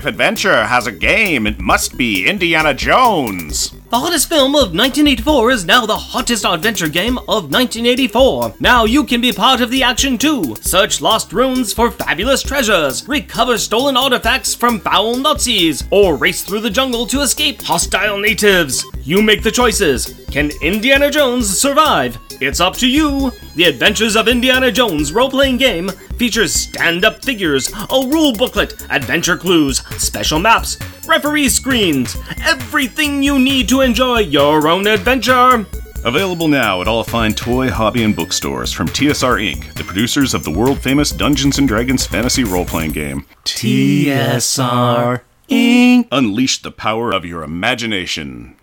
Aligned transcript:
If 0.00 0.06
adventure 0.06 0.64
has 0.64 0.86
a 0.86 0.92
game, 0.92 1.46
it 1.46 1.60
must 1.60 1.98
be 1.98 2.26
Indiana 2.26 2.72
Jones. 2.72 3.74
The 3.90 3.98
hottest 3.98 4.28
film 4.28 4.54
of 4.54 4.72
1984 4.72 5.50
is 5.50 5.64
now 5.64 5.84
the 5.84 5.96
hottest 5.96 6.44
adventure 6.44 6.88
game 6.88 7.18
of 7.18 7.50
1984. 7.50 8.54
Now 8.60 8.84
you 8.84 9.02
can 9.02 9.20
be 9.20 9.32
part 9.32 9.60
of 9.60 9.72
the 9.72 9.82
action 9.82 10.16
too. 10.16 10.54
Search 10.60 11.00
lost 11.00 11.32
ruins 11.32 11.72
for 11.72 11.90
fabulous 11.90 12.40
treasures, 12.40 13.08
recover 13.08 13.58
stolen 13.58 13.96
artifacts 13.96 14.54
from 14.54 14.78
foul 14.78 15.16
Nazis, 15.16 15.82
or 15.90 16.14
race 16.14 16.42
through 16.42 16.60
the 16.60 16.70
jungle 16.70 17.04
to 17.08 17.22
escape 17.22 17.62
hostile 17.62 18.16
natives. 18.16 18.86
You 19.02 19.22
make 19.22 19.42
the 19.42 19.50
choices. 19.50 20.24
Can 20.30 20.52
Indiana 20.62 21.10
Jones 21.10 21.58
survive? 21.58 22.16
It's 22.40 22.60
up 22.60 22.74
to 22.76 22.88
you. 22.88 23.32
The 23.56 23.64
Adventures 23.64 24.14
of 24.14 24.28
Indiana 24.28 24.70
Jones 24.70 25.12
role 25.12 25.28
playing 25.28 25.56
game 25.56 25.88
features 26.16 26.54
stand 26.54 27.04
up 27.04 27.24
figures, 27.24 27.72
a 27.72 28.06
rule 28.06 28.32
booklet, 28.32 28.86
adventure 28.90 29.36
clues, 29.36 29.78
special 30.00 30.38
maps, 30.38 30.78
referee 31.06 31.48
screens, 31.48 32.16
everything 32.44 33.22
you 33.22 33.38
need 33.38 33.68
to 33.68 33.79
enjoy 33.80 34.20
your 34.20 34.68
own 34.68 34.86
adventure. 34.86 35.66
Available 36.04 36.48
now 36.48 36.80
at 36.80 36.88
all 36.88 37.04
fine 37.04 37.34
toy, 37.34 37.68
hobby, 37.68 38.02
and 38.02 38.16
bookstores 38.16 38.72
from 38.72 38.88
TSR 38.88 39.54
Inc., 39.54 39.74
the 39.74 39.84
producers 39.84 40.32
of 40.32 40.44
the 40.44 40.50
world 40.50 40.80
famous 40.80 41.10
Dungeons 41.10 41.58
and 41.58 41.68
Dragons 41.68 42.06
fantasy 42.06 42.42
role 42.42 42.64
playing 42.64 42.92
game. 42.92 43.26
TSR 43.44 45.20
Inc. 45.50 46.08
Unleash 46.10 46.62
the 46.62 46.70
power 46.70 47.12
of 47.12 47.24
your 47.24 47.42
imagination. 47.42 48.56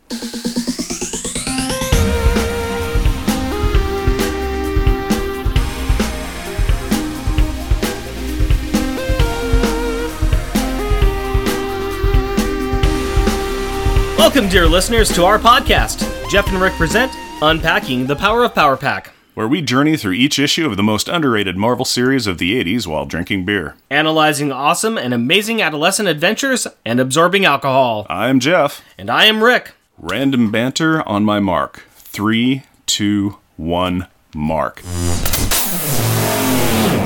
Welcome, 14.28 14.50
dear 14.50 14.68
listeners, 14.68 15.08
to 15.14 15.24
our 15.24 15.40
podcast. 15.40 16.02
Jeff 16.30 16.50
and 16.50 16.60
Rick 16.60 16.74
present 16.74 17.14
Unpacking 17.42 18.08
the 18.08 18.16
Power 18.18 18.44
of 18.44 18.54
Power 18.54 18.76
Pack, 18.76 19.14
where 19.36 19.48
we 19.48 19.62
journey 19.62 19.96
through 19.96 20.12
each 20.12 20.38
issue 20.38 20.70
of 20.70 20.76
the 20.76 20.84
most 20.84 21.08
underrated 21.08 21.56
Marvel 21.56 21.86
series 21.86 22.28
of 22.28 22.38
the 22.38 22.62
80s 22.62 22.86
while 22.86 23.06
drinking 23.06 23.46
beer. 23.46 23.78
analyzing 23.90 24.52
awesome 24.52 24.98
and 24.98 25.14
amazing 25.14 25.62
adolescent 25.62 26.10
adventures 26.10 26.68
and 26.86 27.00
absorbing 27.00 27.46
alcohol. 27.46 28.06
I'm 28.10 28.42
Jeff. 28.42 28.84
And 28.98 29.10
I 29.10 29.24
am 29.26 29.42
Rick. 29.42 29.72
Random 29.98 30.52
banter 30.52 31.08
on 31.08 31.24
my 31.24 31.40
mark. 31.40 31.86
Three, 31.96 32.64
two, 32.86 33.38
one, 33.56 34.08
mark. 34.36 34.82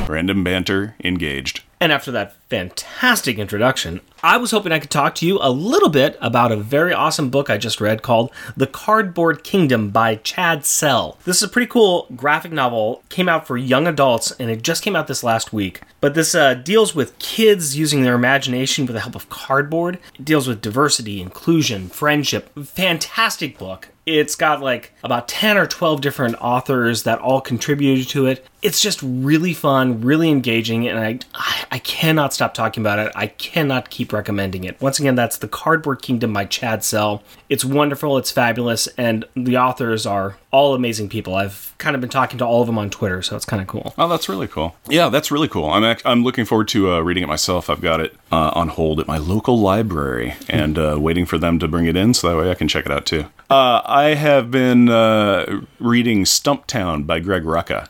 Random 0.09 0.43
banter 0.43 0.95
engaged. 1.03 1.61
And 1.79 1.91
after 1.91 2.11
that 2.13 2.35
fantastic 2.51 3.37
introduction, 3.39 4.01
I 4.21 4.35
was 4.35 4.51
hoping 4.51 4.73
I 4.73 4.79
could 4.79 4.91
talk 4.91 5.15
to 5.15 5.25
you 5.25 5.39
a 5.41 5.49
little 5.49 5.87
bit 5.87 6.17
about 6.19 6.51
a 6.51 6.57
very 6.57 6.93
awesome 6.93 7.29
book 7.29 7.49
I 7.49 7.57
just 7.57 7.79
read 7.79 8.03
called 8.03 8.29
The 8.57 8.67
Cardboard 8.67 9.45
Kingdom 9.45 9.89
by 9.89 10.15
Chad 10.17 10.65
Sell. 10.65 11.17
This 11.23 11.37
is 11.37 11.43
a 11.43 11.47
pretty 11.47 11.67
cool 11.67 12.07
graphic 12.13 12.51
novel, 12.51 13.03
came 13.07 13.29
out 13.29 13.47
for 13.47 13.55
young 13.55 13.87
adults, 13.87 14.31
and 14.31 14.51
it 14.51 14.63
just 14.63 14.83
came 14.83 14.97
out 14.97 15.07
this 15.07 15.23
last 15.23 15.53
week. 15.53 15.81
But 16.01 16.13
this 16.13 16.35
uh, 16.35 16.55
deals 16.55 16.93
with 16.93 17.17
kids 17.19 17.77
using 17.77 18.03
their 18.03 18.15
imagination 18.15 18.85
with 18.85 18.95
the 18.95 18.99
help 18.99 19.15
of 19.15 19.29
cardboard. 19.29 19.97
It 20.19 20.25
deals 20.25 20.47
with 20.47 20.61
diversity, 20.61 21.21
inclusion, 21.21 21.87
friendship. 21.87 22.51
Fantastic 22.59 23.57
book. 23.57 23.87
It's 24.07 24.35
got 24.35 24.61
like 24.61 24.93
about 25.03 25.27
10 25.27 25.57
or 25.57 25.67
12 25.67 26.01
different 26.01 26.35
authors 26.41 27.03
that 27.03 27.19
all 27.19 27.39
contributed 27.39 28.09
to 28.09 28.25
it. 28.25 28.45
It's 28.63 28.81
just 28.81 28.99
really 29.03 29.53
fun, 29.53 30.01
really 30.01 30.29
engaging, 30.29 30.87
and 30.87 30.99
I, 30.99 31.19
I, 31.35 31.65
I 31.73 31.79
cannot 31.79 32.33
stop 32.33 32.40
talking 32.53 32.81
about 32.81 32.99
it. 32.99 33.11
I 33.15 33.27
cannot 33.27 33.89
keep 33.89 34.11
recommending 34.11 34.63
it. 34.63 34.79
Once 34.81 34.99
again, 34.99 35.15
that's 35.15 35.37
The 35.37 35.47
Cardboard 35.47 36.01
Kingdom 36.01 36.33
by 36.33 36.45
Chad 36.45 36.83
Sell. 36.83 37.23
It's 37.49 37.63
wonderful, 37.63 38.17
it's 38.17 38.31
fabulous, 38.31 38.87
and 38.97 39.25
the 39.35 39.57
authors 39.57 40.05
are 40.05 40.37
all 40.51 40.73
amazing 40.73 41.07
people. 41.09 41.35
I've 41.35 41.73
kind 41.77 41.95
of 41.95 42.01
been 42.01 42.09
talking 42.09 42.37
to 42.39 42.45
all 42.45 42.61
of 42.61 42.67
them 42.67 42.77
on 42.77 42.89
Twitter, 42.89 43.21
so 43.21 43.35
it's 43.35 43.45
kind 43.45 43.61
of 43.61 43.67
cool. 43.67 43.93
Oh, 43.97 44.07
that's 44.07 44.27
really 44.27 44.47
cool. 44.47 44.75
Yeah, 44.89 45.09
that's 45.09 45.31
really 45.31 45.47
cool. 45.47 45.69
I'm 45.69 45.83
ac- 45.83 46.01
I'm 46.05 46.23
looking 46.23 46.45
forward 46.45 46.67
to 46.69 46.91
uh, 46.93 46.99
reading 46.99 47.23
it 47.23 47.27
myself. 47.27 47.69
I've 47.69 47.81
got 47.81 48.01
it 48.01 48.15
uh, 48.31 48.51
on 48.53 48.67
hold 48.69 48.99
at 48.99 49.07
my 49.07 49.17
local 49.17 49.59
library 49.59 50.33
and 50.49 50.77
uh, 50.77 50.97
waiting 50.99 51.25
for 51.25 51.37
them 51.37 51.59
to 51.59 51.67
bring 51.67 51.85
it 51.85 51.95
in 51.95 52.13
so 52.13 52.29
that 52.29 52.37
way 52.37 52.51
I 52.51 52.55
can 52.55 52.67
check 52.67 52.85
it 52.85 52.91
out 52.91 53.05
too. 53.05 53.25
Uh, 53.49 53.81
I 53.85 54.13
have 54.15 54.49
been 54.51 54.89
uh, 54.89 55.61
reading 55.79 56.23
Stumptown 56.23 57.05
by 57.05 57.19
Greg 57.19 57.43
Rucka. 57.43 57.87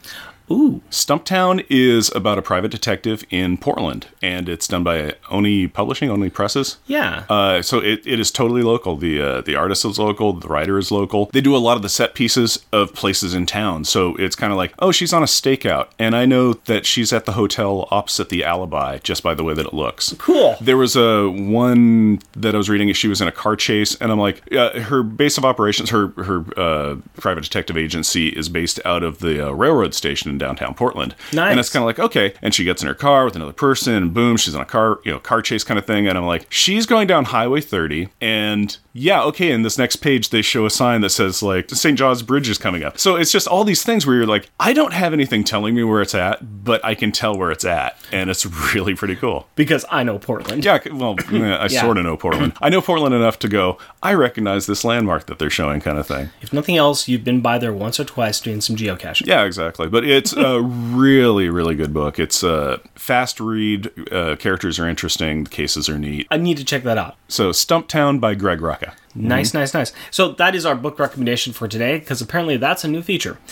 Ooh. 0.51 0.81
Stumptown 0.89 1.65
is 1.69 2.13
about 2.13 2.37
a 2.37 2.41
private 2.41 2.71
detective 2.71 3.23
in 3.29 3.57
Portland, 3.57 4.07
and 4.21 4.49
it's 4.49 4.67
done 4.67 4.83
by 4.83 5.15
Oni 5.29 5.67
Publishing, 5.67 6.09
Oni 6.09 6.29
Presses. 6.29 6.77
Yeah. 6.87 7.23
Uh, 7.29 7.61
so 7.61 7.79
it, 7.79 8.05
it 8.05 8.19
is 8.19 8.31
totally 8.31 8.61
local. 8.61 8.97
The 8.97 9.21
uh, 9.21 9.41
the 9.41 9.55
artist 9.55 9.85
is 9.85 9.97
local. 9.97 10.33
The 10.33 10.47
writer 10.47 10.77
is 10.77 10.91
local. 10.91 11.27
They 11.27 11.41
do 11.41 11.55
a 11.55 11.57
lot 11.57 11.77
of 11.77 11.83
the 11.83 11.89
set 11.89 12.13
pieces 12.13 12.65
of 12.73 12.93
places 12.93 13.33
in 13.33 13.45
town. 13.45 13.85
So 13.85 14.15
it's 14.17 14.35
kind 14.35 14.51
of 14.51 14.57
like, 14.57 14.73
oh, 14.79 14.91
she's 14.91 15.13
on 15.13 15.23
a 15.23 15.25
stakeout, 15.27 15.87
and 15.97 16.15
I 16.15 16.25
know 16.25 16.53
that 16.53 16.85
she's 16.85 17.13
at 17.13 17.25
the 17.25 17.33
hotel 17.33 17.87
opposite 17.91 18.29
the 18.29 18.43
Alibi 18.43 18.97
just 18.99 19.23
by 19.23 19.33
the 19.33 19.43
way 19.43 19.53
that 19.53 19.65
it 19.65 19.73
looks. 19.73 20.13
Cool. 20.17 20.57
There 20.59 20.77
was 20.77 20.95
a 20.95 21.29
one 21.29 22.19
that 22.33 22.55
I 22.55 22.57
was 22.57 22.69
reading. 22.69 22.91
She 22.93 23.07
was 23.07 23.21
in 23.21 23.27
a 23.27 23.31
car 23.31 23.55
chase, 23.55 23.95
and 23.95 24.11
I'm 24.11 24.19
like, 24.19 24.53
uh, 24.53 24.81
her 24.81 25.01
base 25.03 25.37
of 25.37 25.45
operations, 25.45 25.91
her 25.91 26.07
her 26.17 26.43
uh, 26.57 26.95
private 27.15 27.43
detective 27.43 27.77
agency 27.77 28.29
is 28.29 28.49
based 28.49 28.79
out 28.83 29.03
of 29.03 29.19
the 29.19 29.47
uh, 29.47 29.51
railroad 29.51 29.93
station 29.93 30.29
in 30.29 30.37
downtown 30.41 30.73
Portland. 30.73 31.15
Nice. 31.31 31.51
And 31.51 31.59
it's 31.59 31.69
kind 31.69 31.81
of 31.83 31.87
like, 31.87 31.99
okay. 31.99 32.33
And 32.41 32.53
she 32.53 32.63
gets 32.65 32.81
in 32.81 32.87
her 32.89 32.93
car 32.93 33.23
with 33.25 33.35
another 33.37 33.53
person, 33.53 33.93
and 33.93 34.13
boom, 34.13 34.35
she's 34.37 34.55
on 34.55 34.61
a 34.61 34.65
car, 34.65 34.99
you 35.05 35.11
know, 35.13 35.19
car 35.19 35.41
chase 35.41 35.63
kind 35.63 35.77
of 35.77 35.85
thing. 35.85 36.07
And 36.07 36.17
I'm 36.17 36.25
like, 36.25 36.47
she's 36.51 36.85
going 36.85 37.07
down 37.07 37.25
Highway 37.25 37.61
30, 37.61 38.09
and 38.19 38.77
yeah, 38.93 39.23
okay. 39.23 39.51
In 39.51 39.61
this 39.61 39.77
next 39.77 39.97
page, 39.97 40.31
they 40.31 40.41
show 40.41 40.65
a 40.65 40.69
sign 40.69 40.99
that 41.01 41.11
says 41.11 41.41
like 41.41 41.69
St. 41.69 41.97
John's 41.97 42.23
Bridge 42.23 42.49
is 42.49 42.57
coming 42.57 42.83
up. 42.83 42.97
So 42.99 43.15
it's 43.15 43.31
just 43.31 43.47
all 43.47 43.63
these 43.63 43.83
things 43.83 44.05
where 44.05 44.17
you're 44.17 44.25
like, 44.25 44.49
I 44.59 44.73
don't 44.73 44.91
have 44.91 45.13
anything 45.13 45.45
telling 45.45 45.75
me 45.75 45.83
where 45.85 46.01
it's 46.01 46.13
at, 46.13 46.65
but 46.65 46.83
I 46.83 46.93
can 46.95 47.13
tell 47.13 47.37
where 47.37 47.51
it's 47.51 47.63
at, 47.63 47.95
and 48.11 48.29
it's 48.29 48.45
really 48.75 48.93
pretty 48.95 49.15
cool. 49.15 49.47
Because 49.55 49.85
I 49.89 50.03
know 50.03 50.19
Portland. 50.19 50.65
Yeah, 50.65 50.79
well, 50.91 51.15
I 51.29 51.67
Yeah. 51.69 51.81
sort 51.81 51.97
of 51.97 52.03
know 52.03 52.17
Portland. 52.17 52.53
I 52.61 52.69
know 52.69 52.81
Portland 52.81 53.15
enough 53.15 53.39
to 53.39 53.47
go. 53.47 53.77
I 54.03 54.13
recognize 54.13 54.65
this 54.65 54.83
landmark 54.83 55.27
that 55.27 55.39
they're 55.39 55.49
showing, 55.49 55.79
kind 55.79 55.97
of 55.97 56.07
thing. 56.07 56.29
If 56.41 56.51
nothing 56.51 56.75
else, 56.75 57.07
you've 57.07 57.23
been 57.23 57.39
by 57.41 57.57
there 57.59 57.71
once 57.73 57.99
or 57.99 58.03
twice 58.03 58.39
doing 58.41 58.59
some 58.61 58.75
geocaching. 58.75 59.25
Yeah, 59.27 59.43
exactly. 59.43 59.87
But 59.87 60.03
it's 60.03 60.30
a 60.33 60.61
really, 60.61 61.49
really 61.49 61.75
good 61.75 61.93
book. 61.93 62.19
It's 62.19 62.43
a 62.43 62.79
fast 62.95 63.39
read. 63.39 63.91
Uh, 64.11 64.35
characters 64.37 64.79
are 64.79 64.87
interesting. 64.87 65.45
The 65.45 65.49
cases 65.49 65.89
are 65.89 65.97
neat. 65.99 66.27
I 66.31 66.37
need 66.37 66.57
to 66.57 66.65
check 66.65 66.83
that 66.83 66.97
out. 66.97 67.15
So, 67.27 67.51
Stumptown 67.51 68.19
by 68.19 68.35
Greg 68.35 68.59
Rucka. 68.59 68.93
Nice, 69.13 69.53
nice, 69.53 69.73
nice. 69.73 69.91
So 70.09 70.31
that 70.33 70.55
is 70.55 70.65
our 70.65 70.75
book 70.75 70.97
recommendation 70.97 71.51
for 71.53 71.67
today, 71.67 71.99
because 71.99 72.21
apparently 72.21 72.57
that's 72.57 72.83
a 72.83 72.87
new 72.87 73.01
feature. 73.01 73.37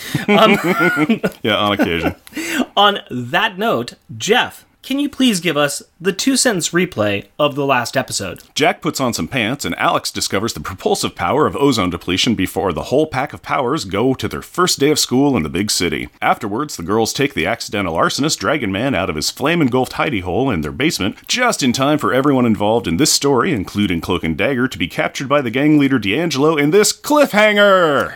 Yeah, 1.43 1.55
on 1.55 1.73
occasion. 1.73 2.15
On 2.77 2.99
that 3.09 3.57
note, 3.57 3.93
Jeff, 4.17 4.65
can 4.89 4.97
you 4.97 5.07
please 5.07 5.39
give 5.39 5.55
us 5.55 5.83
the 6.01 6.11
two 6.11 6.35
sentence 6.35 6.69
replay 6.69 7.27
of 7.37 7.53
the 7.53 7.63
last 7.63 7.95
episode? 7.95 8.41
Jack 8.55 8.81
puts 8.81 8.99
on 8.99 9.13
some 9.13 9.27
pants, 9.27 9.63
and 9.63 9.77
Alex 9.77 10.09
discovers 10.09 10.53
the 10.53 10.59
propulsive 10.59 11.13
power 11.13 11.45
of 11.45 11.55
ozone 11.55 11.91
depletion 11.91 12.33
before 12.33 12.73
the 12.73 12.85
whole 12.85 13.05
pack 13.05 13.31
of 13.31 13.43
powers 13.43 13.85
go 13.85 14.15
to 14.15 14.27
their 14.27 14.41
first 14.41 14.79
day 14.79 14.89
of 14.89 14.97
school 14.97 15.37
in 15.37 15.43
the 15.43 15.47
big 15.47 15.69
city. 15.69 16.09
Afterwards, 16.23 16.75
the 16.75 16.81
girls 16.81 17.13
take 17.13 17.35
the 17.35 17.45
accidental 17.45 17.93
arsonist 17.93 18.39
Dragon 18.39 18.71
Man 18.71 18.95
out 18.95 19.11
of 19.11 19.15
his 19.15 19.29
flame 19.29 19.61
engulfed 19.61 19.91
hidey 19.91 20.23
hole 20.23 20.49
in 20.49 20.61
their 20.61 20.71
basement, 20.71 21.27
just 21.27 21.61
in 21.61 21.71
time 21.71 21.99
for 21.99 22.11
everyone 22.11 22.47
involved 22.47 22.87
in 22.87 22.97
this 22.97 23.13
story, 23.13 23.53
including 23.53 24.01
Cloak 24.01 24.23
and 24.23 24.35
Dagger, 24.35 24.67
to 24.67 24.77
be 24.79 24.87
captured 24.87 25.29
by 25.29 25.41
the 25.41 25.51
gang 25.51 25.77
leader 25.77 25.99
D'Angelo 25.99 26.57
in 26.57 26.71
this 26.71 26.91
cliffhanger! 26.91 28.15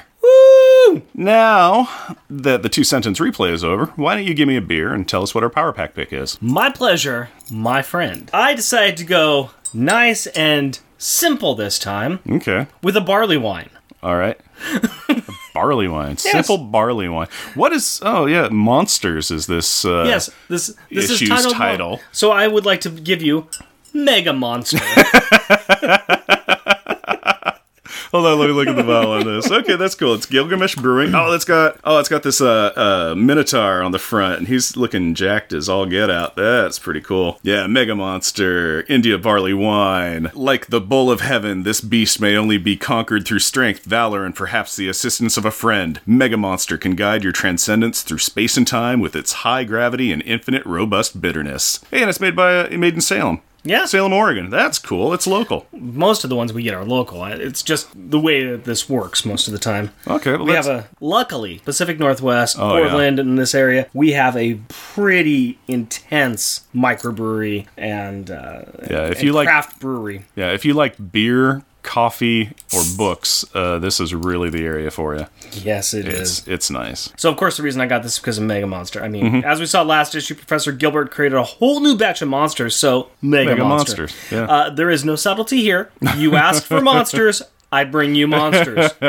Woo! 0.94 1.02
Now 1.14 1.90
that 2.30 2.64
the 2.64 2.70
two 2.70 2.84
sentence 2.84 3.20
replay 3.20 3.52
is 3.52 3.64
over, 3.64 3.88
why 3.96 4.16
don't 4.16 4.26
you 4.26 4.34
give 4.34 4.48
me 4.48 4.58
a 4.58 4.62
beer 4.62 4.94
and 4.94 5.08
tell 5.08 5.24
us 5.24 5.34
what 5.34 5.44
our 5.44 5.50
power 5.50 5.74
pack 5.74 5.94
pick 5.96 6.12
is? 6.14 6.42
My 6.42 6.70
pleasure, 6.70 7.30
my 7.52 7.82
friend. 7.82 8.30
I 8.34 8.54
decided 8.54 8.98
to 8.98 9.04
go 9.06 9.52
nice 9.74 10.28
and 10.28 10.80
simple 10.98 11.56
this 11.56 11.80
time 11.80 12.20
Okay. 12.30 12.68
with 12.82 12.96
a 12.98 13.02
barley 13.02 13.38
wine. 13.38 13.70
All 14.02 14.18
right. 14.18 14.40
barley 15.54 15.88
wine. 15.88 16.18
Simple 16.18 16.58
barley 16.58 17.08
wine. 17.08 17.28
What 17.56 17.72
is 17.72 18.02
Oh 18.04 18.26
yeah, 18.26 18.50
Monsters 18.50 19.32
is 19.32 19.48
this 19.48 19.86
uh 19.86 20.04
Yes, 20.06 20.30
this 20.50 20.76
this 20.90 21.06
is 21.06 21.12
issue's 21.22 21.30
titled 21.30 21.54
title. 21.56 22.00
So 22.12 22.32
I 22.32 22.48
would 22.48 22.66
like 22.66 22.82
to 22.82 22.90
give 22.90 23.22
you 23.22 23.48
Mega 23.94 24.34
Monster. 24.34 24.80
Hold 28.14 28.28
on, 28.28 28.38
let 28.38 28.48
me 28.48 28.54
look 28.54 28.68
at 28.68 28.76
the 28.76 28.84
bottle 28.84 29.14
on 29.14 29.26
this. 29.26 29.50
Okay, 29.50 29.76
that's 29.76 29.96
cool. 29.96 30.14
It's 30.14 30.28
Gilgamesh 30.28 30.76
Brewing. 30.76 31.16
Oh, 31.16 31.32
it's 31.32 31.46
got 31.46 31.80
oh, 31.84 31.98
it's 31.98 32.10
got 32.10 32.22
this 32.22 32.42
uh 32.42 32.72
uh 32.76 33.16
Minotaur 33.18 33.82
on 33.82 33.92
the 33.92 33.98
front, 33.98 34.38
and 34.38 34.48
he's 34.48 34.78
looking 34.78 35.16
jacked 35.16 35.52
as 35.52 35.68
all 35.68 35.88
get 35.88 36.12
out. 36.12 36.36
That's 36.36 36.78
pretty 36.78 37.02
cool. 37.02 37.40
Yeah, 37.42 37.66
Mega 37.66 37.96
Monster, 37.96 38.86
India 38.88 39.18
barley 39.18 39.56
wine. 39.56 40.30
Like 40.36 40.68
the 40.68 40.80
bull 40.80 41.10
of 41.10 41.22
heaven, 41.22 41.64
this 41.64 41.82
beast 41.82 42.22
may 42.22 42.38
only 42.38 42.60
be 42.60 42.78
conquered 42.78 43.26
through 43.26 43.40
strength, 43.40 43.84
valor, 43.84 44.24
and 44.26 44.36
perhaps 44.36 44.76
the 44.76 44.88
assistance 44.88 45.36
of 45.36 45.44
a 45.44 45.50
friend. 45.50 46.00
Mega 46.06 46.38
Monster 46.38 46.78
can 46.78 46.94
guide 46.94 47.24
your 47.24 47.34
transcendence 47.34 48.04
through 48.04 48.20
space 48.20 48.58
and 48.58 48.68
time 48.68 49.00
with 49.00 49.16
its 49.16 49.34
high 49.42 49.64
gravity 49.64 50.12
and 50.12 50.22
infinite 50.22 50.64
robust 50.68 51.20
bitterness. 51.20 51.84
Hey, 51.90 52.02
and 52.02 52.12
it's 52.12 52.20
made 52.20 52.36
by 52.36 52.58
uh, 52.60 52.78
made 52.78 52.94
in 52.94 53.02
Salem. 53.02 53.42
Yeah. 53.64 53.86
Salem, 53.86 54.14
Oregon. 54.14 54.50
That's 54.50 54.78
cool. 54.80 55.14
It's 55.14 55.26
local. 55.28 55.68
Most 55.72 56.24
of 56.24 56.30
the 56.30 56.36
ones 56.36 56.52
we 56.54 56.64
get 56.64 56.74
are 56.74 56.84
local. 56.86 57.24
It's 57.26 57.62
just 57.64 57.88
the 57.96 58.20
way 58.20 58.46
that 58.46 58.66
this 58.66 58.90
works 58.90 59.26
most 59.26 59.48
of 59.48 59.54
the 59.54 59.60
time. 59.60 59.92
Okay, 60.08 60.32
well, 60.32 60.46
We 60.46 60.54
have 60.54 60.68
a 60.68 60.88
luckily 61.00 61.60
Pacific 61.66 62.00
Northwest, 62.00 62.58
Oh, 62.60 62.76
yeah. 62.76 62.82
Portland, 62.84 63.20
in 63.20 63.36
this 63.36 63.56
area. 63.56 63.88
We 63.94 64.12
have 64.14 64.36
a 64.36 64.56
pretty 64.68 65.58
intense 65.68 66.68
microbrewery 66.76 67.68
and 67.78 68.30
uh, 68.30 68.64
Yeah, 68.90 69.06
if 69.08 69.18
and 69.20 69.24
you 69.24 69.34
like- 69.34 69.48
craft 69.48 69.80
brewery. 69.80 70.26
Yeah, 70.36 70.52
if 70.52 70.66
you 70.66 70.74
like 70.74 71.12
beer, 71.12 71.64
coffee, 71.84 72.50
or 72.74 72.82
books, 72.98 73.46
uh, 73.54 73.78
this 73.78 74.00
is 74.00 74.16
really 74.16 74.50
the 74.50 74.66
area 74.66 74.90
for 74.90 75.16
you. 75.16 75.28
Yes, 75.52 75.94
it 75.94 76.08
is. 76.08 76.40
It's 76.40 76.48
it's 76.48 76.70
nice. 76.72 77.12
So 77.18 77.30
of 77.30 77.38
course 77.38 77.58
the 77.58 77.64
reason 77.64 77.82
I 77.82 77.86
got 77.86 78.02
this 78.04 78.14
is 78.14 78.20
because 78.20 78.38
of 78.40 78.46
Mega 78.46 78.66
Monster. 78.66 79.04
I 79.04 79.08
mean, 79.10 79.26
Mm-hmm. 79.26 79.46
as 79.48 79.60
we 79.60 79.66
saw 79.66 79.82
last 79.84 80.16
issue, 80.16 80.34
Professor 80.36 80.72
Gilbert 80.72 81.12
created 81.12 81.36
a 81.38 81.44
whole 81.44 81.80
new 81.80 81.96
batch 81.98 82.22
of 82.22 82.28
monsters. 82.30 82.76
So 82.76 83.10
Mega, 83.22 83.52
Mega 83.52 83.64
Monster. 83.66 84.04
Monsters, 84.04 84.32
yeah. 84.32 84.44
Uh, 84.46 84.70
there 84.70 84.90
is 84.90 85.06
no 85.06 85.16
subtlety 85.16 85.62
here. 85.62 85.92
You 86.18 86.36
asked 86.36 86.66
for 86.66 86.82
monsters. 86.94 87.42
I 87.72 87.84
bring 87.86 88.16
you 88.16 88.28
monsters. 88.28 88.92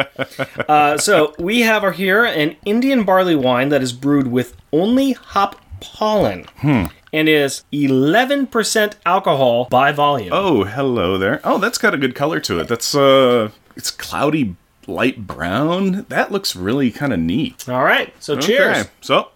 Uh, 0.68 0.96
so 0.96 1.34
we 1.38 1.60
have 1.60 1.84
our 1.84 1.92
here 1.92 2.24
an 2.24 2.56
Indian 2.64 3.04
barley 3.04 3.36
wine 3.36 3.68
that 3.68 3.82
is 3.82 3.92
brewed 3.92 4.26
with 4.28 4.56
only 4.72 5.12
hop 5.12 5.60
pollen 5.80 6.44
Hmm. 6.60 6.84
And 7.14 7.28
is 7.28 7.62
11% 7.72 8.94
alcohol 9.06 9.66
by 9.70 9.92
volume. 9.92 10.30
Oh, 10.32 10.64
hello 10.64 11.16
there. 11.16 11.40
Oh, 11.44 11.58
that's 11.58 11.78
got 11.78 11.94
a 11.94 11.96
good 11.96 12.16
color 12.16 12.40
to 12.40 12.58
it. 12.58 12.66
That's 12.66 12.92
uh, 12.94 13.50
it's 13.76 13.92
cloudy 13.92 14.56
light 14.88 15.24
brown. 15.26 16.06
That 16.08 16.32
looks 16.32 16.56
really 16.56 16.90
kind 16.90 17.12
of 17.12 17.20
neat. 17.20 17.68
All 17.68 17.84
right. 17.84 18.12
So 18.18 18.36
cheers. 18.36 18.78
Okay, 18.78 18.90
so 19.00 19.28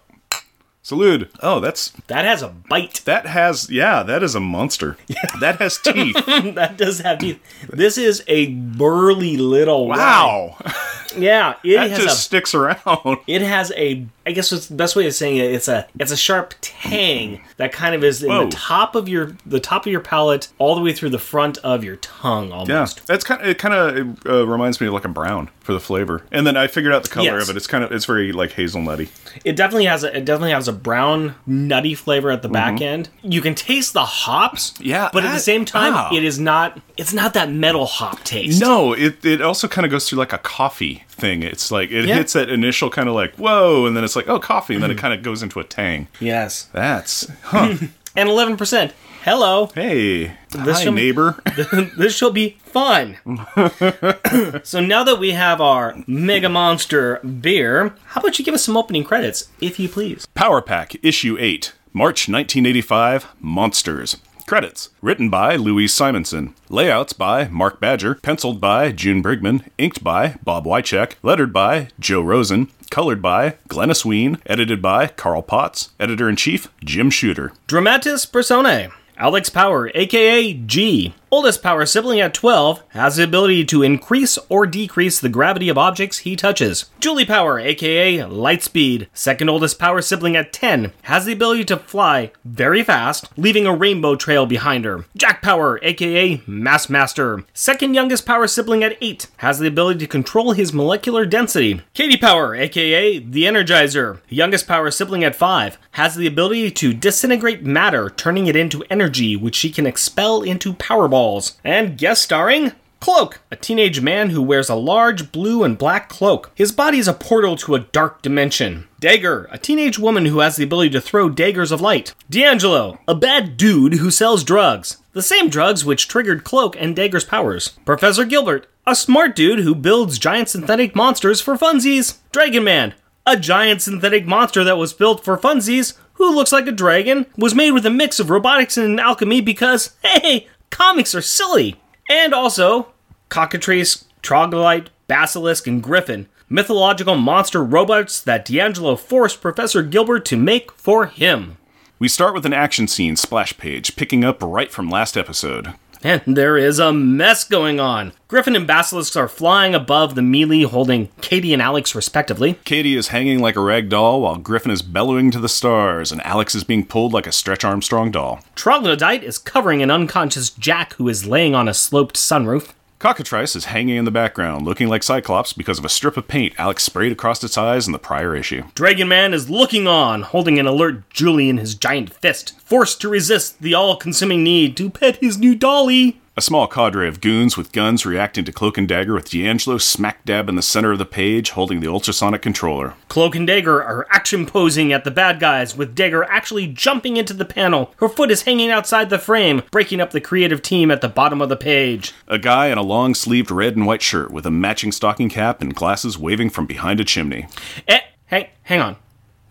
salute. 0.81 1.31
Oh, 1.41 1.61
that's 1.61 1.91
That 2.07 2.25
has 2.25 2.41
a 2.41 2.49
bite. 2.49 3.01
that 3.05 3.25
has 3.25 3.69
yeah, 3.69 4.03
that 4.03 4.23
is 4.23 4.35
a 4.35 4.39
monster. 4.41 4.97
That 5.39 5.59
has 5.59 5.77
teeth. 5.77 6.15
that 6.55 6.75
does 6.77 6.99
have 6.99 7.19
teeth. 7.19 7.39
This 7.69 7.97
is 7.97 8.23
a 8.27 8.47
burly 8.47 9.37
little 9.37 9.87
wine. 9.87 9.97
wow, 9.99 10.57
Yeah, 11.17 11.55
it 11.63 11.77
that 11.77 11.89
has 11.91 11.99
just 11.99 12.17
a 12.17 12.21
sticks 12.21 12.53
around. 12.53 13.19
It 13.25 13.41
has 13.41 13.71
a, 13.77 14.05
I 14.29 14.31
guess 14.31 14.51
what's 14.51 14.67
the 14.67 14.75
best 14.75 14.95
way 14.95 15.07
of 15.07 15.13
saying 15.15 15.37
it. 15.37 15.51
It's 15.51 15.67
a, 15.67 15.87
it's 15.99 16.11
a 16.11 16.15
sharp 16.17 16.53
tang 16.61 17.41
that 17.57 17.71
kind 17.71 17.95
of 17.95 18.03
is 18.03 18.21
in 18.21 18.29
Whoa. 18.29 18.45
the 18.45 18.51
top 18.51 18.93
of 18.93 19.09
your, 19.09 19.35
the 19.43 19.59
top 19.59 19.87
of 19.87 19.91
your 19.91 20.01
palate, 20.01 20.49
all 20.59 20.75
the 20.75 20.81
way 20.81 20.93
through 20.93 21.09
the 21.09 21.17
front 21.17 21.57
of 21.59 21.83
your 21.83 21.95
tongue, 21.95 22.51
almost. 22.51 22.69
Yeah, 22.99 23.03
that's 23.07 23.23
kind 23.23 23.41
of 23.41 23.47
it. 23.47 23.57
Kind 23.57 23.73
of 23.73 24.25
uh, 24.27 24.47
reminds 24.47 24.79
me 24.79 24.85
of 24.85 24.93
like 24.93 25.05
a 25.05 25.09
brown 25.09 25.49
for 25.61 25.73
the 25.73 25.79
flavor. 25.79 26.23
And 26.31 26.45
then 26.45 26.55
I 26.57 26.67
figured 26.67 26.93
out 26.93 27.01
the 27.01 27.09
color 27.09 27.25
Yes. 27.25 27.49
of 27.49 27.55
it. 27.55 27.57
It's 27.57 27.65
kind 27.67 27.83
of 27.83 27.91
it's 27.91 28.05
very 28.05 28.31
like 28.31 28.51
hazelnutty. 28.51 29.09
It 29.43 29.55
definitely 29.55 29.85
has 29.85 30.03
a, 30.03 30.15
it 30.15 30.25
definitely 30.25 30.51
has 30.51 30.67
a 30.67 30.73
brown 30.73 31.33
nutty 31.47 31.95
flavor 31.95 32.29
at 32.29 32.43
the 32.43 32.49
back 32.49 32.75
Mm-hmm. 32.75 32.83
end. 32.83 33.09
You 33.23 33.41
can 33.41 33.55
taste 33.55 33.93
the 33.93 34.05
hops. 34.05 34.75
Yeah, 34.79 35.09
but 35.11 35.23
at 35.25 35.33
the 35.33 35.39
same 35.39 35.65
time, 35.65 35.93
ah. 35.95 36.13
it 36.13 36.23
is 36.23 36.37
not, 36.39 36.79
it's 36.97 37.13
not 37.13 37.33
that 37.33 37.49
metal 37.51 37.87
hop 37.87 38.23
taste. 38.23 38.61
No, 38.61 38.93
it 38.93 39.25
it 39.25 39.41
also 39.41 39.67
kind 39.67 39.85
of 39.85 39.91
goes 39.91 40.07
through 40.07 40.19
like 40.19 40.33
a 40.33 40.37
coffee 40.37 41.03
thing. 41.19 41.43
It's 41.43 41.71
like 41.71 41.91
it 41.91 42.05
Yeah. 42.05 42.15
hits 42.15 42.33
that 42.33 42.49
initial 42.49 42.89
kind 42.89 43.07
of 43.09 43.15
like 43.15 43.35
whoa, 43.35 43.85
and 43.85 43.95
then 43.95 44.03
it's 44.03 44.15
like 44.15 44.27
oh 44.27 44.39
coffee, 44.39 44.73
and 44.75 44.83
then 44.83 44.91
it 44.91 44.95
mm-hmm. 44.95 45.01
kind 45.01 45.13
of 45.13 45.23
goes 45.23 45.43
into 45.43 45.59
a 45.59 45.63
tang. 45.63 46.07
Yes, 46.19 46.69
That's 46.73 47.29
huh. 47.43 47.75
and 48.15 48.29
eleven 48.29 48.57
percent. 48.57 48.93
Hello. 49.23 49.69
hey, 49.75 50.37
hi 50.53 50.83
show- 50.83 50.91
neighbor. 50.91 51.41
this 51.97 52.15
shall 52.15 52.31
be 52.31 52.57
fun. 52.63 53.17
so 54.63 54.79
now 54.79 55.03
that 55.03 55.17
we 55.19 55.31
have 55.31 55.59
our 55.59 56.01
Mega 56.07 56.47
Monster 56.47 57.17
beer, 57.17 57.95
how 58.05 58.21
about 58.21 58.39
you 58.39 58.45
give 58.45 58.53
us 58.53 58.63
some 58.63 58.77
opening 58.77 59.03
credits, 59.03 59.49
if 59.59 59.77
you 59.77 59.89
please? 59.89 60.25
Power 60.35 60.61
Pack 60.61 60.95
Issue 61.03 61.35
8, 61.37 61.73
March 61.91 62.29
1985, 62.29 63.27
Monsters. 63.41 64.17
Credits 64.49 64.89
Written 65.03 65.29
by 65.29 65.55
Louise 65.57 65.93
Simonson. 65.93 66.55
Layouts 66.69 67.13
by 67.13 67.47
Mark 67.49 67.79
Badger. 67.79 68.15
Penciled 68.15 68.59
by 68.59 68.91
June 68.91 69.21
Brigman. 69.21 69.63
Inked 69.77 70.03
by 70.03 70.39
Bob 70.43 70.65
Wiacek. 70.65 71.13
Lettered 71.21 71.53
by 71.53 71.89
Joe 71.99 72.21
Rosen. 72.21 72.69
Colored 72.89 73.21
by 73.21 73.57
Glynis 73.67 74.03
Wein. 74.03 74.41
Edited 74.47 74.81
by 74.81 75.05
Carl 75.05 75.43
Potts. 75.43 75.89
Editor 75.99 76.27
in 76.27 76.35
Chief 76.35 76.67
Jim 76.83 77.11
Shooter. 77.11 77.53
Dramatis 77.67 78.25
Personae. 78.25 78.89
Alex 79.17 79.51
Power, 79.51 79.91
aka 79.93 80.53
Gee. 80.53 81.13
Oldest 81.31 81.61
power 81.61 81.85
sibling 81.85 82.19
at 82.19 82.33
12, 82.33 82.81
has 82.89 83.17
the 83.17 83.23
ability 83.23 83.63
to 83.65 83.83
increase 83.83 84.39
or 84.49 84.65
decrease 84.65 85.19
the 85.19 85.29
gravity 85.29 85.69
of 85.69 85.77
objects 85.77 86.19
he 86.19 86.35
touches. 86.35 86.85
Julie 86.99 87.23
Power, 87.23 87.59
aka 87.59 88.17
Lightspeed, 88.17 89.07
second 89.13 89.47
oldest 89.47 89.77
power 89.77 90.01
sibling 90.01 90.35
at 90.35 90.51
10, 90.51 90.91
has 91.03 91.25
the 91.25 91.33
ability 91.33 91.65
to 91.65 91.77
fly 91.77 92.31
very 92.43 92.83
fast, 92.83 93.29
leaving 93.37 93.67
a 93.67 93.75
rainbow 93.75 94.15
trail 94.15 94.47
behind 94.47 94.85
her. 94.85 95.05
Jack 95.15 95.43
Power, 95.43 95.79
aka 95.83 96.41
Mass 96.47 96.89
Master, 96.89 97.43
second 97.53 97.93
youngest 97.93 98.25
power 98.25 98.47
sibling 98.47 98.83
at 98.83 98.97
8, 98.99 99.27
has 99.37 99.59
the 99.59 99.67
ability 99.67 99.99
to 99.99 100.07
control 100.07 100.53
his 100.53 100.73
molecular 100.73 101.27
density. 101.27 101.81
Katie 101.93 102.17
Power, 102.17 102.55
aka 102.55 103.19
The 103.19 103.43
Energizer, 103.43 104.19
youngest 104.29 104.67
power 104.67 104.89
sibling 104.89 105.23
at 105.23 105.35
5, 105.35 105.77
has 105.91 106.15
the 106.15 106.25
ability 106.25 106.71
to 106.71 106.91
disintegrate 106.91 107.63
matter, 107.63 108.09
turning 108.09 108.47
it 108.47 108.55
into 108.55 108.83
energy, 108.89 109.35
which 109.35 109.55
she 109.55 109.69
can 109.69 109.85
expel 109.85 110.41
into 110.41 110.73
powerballs. 111.19 111.57
And 111.63 111.97
guest 111.97 112.21
starring 112.21 112.73
Cloak, 112.99 113.39
a 113.49 113.55
teenage 113.55 114.01
man 114.01 114.31
who 114.31 114.41
wears 114.41 114.67
a 114.67 114.75
large 114.75 115.31
blue 115.31 115.63
and 115.63 115.77
black 115.77 116.09
cloak. 116.09 116.51
His 116.53 116.73
body 116.73 116.97
is 116.97 117.07
a 117.07 117.13
portal 117.13 117.55
to 117.55 117.75
a 117.75 117.79
dark 117.79 118.21
dimension. 118.21 118.89
Dagger, 118.99 119.47
a 119.51 119.57
teenage 119.57 119.97
woman 119.97 120.25
who 120.25 120.39
has 120.39 120.57
the 120.57 120.65
ability 120.65 120.89
to 120.89 121.01
throw 121.01 121.29
daggers 121.29 121.71
of 121.71 121.79
light. 121.79 122.13
D'Angelo, 122.29 122.99
a 123.07 123.15
bad 123.15 123.55
dude 123.55 123.93
who 123.93 124.11
sells 124.11 124.43
drugs. 124.43 124.97
The 125.13 125.21
same 125.21 125.47
drugs 125.49 125.85
which 125.85 126.09
triggered 126.09 126.43
Cloak 126.43 126.75
and 126.77 126.93
Dagger's 126.93 127.23
powers. 127.23 127.69
Professor 127.85 128.25
Gilbert, 128.25 128.67
a 128.85 128.95
smart 128.95 129.33
dude 129.33 129.59
who 129.59 129.75
builds 129.75 130.19
giant 130.19 130.49
synthetic 130.49 130.93
monsters 130.93 131.39
for 131.39 131.55
funsies. 131.55 132.17
Dragon 132.33 132.65
Man, 132.65 132.95
a 133.25 133.37
giant 133.37 133.81
synthetic 133.81 134.25
monster 134.25 134.65
that 134.65 134.77
was 134.77 134.91
built 134.91 135.23
for 135.23 135.37
funsies, 135.37 135.97
who 136.13 136.35
looks 136.35 136.51
like 136.51 136.67
a 136.67 136.71
dragon, 136.73 137.25
was 137.37 137.55
made 137.55 137.71
with 137.71 137.85
a 137.85 137.89
mix 137.89 138.19
of 138.19 138.29
robotics 138.29 138.77
and 138.77 138.99
alchemy 138.99 139.39
because, 139.39 139.95
hey, 140.03 140.47
comics 140.69 141.13
are 141.15 141.21
silly. 141.21 141.79
And 142.09 142.33
also, 142.33 142.93
Cockatrice, 143.29 144.05
Troglodyte, 144.21 144.89
Basilisk, 145.07 145.67
and 145.67 145.81
Griffin, 145.81 146.27
mythological 146.49 147.15
monster 147.15 147.63
robots 147.63 148.21
that 148.21 148.45
D'Angelo 148.45 148.95
forced 148.95 149.41
Professor 149.41 149.83
Gilbert 149.83 150.25
to 150.25 150.37
make 150.37 150.71
for 150.71 151.05
him. 151.05 151.57
We 151.99 152.07
start 152.07 152.33
with 152.33 152.45
an 152.45 152.53
action 152.53 152.87
scene 152.87 153.15
splash 153.15 153.57
page, 153.57 153.95
picking 153.95 154.23
up 154.23 154.41
right 154.41 154.71
from 154.71 154.89
last 154.89 155.17
episode. 155.17 155.73
And 156.03 156.21
there 156.25 156.57
is 156.57 156.79
a 156.79 156.93
mess 156.93 157.43
going 157.43 157.79
on. 157.79 158.13
Griffin 158.27 158.55
and 158.55 158.67
Basilisk 158.67 159.15
are 159.17 159.27
flying 159.27 159.75
above 159.75 160.15
the 160.15 160.21
melee, 160.21 160.63
holding 160.63 161.09
Katie 161.19 161.51
and 161.53 161.61
Alex 161.61 161.95
respectively. 161.95 162.59
Katie 162.63 162.95
is 162.95 163.09
hanging 163.09 163.39
like 163.39 163.55
a 163.55 163.61
rag 163.61 163.89
doll 163.89 164.21
while 164.21 164.37
Griffin 164.37 164.71
is 164.71 164.81
bellowing 164.81 165.31
to 165.31 165.39
the 165.39 165.49
stars, 165.49 166.11
and 166.11 166.25
Alex 166.25 166.55
is 166.55 166.63
being 166.63 166.85
pulled 166.85 167.11
like 167.11 167.27
a 167.27 167.31
Stretch 167.31 167.63
Armstrong 167.65 168.11
doll. 168.11 168.39
Troglodyte 168.55 169.23
is 169.23 169.37
covering 169.37 169.81
an 169.81 169.91
unconscious 169.91 170.49
Jack 170.49 170.93
who 170.93 171.09
is 171.09 171.25
laying 171.25 171.55
on 171.55 171.67
a 171.67 171.73
sloped 171.73 172.15
sunroof. 172.15 172.73
Cockatrice 172.99 173.55
is 173.55 173.63
hanging 173.63 173.95
in 173.95 174.03
the 174.03 174.11
background, 174.11 174.65
looking 174.65 174.89
like 174.89 175.03
Cyclops 175.03 175.53
because 175.53 175.79
of 175.79 175.85
a 175.85 175.89
strip 175.89 176.17
of 176.17 176.27
paint 176.27 176.53
Alex 176.57 176.83
sprayed 176.83 177.13
across 177.13 177.41
its 177.41 177.57
eyes 177.57 177.87
in 177.87 177.93
the 177.93 177.97
prior 177.97 178.35
issue. 178.35 178.63
Dragon 178.75 179.07
Man 179.07 179.33
is 179.33 179.49
looking 179.49 179.87
on, 179.87 180.23
holding 180.23 180.59
an 180.59 180.67
alert 180.67 181.09
Julie 181.09 181.47
in 181.47 181.59
his 181.59 181.75
giant 181.75 182.13
fist, 182.13 182.59
forced 182.59 182.99
to 182.99 183.07
resist 183.07 183.61
the 183.61 183.73
all 183.73 183.95
consuming 183.95 184.43
need 184.43 184.75
to 184.75 184.89
pet 184.89 185.15
his 185.15 185.37
new 185.37 185.55
dolly. 185.55 186.19
A 186.39 186.41
small 186.41 186.67
cadre 186.67 187.05
of 187.05 187.19
goons 187.19 187.57
with 187.57 187.73
guns 187.73 188.05
reacting 188.05 188.45
to 188.45 188.53
Cloak 188.53 188.77
and 188.77 188.87
Dagger 188.87 189.13
with 189.13 189.29
D'Angelo 189.29 189.77
smack 189.77 190.23
dab 190.23 190.47
in 190.47 190.55
the 190.55 190.61
center 190.61 190.93
of 190.93 190.97
the 190.97 191.05
page 191.05 191.49
holding 191.49 191.81
the 191.81 191.89
ultrasonic 191.89 192.41
controller. 192.41 192.93
Cloak 193.09 193.35
and 193.35 193.45
Dagger 193.45 193.83
are 193.83 194.07
action 194.09 194.45
posing 194.45 194.93
at 194.93 195.03
the 195.03 195.11
bad 195.11 195.41
guys, 195.41 195.75
with 195.75 195.95
Dagger 195.95 196.23
actually 196.23 196.67
jumping 196.67 197.17
into 197.17 197.33
the 197.33 197.43
panel. 197.43 197.93
Her 197.97 198.07
foot 198.07 198.31
is 198.31 198.43
hanging 198.43 198.71
outside 198.71 199.09
the 199.09 199.19
frame, 199.19 199.63
breaking 199.69 199.99
up 199.99 200.11
the 200.11 200.21
creative 200.21 200.61
team 200.61 200.91
at 200.91 201.01
the 201.01 201.09
bottom 201.09 201.41
of 201.41 201.49
the 201.49 201.57
page. 201.57 202.13
A 202.29 202.39
guy 202.39 202.67
in 202.67 202.77
a 202.77 202.83
long 202.83 203.15
sleeved 203.15 203.51
red 203.51 203.75
and 203.75 203.85
white 203.85 204.01
shirt 204.01 204.31
with 204.31 204.45
a 204.45 204.49
matching 204.49 204.93
stocking 204.93 205.27
cap 205.27 205.61
and 205.61 205.75
glasses 205.75 206.17
waving 206.17 206.51
from 206.51 206.65
behind 206.65 207.01
a 207.01 207.03
chimney. 207.03 207.47
Eh, 207.85 207.99
hang, 208.27 208.47
hang 208.63 208.79
on. 208.79 208.95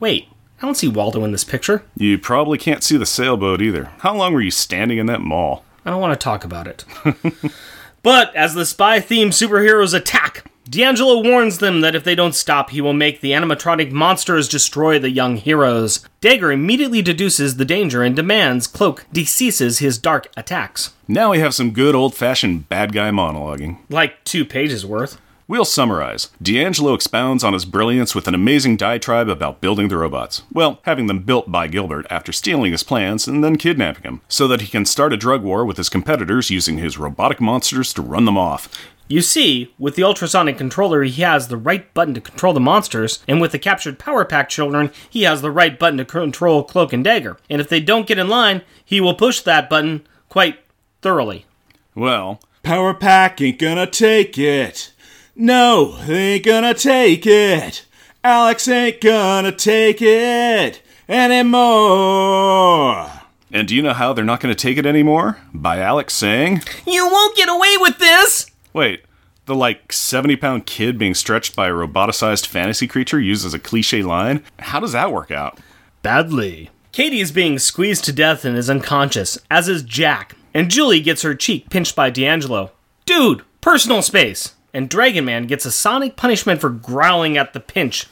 Wait, 0.00 0.28
I 0.62 0.64
don't 0.64 0.74
see 0.74 0.88
Waldo 0.88 1.22
in 1.22 1.32
this 1.32 1.44
picture. 1.44 1.84
You 1.98 2.16
probably 2.16 2.56
can't 2.56 2.82
see 2.82 2.96
the 2.96 3.04
sailboat 3.04 3.60
either. 3.60 3.90
How 3.98 4.16
long 4.16 4.32
were 4.32 4.40
you 4.40 4.50
standing 4.50 4.96
in 4.96 5.04
that 5.04 5.20
mall? 5.20 5.66
I 5.88 5.90
don't 5.90 6.02
want 6.02 6.20
to 6.20 6.22
talk 6.22 6.44
about 6.44 6.66
it. 6.66 6.84
but 8.02 8.36
as 8.36 8.52
the 8.52 8.66
spy 8.66 9.00
themed 9.00 9.28
superheroes 9.28 9.94
attack, 9.94 10.44
D'Angelo 10.68 11.22
warns 11.22 11.60
them 11.60 11.80
that 11.80 11.94
if 11.94 12.04
they 12.04 12.14
don't 12.14 12.34
stop, 12.34 12.68
he 12.68 12.82
will 12.82 12.92
make 12.92 13.22
the 13.22 13.30
animatronic 13.30 13.90
monsters 13.90 14.50
destroy 14.50 14.98
the 14.98 15.08
young 15.08 15.38
heroes. 15.38 16.06
Dagger 16.20 16.52
immediately 16.52 17.00
deduces 17.00 17.56
the 17.56 17.64
danger 17.64 18.02
and 18.02 18.14
demands 18.14 18.66
Cloak 18.66 19.06
deceases 19.14 19.78
his 19.78 19.96
dark 19.96 20.30
attacks. 20.36 20.92
Now 21.08 21.30
we 21.30 21.38
have 21.38 21.54
some 21.54 21.70
good 21.70 21.94
old 21.94 22.14
fashioned 22.14 22.68
bad 22.68 22.92
guy 22.92 23.08
monologuing. 23.10 23.78
Like 23.88 24.22
two 24.24 24.44
pages 24.44 24.84
worth. 24.84 25.18
We'll 25.50 25.64
summarize. 25.64 26.28
D'Angelo 26.42 26.92
expounds 26.92 27.42
on 27.42 27.54
his 27.54 27.64
brilliance 27.64 28.14
with 28.14 28.28
an 28.28 28.34
amazing 28.34 28.76
diatribe 28.76 29.30
about 29.30 29.62
building 29.62 29.88
the 29.88 29.96
robots. 29.96 30.42
Well, 30.52 30.78
having 30.82 31.06
them 31.06 31.20
built 31.20 31.50
by 31.50 31.68
Gilbert 31.68 32.06
after 32.10 32.32
stealing 32.32 32.72
his 32.72 32.82
plans 32.82 33.26
and 33.26 33.42
then 33.42 33.56
kidnapping 33.56 34.02
him, 34.02 34.20
so 34.28 34.46
that 34.46 34.60
he 34.60 34.66
can 34.66 34.84
start 34.84 35.14
a 35.14 35.16
drug 35.16 35.42
war 35.42 35.64
with 35.64 35.78
his 35.78 35.88
competitors 35.88 36.50
using 36.50 36.76
his 36.76 36.98
robotic 36.98 37.40
monsters 37.40 37.94
to 37.94 38.02
run 38.02 38.26
them 38.26 38.36
off. 38.36 38.68
You 39.08 39.22
see, 39.22 39.74
with 39.78 39.96
the 39.96 40.02
ultrasonic 40.02 40.58
controller, 40.58 41.02
he 41.02 41.22
has 41.22 41.48
the 41.48 41.56
right 41.56 41.94
button 41.94 42.12
to 42.12 42.20
control 42.20 42.52
the 42.52 42.60
monsters, 42.60 43.24
and 43.26 43.40
with 43.40 43.52
the 43.52 43.58
captured 43.58 43.98
Power 43.98 44.26
Pack 44.26 44.50
children, 44.50 44.90
he 45.08 45.22
has 45.22 45.40
the 45.40 45.50
right 45.50 45.78
button 45.78 45.96
to 45.96 46.04
control 46.04 46.62
Cloak 46.62 46.92
and 46.92 47.02
Dagger. 47.02 47.38
And 47.48 47.62
if 47.62 47.70
they 47.70 47.80
don't 47.80 48.06
get 48.06 48.18
in 48.18 48.28
line, 48.28 48.60
he 48.84 49.00
will 49.00 49.14
push 49.14 49.40
that 49.40 49.70
button 49.70 50.06
quite 50.28 50.58
thoroughly. 51.00 51.46
Well, 51.94 52.38
Power 52.62 52.92
Pack 52.92 53.40
ain't 53.40 53.58
gonna 53.58 53.86
take 53.86 54.36
it. 54.36 54.92
No, 55.40 55.96
they 56.04 56.34
ain't 56.34 56.44
gonna 56.44 56.74
take 56.74 57.24
it. 57.24 57.86
Alex 58.24 58.66
ain't 58.66 59.00
gonna 59.00 59.52
take 59.52 60.02
it 60.02 60.82
anymore. 61.08 63.08
and 63.52 63.68
do 63.68 63.74
you 63.74 63.80
know 63.80 63.94
how 63.94 64.12
they're 64.12 64.24
not 64.24 64.40
going 64.40 64.54
to 64.54 64.60
take 64.60 64.76
it 64.76 64.84
anymore? 64.84 65.38
By 65.54 65.78
Alex 65.78 66.12
saying, 66.14 66.62
You 66.86 67.06
won't 67.06 67.36
get 67.36 67.48
away 67.48 67.76
with 67.78 67.98
this! 67.98 68.50
Wait, 68.72 69.04
the 69.46 69.54
like 69.54 69.92
70 69.92 70.36
pound 70.36 70.66
kid 70.66 70.98
being 70.98 71.14
stretched 71.14 71.54
by 71.56 71.68
a 71.68 71.72
roboticized 71.72 72.46
fantasy 72.46 72.86
creature 72.88 73.20
used 73.20 73.46
as 73.46 73.54
a 73.54 73.58
cliche 73.60 74.02
line? 74.02 74.42
How 74.58 74.80
does 74.80 74.92
that 74.92 75.12
work 75.12 75.30
out? 75.30 75.58
Badly. 76.02 76.70
Katie 76.92 77.20
is 77.20 77.30
being 77.32 77.58
squeezed 77.60 78.04
to 78.06 78.12
death 78.12 78.44
and 78.44 78.56
is 78.56 78.68
unconscious, 78.68 79.38
as 79.50 79.68
is 79.68 79.82
Jack. 79.84 80.34
And 80.52 80.68
Julie 80.70 81.00
gets 81.00 81.22
her 81.22 81.34
cheek 81.36 81.70
pinched 81.70 81.94
by 81.94 82.10
D'Angelo. 82.10 82.72
Dude, 83.06 83.44
personal 83.60 84.02
space! 84.02 84.54
And 84.74 84.88
Dragon 84.88 85.24
Man 85.24 85.46
gets 85.46 85.64
a 85.64 85.72
sonic 85.72 86.16
punishment 86.16 86.60
for 86.60 86.70
growling 86.70 87.36
at 87.36 87.52
the 87.52 87.60
pinch. 87.60 88.06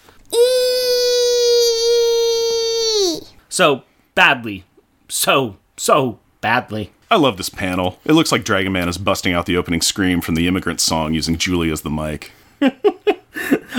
So 3.49 3.85
badly. 4.15 4.65
So, 5.09 5.57
so 5.77 6.19
badly. 6.41 6.93
I 7.11 7.17
love 7.17 7.37
this 7.37 7.49
panel. 7.49 8.01
It 8.05 8.13
looks 8.13 8.33
like 8.33 8.45
Dragon 8.45 8.73
Man 8.73 8.89
is 8.89 8.99
busting 8.99 9.33
out 9.33 9.47
the 9.47 9.57
opening 9.57 9.81
scream 9.81 10.21
from 10.21 10.35
the 10.35 10.49
Immigrant 10.49 10.81
song 10.81 11.15
using 11.15 11.39
Julie 11.39 11.71
as 11.71 11.83
the 11.83 11.91
mic. 11.91 12.33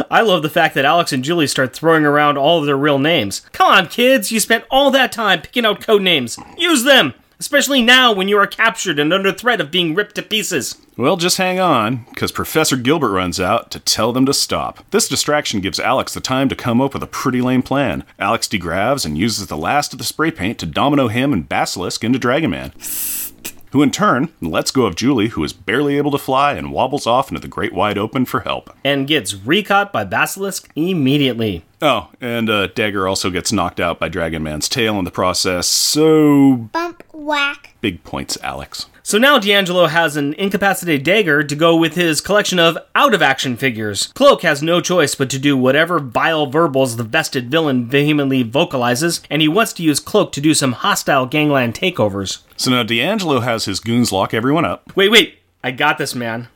I 0.10 0.22
love 0.22 0.44
the 0.44 0.50
fact 0.50 0.76
that 0.76 0.86
Alex 0.86 1.12
and 1.12 1.24
Julie 1.24 1.48
start 1.48 1.76
throwing 1.76 2.06
around 2.06 2.38
all 2.38 2.60
of 2.60 2.66
their 2.66 2.78
real 2.78 3.00
names. 3.00 3.42
Come 3.52 3.70
on, 3.70 3.88
kids, 3.88 4.32
you 4.32 4.40
spent 4.40 4.64
all 4.72 4.92
that 4.92 5.12
time 5.12 5.42
picking 5.42 5.66
out 5.66 5.82
code 5.82 6.02
names. 6.02 6.40
Use 6.58 6.84
them! 6.84 7.14
Especially 7.40 7.82
now 7.82 8.12
when 8.12 8.28
you 8.28 8.38
are 8.38 8.48
captured 8.48 8.98
and 8.98 9.14
under 9.14 9.32
threat 9.32 9.62
of 9.62 9.70
being 9.70 9.94
ripped 9.94 10.16
to 10.16 10.24
pieces. 10.24 10.76
Well, 10.98 11.18
just 11.18 11.38
hang 11.38 11.60
on, 11.60 12.06
because 12.10 12.32
Professor 12.32 12.76
Gilbert 12.76 13.12
runs 13.12 13.40
out 13.40 13.70
to 13.72 13.80
tell 13.80 14.12
them 14.12 14.26
to 14.26 14.34
stop. 14.34 14.84
This 14.90 15.08
distraction 15.08 15.62
gives 15.62 15.80
Alex 15.80 16.14
the 16.16 16.20
time 16.20 16.50
to 16.50 16.56
come 16.56 16.82
up 16.82 16.96
with 16.96 17.04
a 17.04 17.08
pretty 17.08 17.42
lame 17.42 17.62
plan. 17.62 18.04
Alex 18.18 18.48
degravs 18.48 19.06
and 19.06 19.18
uses 19.18 19.48
the 19.48 19.58
last 19.58 19.94
of 19.94 20.00
the 20.00 20.06
spray 20.06 20.32
paint 20.32 20.58
to 20.60 20.66
domino 20.66 21.08
him 21.10 21.32
and 21.32 21.48
Basilisk 21.48 22.04
into 22.04 22.18
Dragon 22.18 22.50
Man. 22.50 22.74
Who 23.72 23.84
in 23.84 23.92
turn 23.92 24.30
lets 24.42 24.72
go 24.72 24.86
of 24.86 24.96
Julie, 24.96 25.28
who 25.28 25.44
is 25.44 25.52
barely 25.52 25.98
able 25.98 26.10
to 26.12 26.18
fly 26.18 26.54
and 26.54 26.72
wobbles 26.72 27.06
off 27.06 27.30
into 27.30 27.42
the 27.42 27.50
great 27.50 27.74
wide 27.74 27.98
open 27.98 28.26
for 28.26 28.40
help. 28.40 28.74
And 28.84 29.06
gets 29.06 29.36
recaught 29.36 29.92
by 29.92 30.06
Basilisk 30.06 30.72
immediately. 30.76 31.66
Oh, 31.82 32.10
and 32.22 32.50
uh, 32.50 32.68
Dagger 32.68 33.08
also 33.08 33.30
gets 33.30 33.52
knocked 33.52 33.80
out 33.80 34.00
by 34.00 34.08
Dragon 34.08 34.42
Man's 34.42 34.70
tail 34.70 34.98
in 34.98 35.06
the 35.06 35.12
process, 35.12 35.68
so 35.68 36.56
Bump, 36.72 36.87
whack. 37.28 37.76
big 37.82 38.04
points, 38.04 38.38
Alex. 38.42 38.88
So 39.04 39.18
now 39.18 39.40
D'Angelo 39.40 39.88
has 39.88 40.18
an 40.18 40.34
incapacitated 40.34 41.04
dagger 41.04 41.44
to 41.44 41.56
go 41.56 41.76
with 41.76 41.96
his 41.96 42.20
collection 42.20 42.60
of 42.60 42.78
out 42.94 43.14
of 43.14 43.22
action 43.22 43.56
figures. 43.56 44.08
Cloak 44.08 44.42
has 44.42 44.62
no 44.62 44.82
choice 44.82 45.16
but 45.16 45.30
to 45.30 45.40
do 45.40 45.56
whatever 45.56 46.00
vile 46.00 46.48
verbals 46.48 46.98
the 46.98 47.04
vested 47.04 47.50
villain 47.50 47.86
vehemently 47.86 48.44
vocalizes, 48.44 49.22
and 49.30 49.42
he 49.42 49.48
wants 49.48 49.72
to 49.74 49.84
use 49.84 50.00
Cloak 50.00 50.32
to 50.34 50.42
do 50.42 50.54
some 50.54 50.74
hostile 50.74 51.26
gangland 51.26 51.74
takeovers. 51.74 52.40
So 52.58 52.72
now 52.72 52.84
D'Angelo 52.84 53.40
has 53.40 53.66
his 53.66 53.80
goons 53.80 54.12
lock 54.12 54.34
everyone 54.34 54.66
up. 54.66 54.92
Wait, 54.96 55.10
wait, 55.10 55.40
I 55.64 55.72
got 55.72 55.98
this, 55.98 56.16
man. 56.16 56.50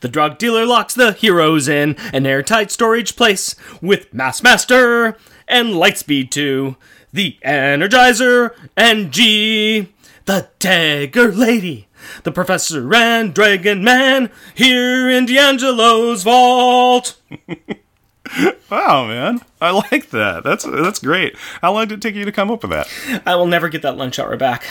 The 0.00 0.08
drug 0.08 0.38
dealer 0.38 0.66
locks 0.66 0.94
the 0.94 1.12
heroes 1.12 1.68
in 1.68 1.96
an 2.12 2.26
airtight 2.26 2.70
storage 2.70 3.16
place 3.16 3.54
with 3.80 4.12
Mass 4.12 4.42
Master 4.42 5.16
and 5.46 5.68
Lightspeed 5.74 6.30
2, 6.30 6.74
the 7.12 7.36
Energizer, 7.44 8.54
and 8.76 9.12
Gee, 9.12 9.92
the 10.24 10.48
Dagger 10.58 11.32
Lady, 11.32 11.88
the 12.22 12.32
Professor 12.32 12.94
and 12.94 13.34
Dragon 13.34 13.82
Man 13.82 14.30
here 14.54 15.08
in 15.08 15.26
D'Angelo's 15.26 16.22
vault. 16.22 17.20
Wow, 18.70 19.06
man, 19.08 19.42
I 19.60 19.72
like 19.72 20.08
that. 20.10 20.42
That's 20.42 20.64
that's 20.64 21.00
great. 21.00 21.36
How 21.60 21.74
long 21.74 21.88
did 21.88 21.96
it 21.98 22.00
take 22.00 22.14
you 22.14 22.24
to 22.24 22.32
come 22.32 22.50
up 22.50 22.62
with 22.62 22.70
that? 22.70 22.88
I 23.26 23.34
will 23.34 23.46
never 23.46 23.68
get 23.68 23.82
that 23.82 23.98
lunch 23.98 24.18
hour 24.18 24.36
back. 24.38 24.64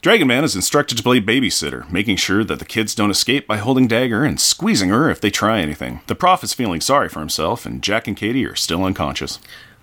Dragon 0.00 0.26
Man 0.26 0.42
is 0.42 0.56
instructed 0.56 0.96
to 0.96 1.04
play 1.04 1.20
babysitter, 1.20 1.88
making 1.92 2.16
sure 2.16 2.42
that 2.42 2.58
the 2.58 2.64
kids 2.64 2.96
don't 2.96 3.10
escape 3.10 3.46
by 3.46 3.58
holding 3.58 3.86
Dagger 3.86 4.24
and 4.24 4.40
squeezing 4.40 4.88
her 4.88 5.10
if 5.10 5.20
they 5.20 5.30
try 5.30 5.60
anything. 5.60 6.00
The 6.08 6.16
prof 6.16 6.42
is 6.42 6.54
feeling 6.54 6.80
sorry 6.80 7.08
for 7.08 7.20
himself, 7.20 7.66
and 7.66 7.82
Jack 7.82 8.08
and 8.08 8.16
Katie 8.16 8.46
are 8.46 8.56
still 8.56 8.82
unconscious. 8.84 9.38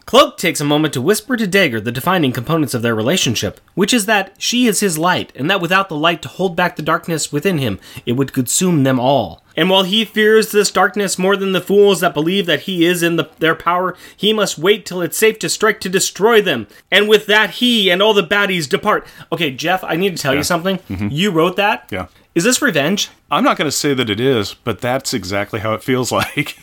Cloak 0.05 0.37
takes 0.37 0.61
a 0.61 0.65
moment 0.65 0.93
to 0.93 1.01
whisper 1.01 1.35
to 1.35 1.47
Dagger 1.47 1.81
the 1.81 1.91
defining 1.91 2.31
components 2.31 2.75
of 2.75 2.83
their 2.83 2.93
relationship, 2.93 3.59
which 3.73 3.91
is 3.91 4.05
that 4.05 4.35
she 4.37 4.67
is 4.67 4.79
his 4.79 4.99
light, 4.99 5.31
and 5.35 5.49
that 5.49 5.61
without 5.61 5.89
the 5.89 5.95
light 5.95 6.21
to 6.21 6.27
hold 6.27 6.55
back 6.55 6.75
the 6.75 6.83
darkness 6.83 7.31
within 7.31 7.57
him, 7.57 7.79
it 8.05 8.11
would 8.13 8.31
consume 8.31 8.83
them 8.83 8.99
all. 8.99 9.41
And 9.57 9.67
while 9.67 9.81
he 9.81 10.05
fears 10.05 10.51
this 10.51 10.69
darkness 10.69 11.17
more 11.17 11.35
than 11.35 11.53
the 11.53 11.61
fools 11.61 12.01
that 12.01 12.13
believe 12.13 12.45
that 12.45 12.61
he 12.61 12.85
is 12.85 13.01
in 13.01 13.15
the, 13.15 13.29
their 13.39 13.55
power, 13.55 13.97
he 14.15 14.31
must 14.31 14.59
wait 14.59 14.85
till 14.85 15.01
it's 15.01 15.17
safe 15.17 15.39
to 15.39 15.49
strike 15.49 15.79
to 15.79 15.89
destroy 15.89 16.39
them. 16.39 16.67
And 16.91 17.09
with 17.09 17.25
that, 17.25 17.51
he 17.51 17.89
and 17.89 17.99
all 17.99 18.13
the 18.13 18.21
baddies 18.21 18.69
depart. 18.69 19.07
Okay, 19.31 19.49
Jeff, 19.49 19.83
I 19.83 19.95
need 19.95 20.15
to 20.15 20.21
tell 20.21 20.35
you 20.35 20.43
something. 20.43 20.77
Mm-hmm. 20.89 21.07
You 21.09 21.31
wrote 21.31 21.55
that? 21.55 21.87
Yeah. 21.91 22.07
Is 22.35 22.43
this 22.43 22.61
revenge? 22.61 23.09
I'm 23.31 23.43
not 23.43 23.57
going 23.57 23.67
to 23.67 23.71
say 23.71 23.95
that 23.95 24.09
it 24.09 24.19
is, 24.19 24.53
but 24.53 24.81
that's 24.81 25.15
exactly 25.15 25.61
how 25.61 25.73
it 25.73 25.81
feels 25.81 26.11
like. 26.11 26.59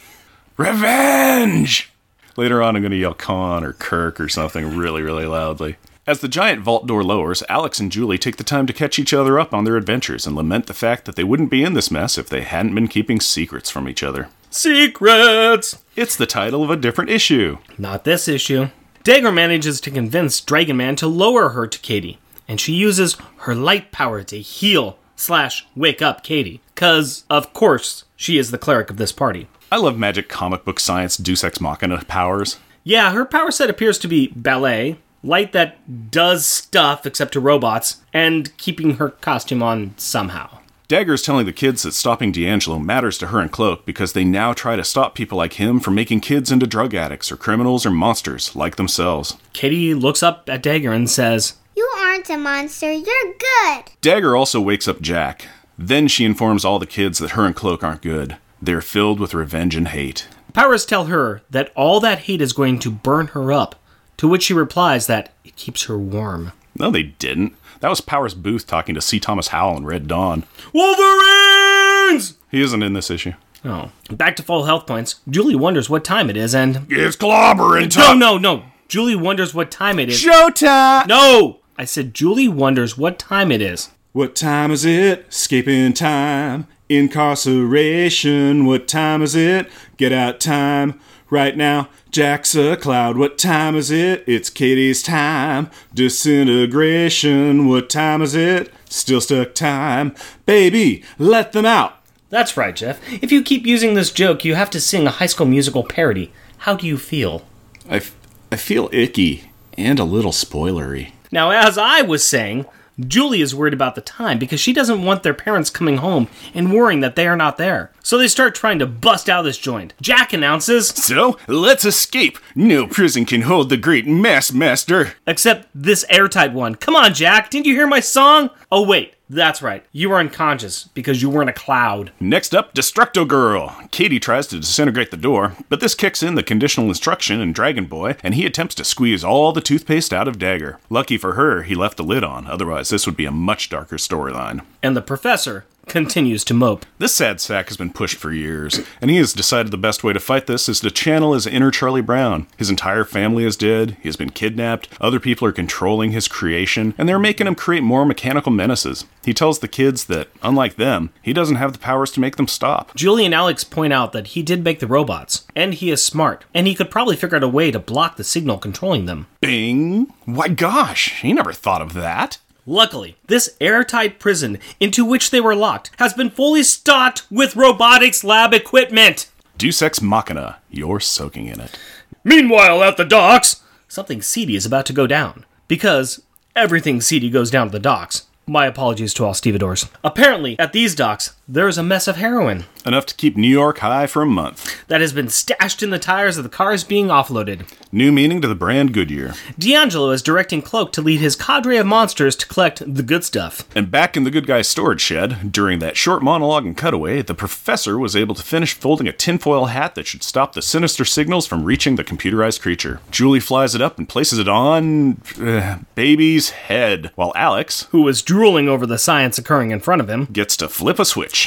Revenge! 0.56 1.91
Later 2.36 2.62
on, 2.62 2.76
I'm 2.76 2.82
going 2.82 2.92
to 2.92 2.96
yell 2.96 3.14
Khan 3.14 3.64
or 3.64 3.74
Kirk 3.74 4.18
or 4.20 4.28
something 4.28 4.76
really, 4.76 5.02
really 5.02 5.26
loudly. 5.26 5.76
As 6.06 6.20
the 6.20 6.28
giant 6.28 6.62
vault 6.62 6.86
door 6.86 7.04
lowers, 7.04 7.44
Alex 7.48 7.78
and 7.78 7.92
Julie 7.92 8.18
take 8.18 8.36
the 8.36 8.42
time 8.42 8.66
to 8.66 8.72
catch 8.72 8.98
each 8.98 9.14
other 9.14 9.38
up 9.38 9.54
on 9.54 9.64
their 9.64 9.76
adventures 9.76 10.26
and 10.26 10.34
lament 10.34 10.66
the 10.66 10.74
fact 10.74 11.04
that 11.04 11.14
they 11.14 11.22
wouldn't 11.22 11.50
be 11.50 11.62
in 11.62 11.74
this 11.74 11.90
mess 11.90 12.18
if 12.18 12.28
they 12.28 12.40
hadn't 12.42 12.74
been 12.74 12.88
keeping 12.88 13.20
secrets 13.20 13.70
from 13.70 13.88
each 13.88 14.02
other. 14.02 14.28
Secrets! 14.50 15.80
It's 15.94 16.16
the 16.16 16.26
title 16.26 16.64
of 16.64 16.70
a 16.70 16.76
different 16.76 17.10
issue. 17.10 17.58
Not 17.78 18.04
this 18.04 18.26
issue. 18.26 18.70
Dagger 19.04 19.30
manages 19.30 19.80
to 19.82 19.90
convince 19.90 20.40
Dragon 20.40 20.76
Man 20.76 20.96
to 20.96 21.06
lower 21.06 21.50
her 21.50 21.66
to 21.66 21.78
Katie, 21.78 22.18
and 22.48 22.60
she 22.60 22.72
uses 22.72 23.16
her 23.38 23.54
light 23.54 23.92
power 23.92 24.22
to 24.24 24.40
heal 24.40 24.98
slash 25.14 25.66
wake 25.76 26.02
up 26.02 26.24
Katie. 26.24 26.60
Cause, 26.74 27.24
of 27.30 27.52
course, 27.52 28.04
she 28.16 28.38
is 28.38 28.50
the 28.50 28.58
cleric 28.58 28.90
of 28.90 28.96
this 28.96 29.12
party. 29.12 29.46
I 29.72 29.76
love 29.76 29.96
magic 29.96 30.28
comic 30.28 30.66
book 30.66 30.78
science 30.78 31.16
Deus 31.16 31.42
Ex 31.42 31.58
Machina 31.58 32.04
powers. 32.04 32.58
Yeah, 32.84 33.12
her 33.12 33.24
power 33.24 33.50
set 33.50 33.70
appears 33.70 33.96
to 34.00 34.06
be 34.06 34.30
ballet, 34.36 34.98
light 35.24 35.52
that 35.52 36.10
does 36.10 36.44
stuff 36.44 37.06
except 37.06 37.32
to 37.32 37.40
robots, 37.40 38.02
and 38.12 38.54
keeping 38.58 38.96
her 38.96 39.08
costume 39.08 39.62
on 39.62 39.94
somehow. 39.96 40.58
Dagger 40.88 41.14
is 41.14 41.22
telling 41.22 41.46
the 41.46 41.54
kids 41.54 41.84
that 41.84 41.94
stopping 41.94 42.32
D'Angelo 42.32 42.78
matters 42.78 43.16
to 43.16 43.28
her 43.28 43.40
and 43.40 43.50
Cloak 43.50 43.86
because 43.86 44.12
they 44.12 44.26
now 44.26 44.52
try 44.52 44.76
to 44.76 44.84
stop 44.84 45.14
people 45.14 45.38
like 45.38 45.54
him 45.54 45.80
from 45.80 45.94
making 45.94 46.20
kids 46.20 46.52
into 46.52 46.66
drug 46.66 46.94
addicts 46.94 47.32
or 47.32 47.38
criminals 47.38 47.86
or 47.86 47.90
monsters 47.90 48.54
like 48.54 48.76
themselves. 48.76 49.38
Katie 49.54 49.94
looks 49.94 50.22
up 50.22 50.50
at 50.50 50.62
Dagger 50.62 50.92
and 50.92 51.08
says, 51.08 51.54
You 51.74 51.90
aren't 51.96 52.28
a 52.28 52.36
monster. 52.36 52.92
You're 52.92 53.34
good. 53.38 53.84
Dagger 54.02 54.36
also 54.36 54.60
wakes 54.60 54.86
up 54.86 55.00
Jack. 55.00 55.48
Then 55.78 56.08
she 56.08 56.26
informs 56.26 56.62
all 56.62 56.78
the 56.78 56.84
kids 56.84 57.18
that 57.20 57.30
her 57.30 57.46
and 57.46 57.56
Cloak 57.56 57.82
aren't 57.82 58.02
good. 58.02 58.36
They're 58.62 58.80
filled 58.80 59.18
with 59.18 59.34
revenge 59.34 59.74
and 59.74 59.88
hate. 59.88 60.28
Powers 60.52 60.86
tell 60.86 61.06
her 61.06 61.42
that 61.50 61.72
all 61.74 61.98
that 61.98 62.20
hate 62.20 62.40
is 62.40 62.52
going 62.52 62.78
to 62.78 62.92
burn 62.92 63.26
her 63.28 63.52
up, 63.52 63.74
to 64.18 64.28
which 64.28 64.44
she 64.44 64.54
replies 64.54 65.08
that 65.08 65.32
it 65.44 65.56
keeps 65.56 65.86
her 65.86 65.98
warm. 65.98 66.52
No, 66.78 66.88
they 66.92 67.02
didn't. 67.02 67.56
That 67.80 67.88
was 67.88 68.00
Powers 68.00 68.34
Boothe 68.34 68.64
talking 68.64 68.94
to 68.94 69.00
C. 69.00 69.18
Thomas 69.18 69.48
Howell 69.48 69.78
in 69.78 69.84
Red 69.84 70.06
Dawn. 70.06 70.44
Wolverines! 70.72 72.38
He 72.52 72.62
isn't 72.62 72.84
in 72.84 72.92
this 72.92 73.10
issue. 73.10 73.32
Oh. 73.64 73.90
Back 74.08 74.36
to 74.36 74.44
full 74.44 74.64
health 74.64 74.86
points. 74.86 75.16
Julie 75.28 75.56
wonders 75.56 75.90
what 75.90 76.04
time 76.04 76.30
it 76.30 76.36
is, 76.36 76.54
and. 76.54 76.86
It's 76.88 77.16
clobbering 77.16 77.90
time! 77.90 78.20
No, 78.20 78.38
no, 78.38 78.58
no! 78.58 78.64
Julie 78.86 79.16
wonders 79.16 79.54
what 79.54 79.72
time 79.72 79.98
it 79.98 80.08
is. 80.08 80.22
Showtime! 80.22 81.08
No! 81.08 81.58
I 81.76 81.84
said 81.84 82.14
Julie 82.14 82.46
wonders 82.46 82.96
what 82.96 83.18
time 83.18 83.50
it 83.50 83.60
is. 83.60 83.90
What 84.12 84.36
time 84.36 84.70
is 84.70 84.84
it? 84.84 85.26
Escaping 85.30 85.94
time. 85.94 86.68
Incarceration. 86.96 88.66
What 88.66 88.88
time 88.88 89.22
is 89.22 89.34
it? 89.34 89.70
Get 89.96 90.12
out 90.12 90.40
time. 90.40 91.00
Right 91.30 91.56
now, 91.56 91.88
Jack's 92.10 92.54
a 92.54 92.76
cloud. 92.76 93.16
What 93.16 93.38
time 93.38 93.74
is 93.74 93.90
it? 93.90 94.22
It's 94.26 94.50
Katie's 94.50 95.02
time. 95.02 95.70
Disintegration. 95.94 97.68
What 97.68 97.88
time 97.88 98.20
is 98.20 98.34
it? 98.34 98.70
Still 98.84 99.20
stuck 99.22 99.54
time. 99.54 100.14
Baby, 100.44 101.02
let 101.18 101.52
them 101.52 101.64
out. 101.64 101.98
That's 102.28 102.56
right, 102.56 102.76
Jeff. 102.76 103.00
If 103.22 103.32
you 103.32 103.42
keep 103.42 103.66
using 103.66 103.94
this 103.94 104.10
joke, 104.10 104.44
you 104.44 104.54
have 104.54 104.70
to 104.70 104.80
sing 104.80 105.06
a 105.06 105.10
high 105.10 105.26
school 105.26 105.46
musical 105.46 105.84
parody. 105.84 106.32
How 106.58 106.74
do 106.74 106.86
you 106.86 106.98
feel? 106.98 107.46
I, 107.88 107.96
f- 107.96 108.14
I 108.50 108.56
feel 108.56 108.90
icky 108.92 109.50
and 109.78 109.98
a 109.98 110.04
little 110.04 110.32
spoilery. 110.32 111.12
Now, 111.30 111.50
as 111.50 111.78
I 111.78 112.02
was 112.02 112.26
saying, 112.26 112.66
Julie 113.08 113.40
is 113.40 113.54
worried 113.54 113.74
about 113.74 113.94
the 113.94 114.00
time 114.00 114.38
because 114.38 114.60
she 114.60 114.72
doesn't 114.72 115.02
want 115.04 115.22
their 115.22 115.34
parents 115.34 115.70
coming 115.70 115.98
home 115.98 116.28
and 116.54 116.72
worrying 116.72 117.00
that 117.00 117.16
they 117.16 117.26
are 117.26 117.36
not 117.36 117.56
there. 117.56 117.92
So 118.02 118.18
they 118.18 118.28
start 118.28 118.54
trying 118.54 118.78
to 118.80 118.86
bust 118.86 119.28
out 119.28 119.42
this 119.42 119.58
joint. 119.58 119.94
Jack 120.00 120.32
announces, 120.32 120.88
So, 120.88 121.38
let's 121.46 121.84
escape. 121.84 122.38
No 122.54 122.86
prison 122.86 123.24
can 123.24 123.42
hold 123.42 123.68
the 123.68 123.76
great 123.76 124.06
mass 124.06 124.52
master. 124.52 125.14
except 125.26 125.68
this 125.74 126.04
airtight 126.08 126.52
one. 126.52 126.74
Come 126.74 126.96
on, 126.96 127.14
Jack, 127.14 127.50
didn't 127.50 127.66
you 127.66 127.74
hear 127.74 127.86
my 127.86 128.00
song? 128.00 128.50
Oh, 128.70 128.82
wait, 128.86 129.14
that's 129.32 129.62
right. 129.62 129.84
You 129.92 130.10
were 130.10 130.18
unconscious 130.18 130.84
because 130.94 131.22
you 131.22 131.30
were 131.30 131.42
in 131.42 131.48
a 131.48 131.52
cloud. 131.52 132.12
Next 132.20 132.54
up, 132.54 132.74
Destructo 132.74 133.26
Girl. 133.26 133.74
Katie 133.90 134.20
tries 134.20 134.46
to 134.48 134.60
disintegrate 134.60 135.10
the 135.10 135.16
door, 135.16 135.56
but 135.68 135.80
this 135.80 135.94
kicks 135.94 136.22
in 136.22 136.34
the 136.34 136.42
conditional 136.42 136.88
instruction 136.88 137.40
in 137.40 137.52
Dragon 137.52 137.86
Boy, 137.86 138.16
and 138.22 138.34
he 138.34 138.44
attempts 138.44 138.74
to 138.76 138.84
squeeze 138.84 139.24
all 139.24 139.52
the 139.52 139.60
toothpaste 139.60 140.12
out 140.12 140.28
of 140.28 140.38
Dagger. 140.38 140.78
Lucky 140.90 141.16
for 141.16 141.32
her, 141.32 141.62
he 141.62 141.74
left 141.74 141.96
the 141.96 142.04
lid 142.04 142.22
on, 142.22 142.46
otherwise, 142.46 142.90
this 142.90 143.06
would 143.06 143.16
be 143.16 143.24
a 143.24 143.30
much 143.30 143.68
darker 143.68 143.96
storyline. 143.96 144.64
And 144.82 144.96
the 144.96 145.02
professor 145.02 145.64
continues 145.86 146.44
to 146.44 146.54
mope. 146.54 146.86
This 146.98 147.14
sad 147.14 147.40
sack 147.40 147.68
has 147.68 147.76
been 147.76 147.92
pushed 147.92 148.16
for 148.16 148.32
years, 148.32 148.80
and 149.00 149.10
he 149.10 149.16
has 149.18 149.32
decided 149.32 149.72
the 149.72 149.78
best 149.78 150.02
way 150.04 150.12
to 150.12 150.20
fight 150.20 150.46
this 150.46 150.68
is 150.68 150.80
to 150.80 150.90
channel 150.90 151.34
his 151.34 151.46
inner 151.46 151.70
Charlie 151.70 152.00
Brown. 152.00 152.46
His 152.56 152.70
entire 152.70 153.04
family 153.04 153.44
is 153.44 153.56
dead, 153.56 153.96
he 154.00 154.08
has 154.08 154.16
been 154.16 154.30
kidnapped, 154.30 154.88
other 155.00 155.20
people 155.20 155.46
are 155.46 155.52
controlling 155.52 156.12
his 156.12 156.28
creation, 156.28 156.94
and 156.96 157.08
they're 157.08 157.18
making 157.18 157.46
him 157.46 157.54
create 157.54 157.82
more 157.82 158.06
mechanical 158.06 158.52
menaces. 158.52 159.04
He 159.24 159.34
tells 159.34 159.58
the 159.58 159.68
kids 159.68 160.06
that, 160.06 160.28
unlike 160.42 160.76
them, 160.76 161.10
he 161.22 161.32
doesn't 161.32 161.56
have 161.56 161.72
the 161.72 161.78
powers 161.78 162.10
to 162.12 162.20
make 162.20 162.36
them 162.36 162.48
stop. 162.48 162.94
Julie 162.94 163.24
and 163.24 163.34
Alex 163.34 163.64
point 163.64 163.92
out 163.92 164.12
that 164.12 164.28
he 164.28 164.42
did 164.42 164.64
make 164.64 164.80
the 164.80 164.86
robots, 164.86 165.46
and 165.54 165.74
he 165.74 165.90
is 165.90 166.04
smart, 166.04 166.44
and 166.54 166.66
he 166.66 166.74
could 166.74 166.90
probably 166.90 167.16
figure 167.16 167.36
out 167.36 167.42
a 167.42 167.48
way 167.48 167.70
to 167.70 167.78
block 167.78 168.16
the 168.16 168.24
signal 168.24 168.58
controlling 168.58 169.06
them. 169.06 169.26
Bing! 169.40 170.12
Why 170.24 170.48
gosh, 170.48 171.20
he 171.20 171.32
never 171.32 171.52
thought 171.52 171.82
of 171.82 171.94
that. 171.94 172.38
Luckily, 172.66 173.16
this 173.26 173.56
airtight 173.60 174.20
prison 174.20 174.58
into 174.78 175.04
which 175.04 175.30
they 175.30 175.40
were 175.40 175.56
locked 175.56 175.90
has 175.98 176.14
been 176.14 176.30
fully 176.30 176.62
stocked 176.62 177.24
with 177.28 177.56
robotics 177.56 178.22
lab 178.22 178.54
equipment. 178.54 179.28
Deus 179.58 179.82
Ex 179.82 180.00
Machina, 180.00 180.58
you're 180.70 181.00
soaking 181.00 181.46
in 181.46 181.60
it. 181.60 181.76
Meanwhile, 182.22 182.84
at 182.84 182.96
the 182.96 183.04
docks, 183.04 183.62
something 183.88 184.22
seedy 184.22 184.54
is 184.54 184.64
about 184.64 184.86
to 184.86 184.92
go 184.92 185.08
down. 185.08 185.44
Because 185.66 186.22
everything 186.54 187.00
seedy 187.00 187.30
goes 187.30 187.50
down 187.50 187.66
to 187.66 187.72
the 187.72 187.80
docks. 187.80 188.26
My 188.46 188.66
apologies 188.66 189.12
to 189.14 189.24
all 189.24 189.34
stevedores. 189.34 189.88
Apparently, 190.04 190.56
at 190.58 190.72
these 190.72 190.94
docks, 190.94 191.34
there 191.48 191.68
is 191.68 191.76
a 191.78 191.82
mess 191.82 192.06
of 192.06 192.16
heroin 192.16 192.64
Enough 192.84 193.06
to 193.06 193.14
keep 193.14 193.36
New 193.36 193.48
York 193.48 193.78
high 193.78 194.06
for 194.06 194.22
a 194.22 194.26
month. 194.26 194.84
that 194.88 195.00
has 195.00 195.12
been 195.12 195.28
stashed 195.28 195.82
in 195.82 195.90
the 195.90 195.98
tires 195.98 196.36
of 196.36 196.42
the 196.42 196.50
cars 196.50 196.82
being 196.82 197.08
offloaded. 197.08 197.68
New 197.92 198.10
meaning 198.10 198.40
to 198.40 198.48
the 198.48 198.54
brand 198.54 198.92
Goodyear. 198.92 199.34
D'Angelo 199.58 200.10
is 200.10 200.22
directing 200.22 200.62
Cloak 200.62 200.92
to 200.92 201.02
lead 201.02 201.20
his 201.20 201.36
cadre 201.36 201.76
of 201.76 201.86
monsters 201.86 202.34
to 202.36 202.46
collect 202.46 202.82
the 202.94 203.02
good 203.02 203.22
stuff. 203.22 203.68
And 203.76 203.90
back 203.90 204.16
in 204.16 204.24
the 204.24 204.30
good 204.30 204.46
guy's 204.46 204.68
storage 204.68 205.00
shed, 205.00 205.52
during 205.52 205.78
that 205.78 205.96
short 205.96 206.22
monologue 206.22 206.64
and 206.66 206.76
cutaway, 206.76 207.22
the 207.22 207.34
professor 207.34 207.98
was 207.98 208.16
able 208.16 208.34
to 208.34 208.42
finish 208.42 208.74
folding 208.74 209.06
a 209.06 209.12
tinfoil 209.12 209.66
hat 209.66 209.94
that 209.94 210.06
should 210.06 210.22
stop 210.22 210.54
the 210.54 210.62
sinister 210.62 211.04
signals 211.04 211.46
from 211.46 211.64
reaching 211.64 211.96
the 211.96 212.04
computerized 212.04 212.60
creature. 212.60 213.00
Julie 213.10 213.40
flies 213.40 213.74
it 213.74 213.82
up 213.82 213.98
and 213.98 214.08
places 214.08 214.38
it 214.38 214.48
on. 214.48 215.20
Uh, 215.40 215.78
baby's 215.94 216.50
head, 216.50 217.12
while 217.14 217.32
Alex 217.36 217.86
Who 217.90 218.02
was 218.02 218.22
drooling 218.22 218.68
over 218.68 218.86
the 218.86 218.98
science 218.98 219.38
occurring 219.38 219.70
in 219.70 219.80
front 219.80 220.00
of 220.00 220.08
him. 220.08 220.26
gets 220.26 220.56
to 220.56 220.68
flip 220.68 220.98
a 220.98 221.04
switch. 221.04 221.41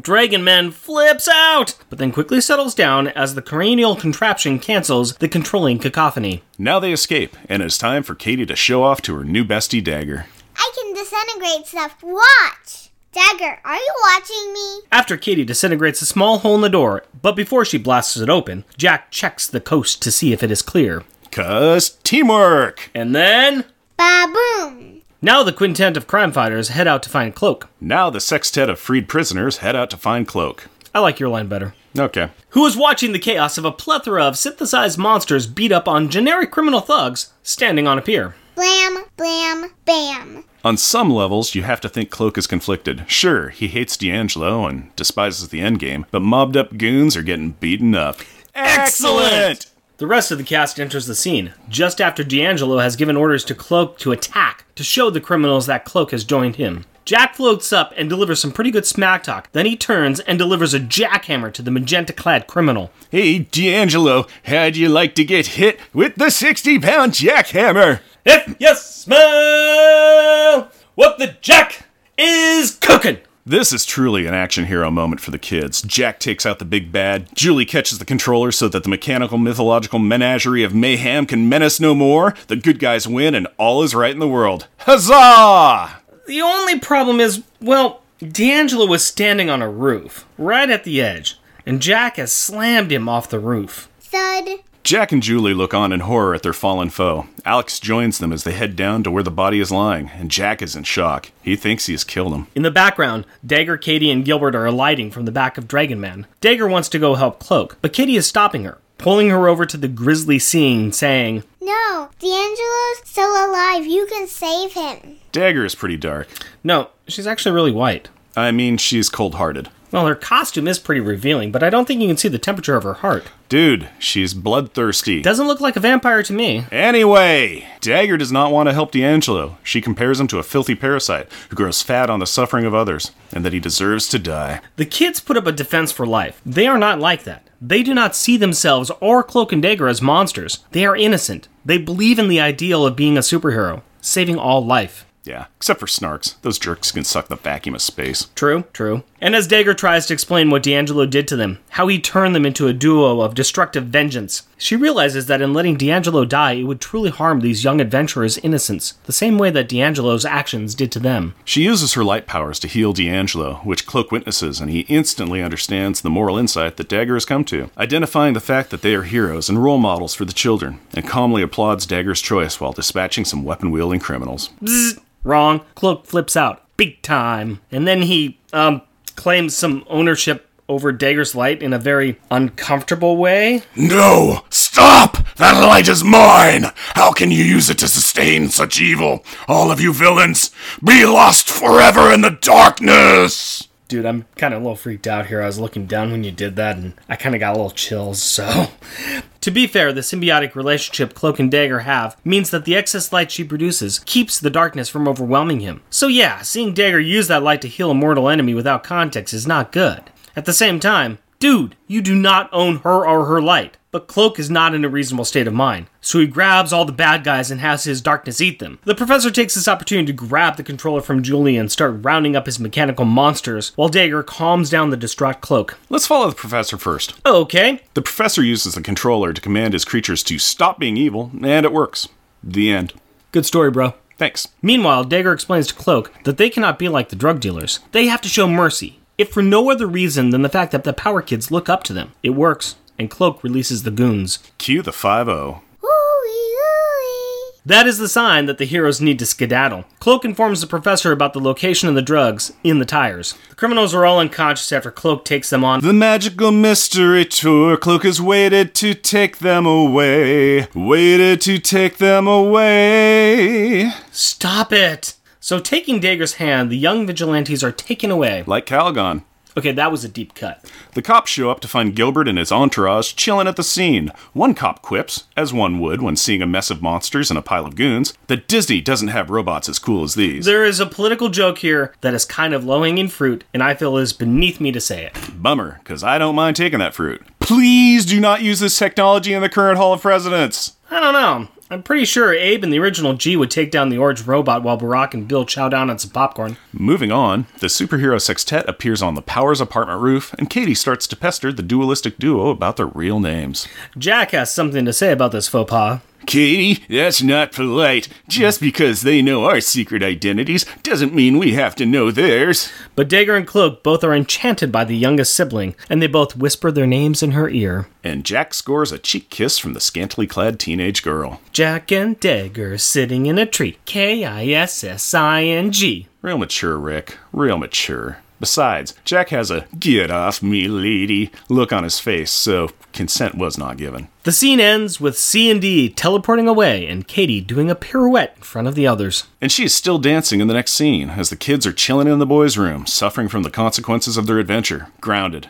Dragon 0.00 0.42
Man 0.42 0.70
flips 0.70 1.28
out, 1.28 1.76
but 1.88 1.98
then 1.98 2.12
quickly 2.12 2.40
settles 2.40 2.74
down 2.74 3.08
as 3.08 3.34
the 3.34 3.42
cranial 3.42 3.94
contraption 3.94 4.58
cancels 4.58 5.16
the 5.16 5.28
controlling 5.28 5.78
cacophony. 5.78 6.42
Now 6.58 6.80
they 6.80 6.92
escape, 6.92 7.36
and 7.48 7.62
it's 7.62 7.78
time 7.78 8.02
for 8.02 8.14
Katie 8.14 8.46
to 8.46 8.56
show 8.56 8.82
off 8.82 9.00
to 9.02 9.14
her 9.16 9.24
new 9.24 9.44
bestie 9.44 9.84
Dagger. 9.84 10.26
I 10.56 10.72
can 10.74 10.94
disintegrate 10.94 11.66
stuff. 11.66 12.02
Watch. 12.02 12.90
Dagger, 13.12 13.60
are 13.64 13.76
you 13.76 13.94
watching 14.02 14.52
me? 14.54 14.80
After 14.90 15.16
Katie 15.18 15.44
disintegrates 15.44 16.00
a 16.00 16.06
small 16.06 16.38
hole 16.38 16.54
in 16.54 16.62
the 16.62 16.68
door, 16.70 17.04
but 17.20 17.36
before 17.36 17.64
she 17.64 17.76
blasts 17.78 18.16
it 18.16 18.30
open, 18.30 18.64
Jack 18.78 19.10
checks 19.10 19.46
the 19.46 19.60
coast 19.60 20.02
to 20.02 20.10
see 20.10 20.32
if 20.32 20.42
it 20.42 20.50
is 20.50 20.62
clear. 20.62 21.04
Cause 21.30 21.90
teamwork! 22.02 22.90
And 22.94 23.14
then. 23.14 23.66
Ba-boom. 23.98 24.91
Now 25.24 25.44
the 25.44 25.52
quintet 25.52 25.96
of 25.96 26.08
crime 26.08 26.32
fighters 26.32 26.70
head 26.70 26.88
out 26.88 27.00
to 27.04 27.08
find 27.08 27.32
Cloak. 27.32 27.68
Now 27.80 28.10
the 28.10 28.20
sextet 28.20 28.68
of 28.68 28.80
freed 28.80 29.08
prisoners 29.08 29.58
head 29.58 29.76
out 29.76 29.88
to 29.90 29.96
find 29.96 30.26
Cloak. 30.26 30.68
I 30.92 30.98
like 30.98 31.20
your 31.20 31.28
line 31.28 31.46
better. 31.46 31.74
Okay. 31.96 32.30
Who 32.50 32.66
is 32.66 32.76
watching 32.76 33.12
the 33.12 33.20
chaos 33.20 33.56
of 33.56 33.64
a 33.64 33.70
plethora 33.70 34.24
of 34.24 34.36
synthesized 34.36 34.98
monsters 34.98 35.46
beat 35.46 35.70
up 35.70 35.86
on 35.86 36.08
generic 36.08 36.50
criminal 36.50 36.80
thugs 36.80 37.32
standing 37.44 37.86
on 37.86 37.98
a 37.98 38.02
pier. 38.02 38.34
Blam, 38.56 39.04
blam, 39.16 39.70
bam. 39.84 40.42
On 40.64 40.76
some 40.76 41.08
levels, 41.08 41.54
you 41.54 41.62
have 41.62 41.80
to 41.82 41.88
think 41.88 42.10
Cloak 42.10 42.36
is 42.36 42.48
conflicted. 42.48 43.04
Sure, 43.06 43.50
he 43.50 43.68
hates 43.68 43.96
D'Angelo 43.96 44.66
and 44.66 44.94
despises 44.96 45.50
the 45.50 45.60
endgame, 45.60 46.04
but 46.10 46.22
mobbed 46.22 46.56
up 46.56 46.76
goons 46.76 47.16
are 47.16 47.22
getting 47.22 47.52
beaten 47.52 47.94
up. 47.94 48.18
Excellent! 48.56 49.71
The 50.02 50.08
rest 50.08 50.32
of 50.32 50.38
the 50.38 50.42
cast 50.42 50.80
enters 50.80 51.06
the 51.06 51.14
scene, 51.14 51.54
just 51.68 52.00
after 52.00 52.24
D'Angelo 52.24 52.78
has 52.78 52.96
given 52.96 53.16
orders 53.16 53.44
to 53.44 53.54
Cloak 53.54 54.00
to 54.00 54.10
attack, 54.10 54.64
to 54.74 54.82
show 54.82 55.10
the 55.10 55.20
criminals 55.20 55.66
that 55.66 55.84
Cloak 55.84 56.10
has 56.10 56.24
joined 56.24 56.56
him. 56.56 56.86
Jack 57.04 57.36
floats 57.36 57.72
up 57.72 57.94
and 57.96 58.10
delivers 58.10 58.40
some 58.40 58.50
pretty 58.50 58.72
good 58.72 58.84
smack 58.84 59.22
talk. 59.22 59.48
Then 59.52 59.64
he 59.64 59.76
turns 59.76 60.18
and 60.18 60.40
delivers 60.40 60.74
a 60.74 60.80
jackhammer 60.80 61.52
to 61.52 61.62
the 61.62 61.70
magenta 61.70 62.12
clad 62.12 62.48
criminal. 62.48 62.90
Hey, 63.10 63.38
D'Angelo, 63.38 64.26
how'd 64.46 64.74
you 64.74 64.88
like 64.88 65.14
to 65.14 65.24
get 65.24 65.46
hit 65.46 65.78
with 65.92 66.16
the 66.16 66.30
60 66.30 66.80
pound 66.80 67.12
jackhammer? 67.12 68.00
If 68.26 68.56
you 68.58 68.74
smell 68.74 70.68
what 70.96 71.18
the 71.20 71.36
Jack 71.40 71.86
is 72.18 72.74
cooking! 72.74 73.18
This 73.44 73.72
is 73.72 73.84
truly 73.84 74.26
an 74.26 74.34
action 74.34 74.66
hero 74.66 74.88
moment 74.88 75.20
for 75.20 75.32
the 75.32 75.38
kids. 75.38 75.82
Jack 75.82 76.20
takes 76.20 76.46
out 76.46 76.60
the 76.60 76.64
big 76.64 76.92
bad, 76.92 77.34
Julie 77.34 77.64
catches 77.64 77.98
the 77.98 78.04
controller 78.04 78.52
so 78.52 78.68
that 78.68 78.84
the 78.84 78.88
mechanical 78.88 79.36
mythological 79.36 79.98
menagerie 79.98 80.62
of 80.62 80.76
mayhem 80.76 81.26
can 81.26 81.48
menace 81.48 81.80
no 81.80 81.92
more, 81.92 82.36
the 82.46 82.54
good 82.54 82.78
guys 82.78 83.08
win, 83.08 83.34
and 83.34 83.48
all 83.56 83.82
is 83.82 83.96
right 83.96 84.12
in 84.12 84.20
the 84.20 84.28
world. 84.28 84.68
Huzzah! 84.78 86.02
The 86.28 86.40
only 86.40 86.78
problem 86.78 87.18
is, 87.18 87.42
well, 87.60 88.02
D'Angelo 88.20 88.86
was 88.86 89.04
standing 89.04 89.50
on 89.50 89.60
a 89.60 89.68
roof, 89.68 90.24
right 90.38 90.70
at 90.70 90.84
the 90.84 91.00
edge, 91.02 91.40
and 91.66 91.82
Jack 91.82 92.18
has 92.18 92.32
slammed 92.32 92.92
him 92.92 93.08
off 93.08 93.28
the 93.28 93.40
roof. 93.40 93.88
Thud. 93.98 94.60
Jack 94.84 95.12
and 95.12 95.22
Julie 95.22 95.54
look 95.54 95.72
on 95.72 95.92
in 95.92 96.00
horror 96.00 96.34
at 96.34 96.42
their 96.42 96.52
fallen 96.52 96.90
foe. 96.90 97.26
Alex 97.44 97.78
joins 97.78 98.18
them 98.18 98.32
as 98.32 98.42
they 98.42 98.50
head 98.52 98.74
down 98.74 99.04
to 99.04 99.12
where 99.12 99.22
the 99.22 99.30
body 99.30 99.60
is 99.60 99.70
lying, 99.70 100.10
and 100.10 100.28
Jack 100.28 100.60
is 100.60 100.74
in 100.74 100.82
shock. 100.82 101.30
He 101.40 101.54
thinks 101.54 101.86
he 101.86 101.92
has 101.92 102.02
killed 102.02 102.34
him. 102.34 102.48
In 102.56 102.62
the 102.62 102.70
background, 102.70 103.24
Dagger, 103.46 103.76
Katie, 103.76 104.10
and 104.10 104.24
Gilbert 104.24 104.56
are 104.56 104.66
alighting 104.66 105.12
from 105.12 105.24
the 105.24 105.30
back 105.30 105.56
of 105.56 105.68
Dragon 105.68 106.00
Man. 106.00 106.26
Dagger 106.40 106.66
wants 106.66 106.88
to 106.90 106.98
go 106.98 107.14
help 107.14 107.38
Cloak, 107.38 107.78
but 107.80 107.92
Katie 107.92 108.16
is 108.16 108.26
stopping 108.26 108.64
her, 108.64 108.78
pulling 108.98 109.30
her 109.30 109.46
over 109.46 109.64
to 109.66 109.76
the 109.76 109.86
grisly 109.88 110.40
scene, 110.40 110.90
saying, 110.90 111.44
No, 111.60 112.10
D'Angelo's 112.18 113.02
still 113.04 113.30
alive. 113.30 113.86
You 113.86 114.06
can 114.06 114.26
save 114.26 114.72
him. 114.72 115.18
Dagger 115.30 115.64
is 115.64 115.76
pretty 115.76 115.96
dark. 115.96 116.26
No, 116.64 116.90
she's 117.06 117.26
actually 117.28 117.54
really 117.54 117.72
white. 117.72 118.08
I 118.36 118.50
mean, 118.50 118.78
she's 118.78 119.08
cold 119.08 119.36
hearted. 119.36 119.68
Well, 119.92 120.06
her 120.06 120.14
costume 120.14 120.66
is 120.66 120.78
pretty 120.78 121.02
revealing, 121.02 121.52
but 121.52 121.62
I 121.62 121.68
don't 121.68 121.86
think 121.86 122.00
you 122.00 122.08
can 122.08 122.16
see 122.16 122.28
the 122.28 122.38
temperature 122.38 122.76
of 122.76 122.82
her 122.82 122.94
heart. 122.94 123.24
Dude, 123.50 123.90
she's 123.98 124.32
bloodthirsty. 124.32 125.20
Doesn't 125.20 125.46
look 125.46 125.60
like 125.60 125.76
a 125.76 125.80
vampire 125.80 126.22
to 126.22 126.32
me. 126.32 126.64
Anyway, 126.72 127.68
Dagger 127.82 128.16
does 128.16 128.32
not 128.32 128.50
want 128.50 128.70
to 128.70 128.72
help 128.72 128.92
D'Angelo. 128.92 129.58
She 129.62 129.82
compares 129.82 130.18
him 130.18 130.26
to 130.28 130.38
a 130.38 130.42
filthy 130.42 130.74
parasite 130.74 131.28
who 131.50 131.56
grows 131.56 131.82
fat 131.82 132.08
on 132.08 132.20
the 132.20 132.26
suffering 132.26 132.64
of 132.64 132.74
others, 132.74 133.10
and 133.34 133.44
that 133.44 133.52
he 133.52 133.60
deserves 133.60 134.08
to 134.08 134.18
die. 134.18 134.62
The 134.76 134.86
kids 134.86 135.20
put 135.20 135.36
up 135.36 135.46
a 135.46 135.52
defense 135.52 135.92
for 135.92 136.06
life. 136.06 136.40
They 136.46 136.66
are 136.66 136.78
not 136.78 136.98
like 136.98 137.24
that. 137.24 137.46
They 137.60 137.82
do 137.82 137.92
not 137.92 138.16
see 138.16 138.38
themselves 138.38 138.90
or 139.00 139.22
Cloak 139.22 139.52
and 139.52 139.60
Dagger 139.60 139.88
as 139.88 140.00
monsters. 140.00 140.64
They 140.70 140.86
are 140.86 140.96
innocent. 140.96 141.48
They 141.66 141.76
believe 141.76 142.18
in 142.18 142.28
the 142.28 142.40
ideal 142.40 142.86
of 142.86 142.96
being 142.96 143.18
a 143.18 143.20
superhero, 143.20 143.82
saving 144.00 144.38
all 144.38 144.64
life. 144.64 145.04
Yeah, 145.24 145.46
except 145.56 145.78
for 145.78 145.86
Snarks. 145.86 146.40
Those 146.42 146.58
jerks 146.58 146.90
can 146.90 147.04
suck 147.04 147.28
the 147.28 147.36
vacuum 147.36 147.76
of 147.76 147.82
space. 147.82 148.28
True, 148.34 148.64
true. 148.72 149.04
And 149.22 149.36
as 149.36 149.46
Dagger 149.46 149.72
tries 149.72 150.06
to 150.06 150.14
explain 150.14 150.50
what 150.50 150.64
D'Angelo 150.64 151.06
did 151.06 151.28
to 151.28 151.36
them, 151.36 151.60
how 151.70 151.86
he 151.86 152.00
turned 152.00 152.34
them 152.34 152.44
into 152.44 152.66
a 152.66 152.72
duo 152.72 153.20
of 153.20 153.36
destructive 153.36 153.84
vengeance, 153.84 154.42
she 154.58 154.74
realizes 154.74 155.26
that 155.26 155.40
in 155.40 155.52
letting 155.52 155.76
D'Angelo 155.76 156.24
die, 156.24 156.54
it 156.54 156.64
would 156.64 156.80
truly 156.80 157.10
harm 157.10 157.38
these 157.38 157.62
young 157.62 157.80
adventurers' 157.80 158.38
innocence, 158.38 158.94
the 159.04 159.12
same 159.12 159.38
way 159.38 159.50
that 159.50 159.68
D'Angelo's 159.68 160.24
actions 160.24 160.74
did 160.74 160.90
to 160.90 160.98
them. 160.98 161.36
She 161.44 161.62
uses 161.62 161.92
her 161.92 162.02
light 162.02 162.26
powers 162.26 162.58
to 162.58 162.68
heal 162.68 162.92
D'Angelo, 162.92 163.60
which 163.62 163.86
Cloak 163.86 164.10
witnesses, 164.10 164.60
and 164.60 164.68
he 164.68 164.80
instantly 164.88 165.40
understands 165.40 166.00
the 166.00 166.10
moral 166.10 166.36
insight 166.36 166.76
that 166.76 166.88
Dagger 166.88 167.14
has 167.14 167.24
come 167.24 167.44
to, 167.44 167.70
identifying 167.78 168.34
the 168.34 168.40
fact 168.40 168.70
that 168.70 168.82
they 168.82 168.92
are 168.92 169.04
heroes 169.04 169.48
and 169.48 169.62
role 169.62 169.78
models 169.78 170.16
for 170.16 170.24
the 170.24 170.32
children, 170.32 170.80
and 170.94 171.06
calmly 171.06 171.42
applauds 171.42 171.86
Dagger's 171.86 172.20
choice 172.20 172.60
while 172.60 172.72
dispatching 172.72 173.24
some 173.24 173.44
weapon 173.44 173.70
wielding 173.70 174.00
criminals. 174.00 174.50
Bzzz, 174.60 174.98
wrong. 175.22 175.60
Cloak 175.76 176.06
flips 176.06 176.36
out. 176.36 176.64
Big 176.76 177.00
time. 177.02 177.60
And 177.70 177.86
then 177.86 178.02
he, 178.02 178.40
um, 178.52 178.82
claims 179.16 179.56
some 179.56 179.84
ownership 179.88 180.48
over 180.68 180.92
Dagger's 180.92 181.34
light 181.34 181.62
in 181.62 181.72
a 181.72 181.78
very 181.78 182.18
uncomfortable 182.30 183.16
way. 183.16 183.62
No! 183.76 184.44
Stop! 184.48 185.18
That 185.36 185.60
light 185.60 185.88
is 185.88 186.04
mine! 186.04 186.66
How 186.94 187.12
can 187.12 187.30
you 187.30 187.44
use 187.44 187.68
it 187.68 187.78
to 187.78 187.88
sustain 187.88 188.48
such 188.48 188.80
evil? 188.80 189.24
All 189.48 189.70
of 189.70 189.80
you 189.80 189.92
villains, 189.92 190.50
be 190.82 191.04
lost 191.04 191.50
forever 191.50 192.12
in 192.12 192.22
the 192.22 192.38
darkness! 192.40 193.68
Dude, 193.92 194.06
I'm 194.06 194.24
kind 194.36 194.54
of 194.54 194.62
a 194.62 194.64
little 194.64 194.74
freaked 194.74 195.06
out 195.06 195.26
here. 195.26 195.42
I 195.42 195.46
was 195.46 195.60
looking 195.60 195.84
down 195.84 196.12
when 196.12 196.24
you 196.24 196.32
did 196.32 196.56
that, 196.56 196.78
and 196.78 196.94
I 197.10 197.16
kind 197.16 197.34
of 197.34 197.40
got 197.40 197.50
a 197.50 197.58
little 197.58 197.70
chills, 197.70 198.22
so. 198.22 198.68
to 199.42 199.50
be 199.50 199.66
fair, 199.66 199.92
the 199.92 200.00
symbiotic 200.00 200.54
relationship 200.54 201.12
Cloak 201.12 201.38
and 201.38 201.50
Dagger 201.50 201.80
have 201.80 202.16
means 202.24 202.48
that 202.48 202.64
the 202.64 202.74
excess 202.74 203.12
light 203.12 203.30
she 203.30 203.44
produces 203.44 203.98
keeps 203.98 204.40
the 204.40 204.48
darkness 204.48 204.88
from 204.88 205.06
overwhelming 205.06 205.60
him. 205.60 205.82
So, 205.90 206.06
yeah, 206.06 206.40
seeing 206.40 206.72
Dagger 206.72 207.00
use 207.00 207.28
that 207.28 207.42
light 207.42 207.60
to 207.60 207.68
heal 207.68 207.90
a 207.90 207.94
mortal 207.94 208.30
enemy 208.30 208.54
without 208.54 208.82
context 208.82 209.34
is 209.34 209.46
not 209.46 209.72
good. 209.72 210.04
At 210.34 210.46
the 210.46 210.54
same 210.54 210.80
time, 210.80 211.18
dude, 211.38 211.76
you 211.86 212.00
do 212.00 212.14
not 212.14 212.48
own 212.50 212.78
her 212.78 213.06
or 213.06 213.26
her 213.26 213.42
light. 213.42 213.76
But 213.92 214.06
Cloak 214.06 214.38
is 214.38 214.48
not 214.48 214.74
in 214.74 214.86
a 214.86 214.88
reasonable 214.88 215.26
state 215.26 215.46
of 215.46 215.52
mind, 215.52 215.86
so 216.00 216.18
he 216.18 216.26
grabs 216.26 216.72
all 216.72 216.86
the 216.86 216.92
bad 216.92 217.24
guys 217.24 217.50
and 217.50 217.60
has 217.60 217.84
his 217.84 218.00
darkness 218.00 218.40
eat 218.40 218.58
them. 218.58 218.78
The 218.84 218.94
professor 218.94 219.30
takes 219.30 219.54
this 219.54 219.68
opportunity 219.68 220.06
to 220.06 220.12
grab 220.14 220.56
the 220.56 220.62
controller 220.62 221.02
from 221.02 221.22
Julia 221.22 221.60
and 221.60 221.70
start 221.70 222.02
rounding 222.02 222.34
up 222.34 222.46
his 222.46 222.58
mechanical 222.58 223.04
monsters, 223.04 223.72
while 223.76 223.90
Dagger 223.90 224.22
calms 224.22 224.70
down 224.70 224.88
the 224.88 224.96
distraught 224.96 225.42
Cloak. 225.42 225.78
Let's 225.90 226.06
follow 226.06 226.30
the 226.30 226.34
professor 226.34 226.78
first. 226.78 227.20
Okay, 227.26 227.82
The 227.92 228.00
professor 228.00 228.42
uses 228.42 228.74
the 228.74 228.80
controller 228.80 229.34
to 229.34 229.40
command 229.42 229.74
his 229.74 229.84
creatures 229.84 230.22
to 230.22 230.38
stop 230.38 230.78
being 230.78 230.96
evil, 230.96 231.30
and 231.42 231.66
it 231.66 231.72
works. 231.72 232.08
The 232.42 232.72
end. 232.72 232.94
good 233.30 233.44
story, 233.44 233.70
bro. 233.70 233.92
Thanks. 234.16 234.48
Meanwhile, 234.62 235.04
Dagger 235.04 235.32
explains 235.34 235.66
to 235.66 235.74
Cloak 235.74 236.12
that 236.24 236.38
they 236.38 236.48
cannot 236.48 236.78
be 236.78 236.88
like 236.88 237.10
the 237.10 237.16
drug 237.16 237.40
dealers. 237.40 237.80
They 237.92 238.06
have 238.06 238.22
to 238.22 238.28
show 238.30 238.46
mercy, 238.48 239.00
if 239.18 239.30
for 239.30 239.42
no 239.42 239.70
other 239.70 239.86
reason 239.86 240.30
than 240.30 240.40
the 240.40 240.48
fact 240.48 240.72
that 240.72 240.84
the 240.84 240.94
Power 240.94 241.20
Kids 241.20 241.50
look 241.50 241.68
up 241.68 241.82
to 241.84 241.92
them. 241.92 242.12
It 242.22 242.30
works, 242.30 242.76
and 243.02 243.10
Cloak 243.10 243.42
releases 243.42 243.82
the 243.82 243.90
goons. 243.90 244.38
Cue 244.58 244.80
the 244.80 244.92
5 244.92 245.26
0. 245.26 245.62
Ooey, 245.82 245.88
ooey. 246.24 247.62
That 247.66 247.86
is 247.86 247.98
the 247.98 248.08
sign 248.08 248.46
that 248.46 248.58
the 248.58 248.64
heroes 248.64 249.00
need 249.00 249.18
to 249.18 249.26
skedaddle. 249.26 249.84
Cloak 249.98 250.24
informs 250.24 250.60
the 250.60 250.66
professor 250.66 251.10
about 251.10 251.32
the 251.32 251.40
location 251.40 251.88
of 251.88 251.96
the 251.96 252.00
drugs 252.00 252.52
in 252.62 252.78
the 252.78 252.84
tires. 252.84 253.34
The 253.50 253.56
criminals 253.56 253.92
are 253.92 254.06
all 254.06 254.20
unconscious 254.20 254.72
after 254.72 254.90
Cloak 254.90 255.24
takes 255.24 255.50
them 255.50 255.64
on. 255.64 255.80
The 255.80 255.92
magical 255.92 256.52
mystery 256.52 257.24
tour 257.24 257.76
cloak 257.76 258.04
has 258.04 258.20
waited 258.20 258.74
to 258.76 258.94
take 258.94 259.38
them 259.38 259.66
away. 259.66 260.68
Waited 260.74 261.40
to 261.42 261.58
take 261.58 261.98
them 261.98 262.26
away. 262.28 263.90
Stop 264.12 264.72
it! 264.72 265.14
So, 265.40 265.58
taking 265.58 266.00
Dagger's 266.00 266.34
hand, 266.34 266.70
the 266.70 266.76
young 266.76 267.04
vigilantes 267.04 267.64
are 267.64 267.72
taken 267.72 268.12
away. 268.12 268.44
Like 268.46 268.64
Calgon. 268.64 269.24
Okay, 269.56 269.72
that 269.72 269.92
was 269.92 270.04
a 270.04 270.08
deep 270.08 270.34
cut. 270.34 270.64
The 270.94 271.02
cops 271.02 271.30
show 271.30 271.50
up 271.50 271.60
to 271.60 271.68
find 271.68 271.94
Gilbert 271.94 272.28
and 272.28 272.38
his 272.38 272.50
entourage 272.50 273.14
chilling 273.14 273.46
at 273.46 273.56
the 273.56 273.62
scene. 273.62 274.10
One 274.32 274.54
cop 274.54 274.80
quips, 274.82 275.24
as 275.36 275.52
one 275.52 275.78
would 275.80 276.00
when 276.00 276.16
seeing 276.16 276.40
a 276.40 276.46
mess 276.46 276.70
of 276.70 276.80
monsters 276.80 277.30
and 277.30 277.38
a 277.38 277.42
pile 277.42 277.66
of 277.66 277.76
goons, 277.76 278.14
that 278.28 278.48
Disney 278.48 278.80
doesn't 278.80 279.08
have 279.08 279.30
robots 279.30 279.68
as 279.68 279.78
cool 279.78 280.04
as 280.04 280.14
these. 280.14 280.46
There 280.46 280.64
is 280.64 280.80
a 280.80 280.86
political 280.86 281.28
joke 281.28 281.58
here 281.58 281.94
that 282.00 282.14
is 282.14 282.24
kind 282.24 282.54
of 282.54 282.64
low 282.64 282.82
hanging 282.82 283.08
fruit, 283.08 283.44
and 283.52 283.62
I 283.62 283.74
feel 283.74 283.98
it 283.98 284.02
is 284.02 284.12
beneath 284.12 284.60
me 284.60 284.72
to 284.72 284.80
say 284.80 285.04
it. 285.04 285.16
Bummer, 285.34 285.78
because 285.78 286.02
I 286.02 286.18
don't 286.18 286.34
mind 286.34 286.56
taking 286.56 286.78
that 286.78 286.94
fruit. 286.94 287.22
Please 287.40 288.06
do 288.06 288.20
not 288.20 288.42
use 288.42 288.60
this 288.60 288.78
technology 288.78 289.34
in 289.34 289.42
the 289.42 289.48
current 289.48 289.76
Hall 289.76 289.92
of 289.92 290.00
Presidents. 290.00 290.76
I 290.90 291.00
don't 291.00 291.12
know. 291.12 291.48
I'm 291.72 291.82
pretty 291.82 292.04
sure 292.04 292.34
Abe 292.34 292.64
and 292.64 292.70
the 292.70 292.78
original 292.78 293.14
G 293.14 293.34
would 293.34 293.50
take 293.50 293.70
down 293.70 293.88
the 293.88 293.96
orange 293.96 294.26
robot 294.26 294.62
while 294.62 294.76
Barack 294.76 295.14
and 295.14 295.26
Bill 295.26 295.46
chow 295.46 295.70
down 295.70 295.88
on 295.88 295.98
some 295.98 296.10
popcorn. 296.10 296.58
Moving 296.70 297.10
on, 297.10 297.46
the 297.60 297.68
superhero 297.68 298.20
sextet 298.20 298.68
appears 298.68 299.00
on 299.00 299.14
the 299.14 299.22
Powers 299.22 299.58
apartment 299.58 300.02
roof, 300.02 300.34
and 300.34 300.50
Katie 300.50 300.74
starts 300.74 301.06
to 301.06 301.16
pester 301.16 301.50
the 301.50 301.62
dualistic 301.62 302.18
duo 302.18 302.50
about 302.50 302.76
their 302.76 302.84
real 302.84 303.20
names. 303.20 303.66
Jack 303.96 304.32
has 304.32 304.52
something 304.52 304.84
to 304.84 304.92
say 304.92 305.12
about 305.12 305.32
this 305.32 305.48
faux 305.48 305.70
pas. 305.70 306.00
Katie, 306.26 306.84
that's 306.88 307.22
not 307.22 307.52
polite. 307.52 308.08
Just 308.28 308.60
because 308.60 309.02
they 309.02 309.22
know 309.22 309.44
our 309.44 309.60
secret 309.60 310.02
identities 310.02 310.64
doesn't 310.82 311.14
mean 311.14 311.38
we 311.38 311.52
have 311.52 311.74
to 311.76 311.86
know 311.86 312.10
theirs. 312.10 312.70
But 312.94 313.08
Dagger 313.08 313.36
and 313.36 313.46
Cloak 313.46 313.82
both 313.82 314.04
are 314.04 314.14
enchanted 314.14 314.72
by 314.72 314.84
the 314.84 314.96
youngest 314.96 315.34
sibling, 315.34 315.74
and 315.88 316.00
they 316.00 316.06
both 316.06 316.36
whisper 316.36 316.70
their 316.70 316.86
names 316.86 317.22
in 317.22 317.32
her 317.32 317.48
ear. 317.48 317.88
And 318.04 318.24
Jack 318.24 318.54
scores 318.54 318.92
a 318.92 318.98
cheek 318.98 319.30
kiss 319.30 319.58
from 319.58 319.74
the 319.74 319.80
scantily 319.80 320.26
clad 320.26 320.58
teenage 320.58 321.02
girl. 321.02 321.40
Jack 321.52 321.92
and 321.92 322.18
Dagger 322.18 322.78
sitting 322.78 323.26
in 323.26 323.38
a 323.38 323.46
tree. 323.46 323.78
K 323.84 324.24
I 324.24 324.46
S 324.46 324.82
S 324.84 325.14
I 325.14 325.42
N 325.44 325.72
G. 325.72 326.08
Real 326.22 326.38
mature, 326.38 326.78
Rick. 326.78 327.18
Real 327.32 327.58
mature. 327.58 328.18
Besides, 328.42 328.94
Jack 329.04 329.28
has 329.28 329.52
a 329.52 329.66
get 329.78 330.10
off 330.10 330.42
me, 330.42 330.66
lady 330.66 331.30
look 331.48 331.72
on 331.72 331.84
his 331.84 332.00
face, 332.00 332.32
so 332.32 332.70
consent 332.92 333.36
was 333.36 333.56
not 333.56 333.76
given. 333.76 334.08
The 334.24 334.32
scene 334.32 334.58
ends 334.58 335.00
with 335.00 335.16
C 335.16 335.48
and 335.48 335.60
D 335.60 335.88
teleporting 335.88 336.48
away 336.48 336.88
and 336.88 337.06
Katie 337.06 337.40
doing 337.40 337.70
a 337.70 337.76
pirouette 337.76 338.34
in 338.38 338.42
front 338.42 338.66
of 338.66 338.74
the 338.74 338.84
others. 338.84 339.28
And 339.40 339.52
she 339.52 339.62
is 339.62 339.72
still 339.72 340.00
dancing 340.00 340.40
in 340.40 340.48
the 340.48 340.54
next 340.54 340.72
scene 340.72 341.10
as 341.10 341.30
the 341.30 341.36
kids 341.36 341.68
are 341.68 341.72
chilling 341.72 342.08
in 342.08 342.18
the 342.18 342.26
boys' 342.26 342.58
room, 342.58 342.84
suffering 342.84 343.28
from 343.28 343.44
the 343.44 343.48
consequences 343.48 344.16
of 344.16 344.26
their 344.26 344.40
adventure. 344.40 344.88
Grounded. 345.00 345.48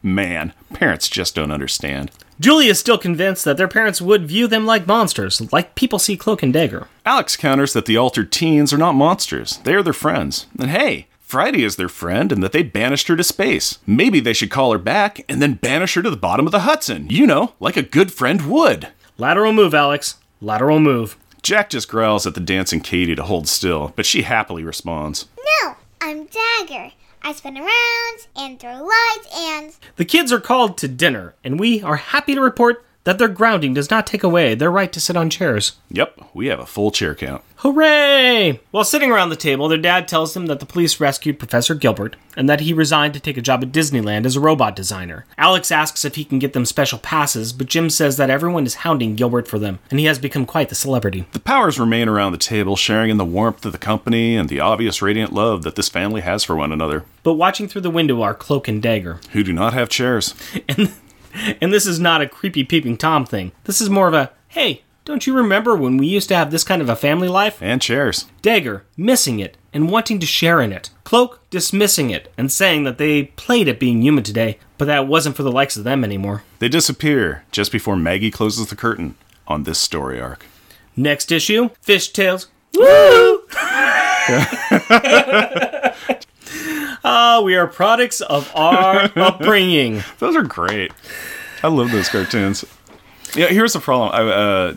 Man, 0.00 0.52
parents 0.72 1.08
just 1.08 1.34
don't 1.34 1.50
understand. 1.50 2.12
Julie 2.38 2.68
is 2.68 2.78
still 2.78 2.98
convinced 2.98 3.44
that 3.46 3.56
their 3.56 3.66
parents 3.66 4.00
would 4.00 4.28
view 4.28 4.46
them 4.46 4.64
like 4.64 4.86
monsters, 4.86 5.52
like 5.52 5.74
people 5.74 5.98
see 5.98 6.16
Cloak 6.16 6.44
and 6.44 6.52
Dagger. 6.52 6.86
Alex 7.04 7.36
counters 7.36 7.72
that 7.72 7.86
the 7.86 7.96
altered 7.96 8.30
teens 8.30 8.72
are 8.72 8.78
not 8.78 8.94
monsters, 8.94 9.56
they 9.64 9.74
are 9.74 9.82
their 9.82 9.92
friends. 9.92 10.46
And 10.56 10.70
hey, 10.70 11.07
Friday 11.28 11.62
is 11.62 11.76
their 11.76 11.90
friend 11.90 12.32
and 12.32 12.42
that 12.42 12.52
they 12.52 12.62
banished 12.62 13.08
her 13.08 13.14
to 13.14 13.22
space. 13.22 13.80
Maybe 13.86 14.18
they 14.18 14.32
should 14.32 14.50
call 14.50 14.72
her 14.72 14.78
back 14.78 15.20
and 15.28 15.42
then 15.42 15.54
banish 15.60 15.92
her 15.92 16.00
to 16.00 16.08
the 16.08 16.16
bottom 16.16 16.46
of 16.46 16.52
the 16.52 16.60
Hudson, 16.60 17.06
you 17.10 17.26
know, 17.26 17.52
like 17.60 17.76
a 17.76 17.82
good 17.82 18.10
friend 18.10 18.50
would. 18.50 18.88
Lateral 19.18 19.52
move, 19.52 19.74
Alex. 19.74 20.16
Lateral 20.40 20.80
move. 20.80 21.18
Jack 21.42 21.68
just 21.68 21.86
growls 21.86 22.26
at 22.26 22.32
the 22.32 22.40
dancing 22.40 22.80
Katie 22.80 23.14
to 23.14 23.22
hold 23.22 23.46
still, 23.46 23.92
but 23.94 24.06
she 24.06 24.22
happily 24.22 24.64
responds. 24.64 25.26
No, 25.62 25.76
I'm 26.00 26.28
Dagger. 26.28 26.92
I 27.22 27.34
spin 27.34 27.58
around 27.58 28.26
and 28.34 28.58
throw 28.58 28.82
lights 28.82 29.28
and. 29.36 29.76
The 29.96 30.06
kids 30.06 30.32
are 30.32 30.40
called 30.40 30.78
to 30.78 30.88
dinner, 30.88 31.34
and 31.44 31.60
we 31.60 31.82
are 31.82 31.96
happy 31.96 32.36
to 32.36 32.40
report 32.40 32.86
that 33.04 33.18
their 33.18 33.28
grounding 33.28 33.74
does 33.74 33.90
not 33.90 34.06
take 34.06 34.22
away 34.22 34.54
their 34.54 34.70
right 34.70 34.90
to 34.94 35.00
sit 35.00 35.14
on 35.14 35.28
chairs. 35.28 35.72
Yep, 35.90 36.30
we 36.32 36.46
have 36.46 36.58
a 36.58 36.64
full 36.64 36.90
chair 36.90 37.14
count. 37.14 37.42
Hooray! 37.62 38.60
While 38.70 38.84
sitting 38.84 39.10
around 39.10 39.30
the 39.30 39.36
table, 39.36 39.66
their 39.66 39.78
dad 39.78 40.06
tells 40.06 40.32
them 40.32 40.46
that 40.46 40.60
the 40.60 40.66
police 40.66 41.00
rescued 41.00 41.40
Professor 41.40 41.74
Gilbert 41.74 42.14
and 42.36 42.48
that 42.48 42.60
he 42.60 42.72
resigned 42.72 43.14
to 43.14 43.20
take 43.20 43.36
a 43.36 43.40
job 43.42 43.64
at 43.64 43.72
Disneyland 43.72 44.26
as 44.26 44.36
a 44.36 44.40
robot 44.40 44.76
designer. 44.76 45.26
Alex 45.36 45.72
asks 45.72 46.04
if 46.04 46.14
he 46.14 46.24
can 46.24 46.38
get 46.38 46.52
them 46.52 46.64
special 46.64 47.00
passes, 47.00 47.52
but 47.52 47.66
Jim 47.66 47.90
says 47.90 48.16
that 48.16 48.30
everyone 48.30 48.64
is 48.64 48.76
hounding 48.76 49.16
Gilbert 49.16 49.48
for 49.48 49.58
them, 49.58 49.80
and 49.90 49.98
he 49.98 50.06
has 50.06 50.20
become 50.20 50.46
quite 50.46 50.68
the 50.68 50.76
celebrity. 50.76 51.26
The 51.32 51.40
powers 51.40 51.80
remain 51.80 52.06
around 52.08 52.30
the 52.30 52.38
table, 52.38 52.76
sharing 52.76 53.10
in 53.10 53.16
the 53.16 53.24
warmth 53.24 53.66
of 53.66 53.72
the 53.72 53.78
company 53.78 54.36
and 54.36 54.48
the 54.48 54.60
obvious 54.60 55.02
radiant 55.02 55.32
love 55.32 55.64
that 55.64 55.74
this 55.74 55.88
family 55.88 56.20
has 56.20 56.44
for 56.44 56.54
one 56.54 56.70
another, 56.70 57.04
But 57.24 57.34
watching 57.34 57.66
through 57.66 57.80
the 57.80 57.90
window 57.90 58.22
are 58.22 58.34
Cloak 58.34 58.68
and 58.68 58.80
Dagger. 58.80 59.18
who 59.32 59.42
do 59.42 59.52
not 59.52 59.72
have 59.74 59.88
chairs. 59.88 60.32
And 60.68 60.92
and 61.60 61.72
this 61.72 61.86
is 61.86 61.98
not 61.98 62.22
a 62.22 62.28
creepy 62.28 62.62
peeping 62.62 62.96
Tom 62.96 63.26
thing. 63.26 63.50
This 63.64 63.80
is 63.80 63.90
more 63.90 64.06
of 64.06 64.14
a, 64.14 64.30
hey, 64.46 64.82
don't 65.08 65.26
you 65.26 65.34
remember 65.34 65.74
when 65.74 65.96
we 65.96 66.06
used 66.06 66.28
to 66.28 66.36
have 66.36 66.50
this 66.50 66.64
kind 66.64 66.82
of 66.82 66.90
a 66.90 66.94
family 66.94 67.28
life? 67.28 67.62
And 67.62 67.80
chairs. 67.80 68.26
Dagger 68.42 68.84
missing 68.94 69.40
it 69.40 69.56
and 69.72 69.90
wanting 69.90 70.18
to 70.18 70.26
share 70.26 70.60
in 70.60 70.70
it. 70.70 70.90
Cloak 71.02 71.40
dismissing 71.48 72.10
it 72.10 72.30
and 72.36 72.52
saying 72.52 72.84
that 72.84 72.98
they 72.98 73.24
played 73.24 73.68
at 73.68 73.80
being 73.80 74.02
human 74.02 74.22
today, 74.22 74.58
but 74.76 74.84
that 74.84 75.08
wasn't 75.08 75.34
for 75.34 75.42
the 75.42 75.50
likes 75.50 75.78
of 75.78 75.84
them 75.84 76.04
anymore. 76.04 76.42
They 76.58 76.68
disappear 76.68 77.42
just 77.52 77.72
before 77.72 77.96
Maggie 77.96 78.30
closes 78.30 78.68
the 78.68 78.76
curtain 78.76 79.14
on 79.46 79.62
this 79.62 79.78
story 79.78 80.20
arc. 80.20 80.44
Next 80.94 81.32
issue, 81.32 81.70
Fishtails. 81.82 82.48
Woo! 82.74 83.44
Ah, 87.04 87.40
we 87.42 87.56
are 87.56 87.66
products 87.66 88.20
of 88.20 88.50
our 88.54 89.10
upbringing. 89.16 90.02
Those 90.18 90.36
are 90.36 90.42
great. 90.42 90.92
I 91.62 91.68
love 91.68 91.90
those 91.92 92.08
cartoons. 92.08 92.64
Yeah, 93.34 93.46
here's 93.46 93.72
the 93.72 93.80
problem. 93.80 94.10
I 94.12 94.30
uh, 94.30 94.74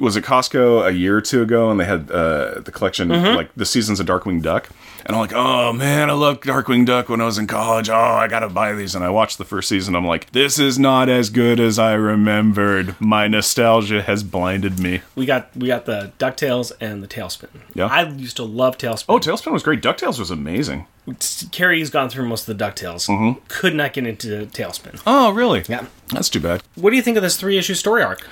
was 0.00 0.16
at 0.16 0.22
Costco 0.24 0.86
a 0.86 0.92
year 0.92 1.16
or 1.16 1.20
two 1.20 1.42
ago, 1.42 1.70
and 1.70 1.78
they 1.78 1.84
had 1.84 2.10
uh, 2.10 2.60
the 2.60 2.72
collection 2.72 3.08
like 3.08 3.54
the 3.54 3.66
seasons 3.66 4.00
of 4.00 4.06
Darkwing 4.06 4.42
Duck, 4.42 4.68
and 5.06 5.14
I'm 5.14 5.20
like, 5.20 5.32
oh 5.32 5.72
man, 5.72 6.10
I 6.10 6.12
loved 6.12 6.44
Darkwing 6.44 6.86
Duck 6.86 7.08
when 7.08 7.20
I 7.20 7.24
was 7.24 7.38
in 7.38 7.46
college. 7.46 7.88
Oh, 7.88 7.94
I 7.94 8.28
gotta 8.28 8.48
buy 8.48 8.72
these, 8.74 8.94
and 8.94 9.04
I 9.04 9.10
watched 9.10 9.38
the 9.38 9.44
first 9.44 9.68
season. 9.68 9.94
I'm 9.94 10.06
like, 10.06 10.30
this 10.32 10.58
is 10.58 10.78
not 10.78 11.08
as 11.08 11.30
good 11.30 11.60
as 11.60 11.78
I 11.78 11.94
remembered. 11.94 13.00
My 13.00 13.28
nostalgia 13.28 14.02
has 14.02 14.22
blinded 14.22 14.78
me. 14.78 15.02
We 15.14 15.26
got 15.26 15.54
we 15.56 15.66
got 15.66 15.86
the 15.86 16.12
Ducktales 16.18 16.72
and 16.80 17.02
the 17.02 17.08
TaleSpin. 17.08 17.48
Yeah. 17.74 17.86
I 17.86 18.08
used 18.08 18.36
to 18.36 18.44
love 18.44 18.78
TaleSpin. 18.78 19.06
Oh, 19.08 19.18
TaleSpin 19.18 19.52
was 19.52 19.62
great. 19.62 19.82
Ducktales 19.82 20.18
was 20.18 20.30
amazing. 20.30 20.86
Carrie's 21.50 21.90
gone 21.90 22.08
through 22.08 22.28
most 22.28 22.48
of 22.48 22.56
the 22.56 22.64
Ducktales. 22.64 23.08
Could 23.48 23.74
not 23.74 23.92
get 23.92 24.06
into 24.06 24.46
TaleSpin. 24.46 25.02
Oh, 25.04 25.30
really? 25.32 25.64
Yeah. 25.68 25.86
That's 26.08 26.28
too 26.28 26.38
bad. 26.40 26.62
What 26.76 26.90
do 26.90 26.96
you 26.96 27.02
think 27.02 27.16
of 27.16 27.22
this 27.24 27.36
three 27.36 27.58
issue 27.58 27.74
story 27.74 28.02
arc? 28.02 28.26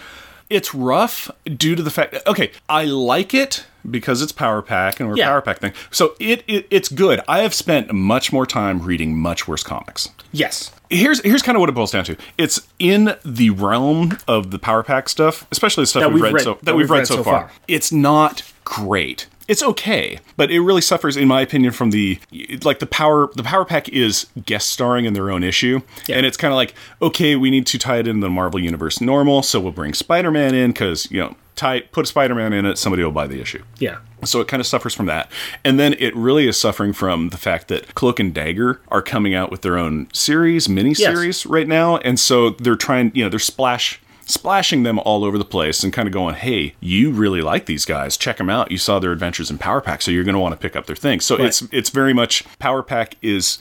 It's 0.51 0.75
rough 0.75 1.31
due 1.45 1.75
to 1.75 1.83
the 1.83 1.91
fact. 1.91 2.17
Okay, 2.27 2.51
I 2.69 2.85
like 2.85 3.33
it 3.33 3.65
because 3.91 4.21
it's 4.21 4.33
Power 4.33 4.61
Pack 4.61 5.01
and 5.01 5.09
we're 5.09 5.15
a 5.15 5.19
Yeah. 5.19 5.29
Power 5.29 5.41
Pack 5.41 5.59
thing. 5.61 5.73
So 5.91 6.15
it, 6.21 6.45
it 6.47 6.67
it's 6.71 6.89
good. 6.91 7.21
I 7.27 7.39
have 7.41 7.55
spent 7.55 7.93
much 7.93 8.33
more 8.33 8.45
time 8.45 8.83
reading 8.83 9.17
much 9.17 9.49
worse 9.49 9.63
comics. 9.63 10.09
Yes. 10.33 10.71
Here's 10.91 11.23
here's 11.23 11.41
kind 11.43 11.57
of 11.57 11.61
what 11.61 11.69
it 11.69 11.73
boils 11.73 11.93
down 11.93 12.05
to. 12.05 12.17
It's 12.37 12.67
in 12.79 13.15
the 13.25 13.51
realm 13.51 14.19
of 14.29 14.51
the 14.51 14.59
Power 14.59 14.83
Pack 14.83 15.09
stuff, 15.09 15.47
especially 15.53 15.83
the 15.85 15.87
stuff 15.87 16.01
That 16.03 16.09
we've, 16.09 16.17
we've 16.17 16.25
read, 16.25 16.35
read- 16.35 16.43
so 16.45 16.59
that, 16.63 16.75
we've 16.75 16.91
read, 16.91 17.07
so 17.07 17.23
far. 17.23 17.49
far. 17.49 17.53
It's 17.69 17.93
not 17.93 18.43
great. 18.65 19.29
It's 19.51 19.63
okay, 19.65 20.21
but 20.37 20.51
it 20.53 20.61
really 20.61 20.81
suffers, 20.81 21.17
in 21.17 21.27
my 21.27 21.41
opinion, 21.41 21.73
from 21.73 21.91
the 21.91 22.21
like 22.63 22.79
the 22.79 22.87
power. 22.87 23.29
The 23.35 23.43
Power 23.43 23.65
Pack 23.65 23.89
is 23.89 24.27
guest 24.47 24.69
starring 24.69 25.07
in 25.07 25.13
their 25.13 25.29
own 25.31 25.43
issue, 25.43 25.81
Yeah. 26.07 26.17
and 26.19 26.25
it's 26.25 26.37
kind 26.37 26.53
of 26.53 26.57
like 26.57 26.73
okay, 27.03 27.35
we 27.35 27.51
need 27.51 27.67
to 27.67 27.79
tie 27.79 27.99
it 27.99 28.07
into 28.07 28.21
the 28.25 28.31
Marvel 28.31 28.61
universe 28.61 29.01
normal, 29.01 29.43
so 29.43 29.59
we'll 29.59 29.73
bring 29.73 29.93
Spider 29.93 30.31
Man 30.31 30.55
in 30.55 30.71
because 30.71 31.11
you 31.11 31.19
know, 31.19 31.35
tie 31.57 31.81
put 31.81 32.07
Spider 32.07 32.37
Man 32.37 32.53
in 32.53 32.65
it, 32.65 32.79
somebody 32.79 33.03
will 33.03 33.11
buy 33.11 33.27
the 33.27 33.41
issue. 33.41 33.63
Yeah. 33.79 33.99
So 34.23 34.41
it 34.41 34.47
kind 34.49 34.61
of 34.61 34.67
suffers 34.69 34.95
from 34.95 35.07
that. 35.07 35.33
And 35.65 35.81
then 35.81 35.95
it 35.99 36.15
really 36.15 36.47
is 36.47 36.57
suffering 36.57 36.93
from 36.93 37.31
the 37.31 37.39
fact 37.39 37.69
that 37.69 37.95
Cloak 37.97 38.21
and 38.21 38.33
Dagger 38.35 38.81
are 38.89 39.03
coming 39.03 39.35
out 39.35 39.51
with 39.51 39.63
their 39.63 39.77
own 39.79 40.09
series, 40.13 40.69
mini 40.69 40.93
series 40.95 41.45
right 41.47 41.67
now. 41.67 41.97
And 41.97 42.21
so 42.21 42.51
they're 42.51 42.77
trying, 42.77 43.11
you 43.15 43.25
know, 43.25 43.31
they're 43.31 43.39
splash 43.39 43.99
splashing 44.31 44.83
them 44.85 44.99
all 45.01 45.25
over 45.25 45.37
the 45.39 45.45
place 45.45 45.83
and 45.85 45.93
kind 45.93 46.07
of 46.09 46.13
going, 46.13 46.35
"Hey, 46.37 46.75
you 46.81 47.11
really 47.11 47.41
like 47.43 47.67
these 47.67 47.85
guys. 47.85 48.17
Check 48.17 48.37
them 48.39 48.49
out. 48.51 48.71
You 48.71 48.79
saw 48.79 48.99
their 48.99 49.13
adventures 49.13 49.51
in 49.51 49.59
Power 49.59 49.81
Pack, 49.81 50.03
so 50.03 50.11
you're 50.11 50.25
going 50.25 50.35
to 50.35 50.39
want 50.41 50.53
to 50.53 50.59
pick 50.59 50.77
up 50.77 50.87
their 50.87 50.97
things." 50.97 51.25
So 51.25 51.37
it's 51.37 51.63
it's 51.73 51.91
very 51.91 52.13
much 52.15 52.45
Power 52.59 52.83
Pack 52.83 53.17
is 53.23 53.59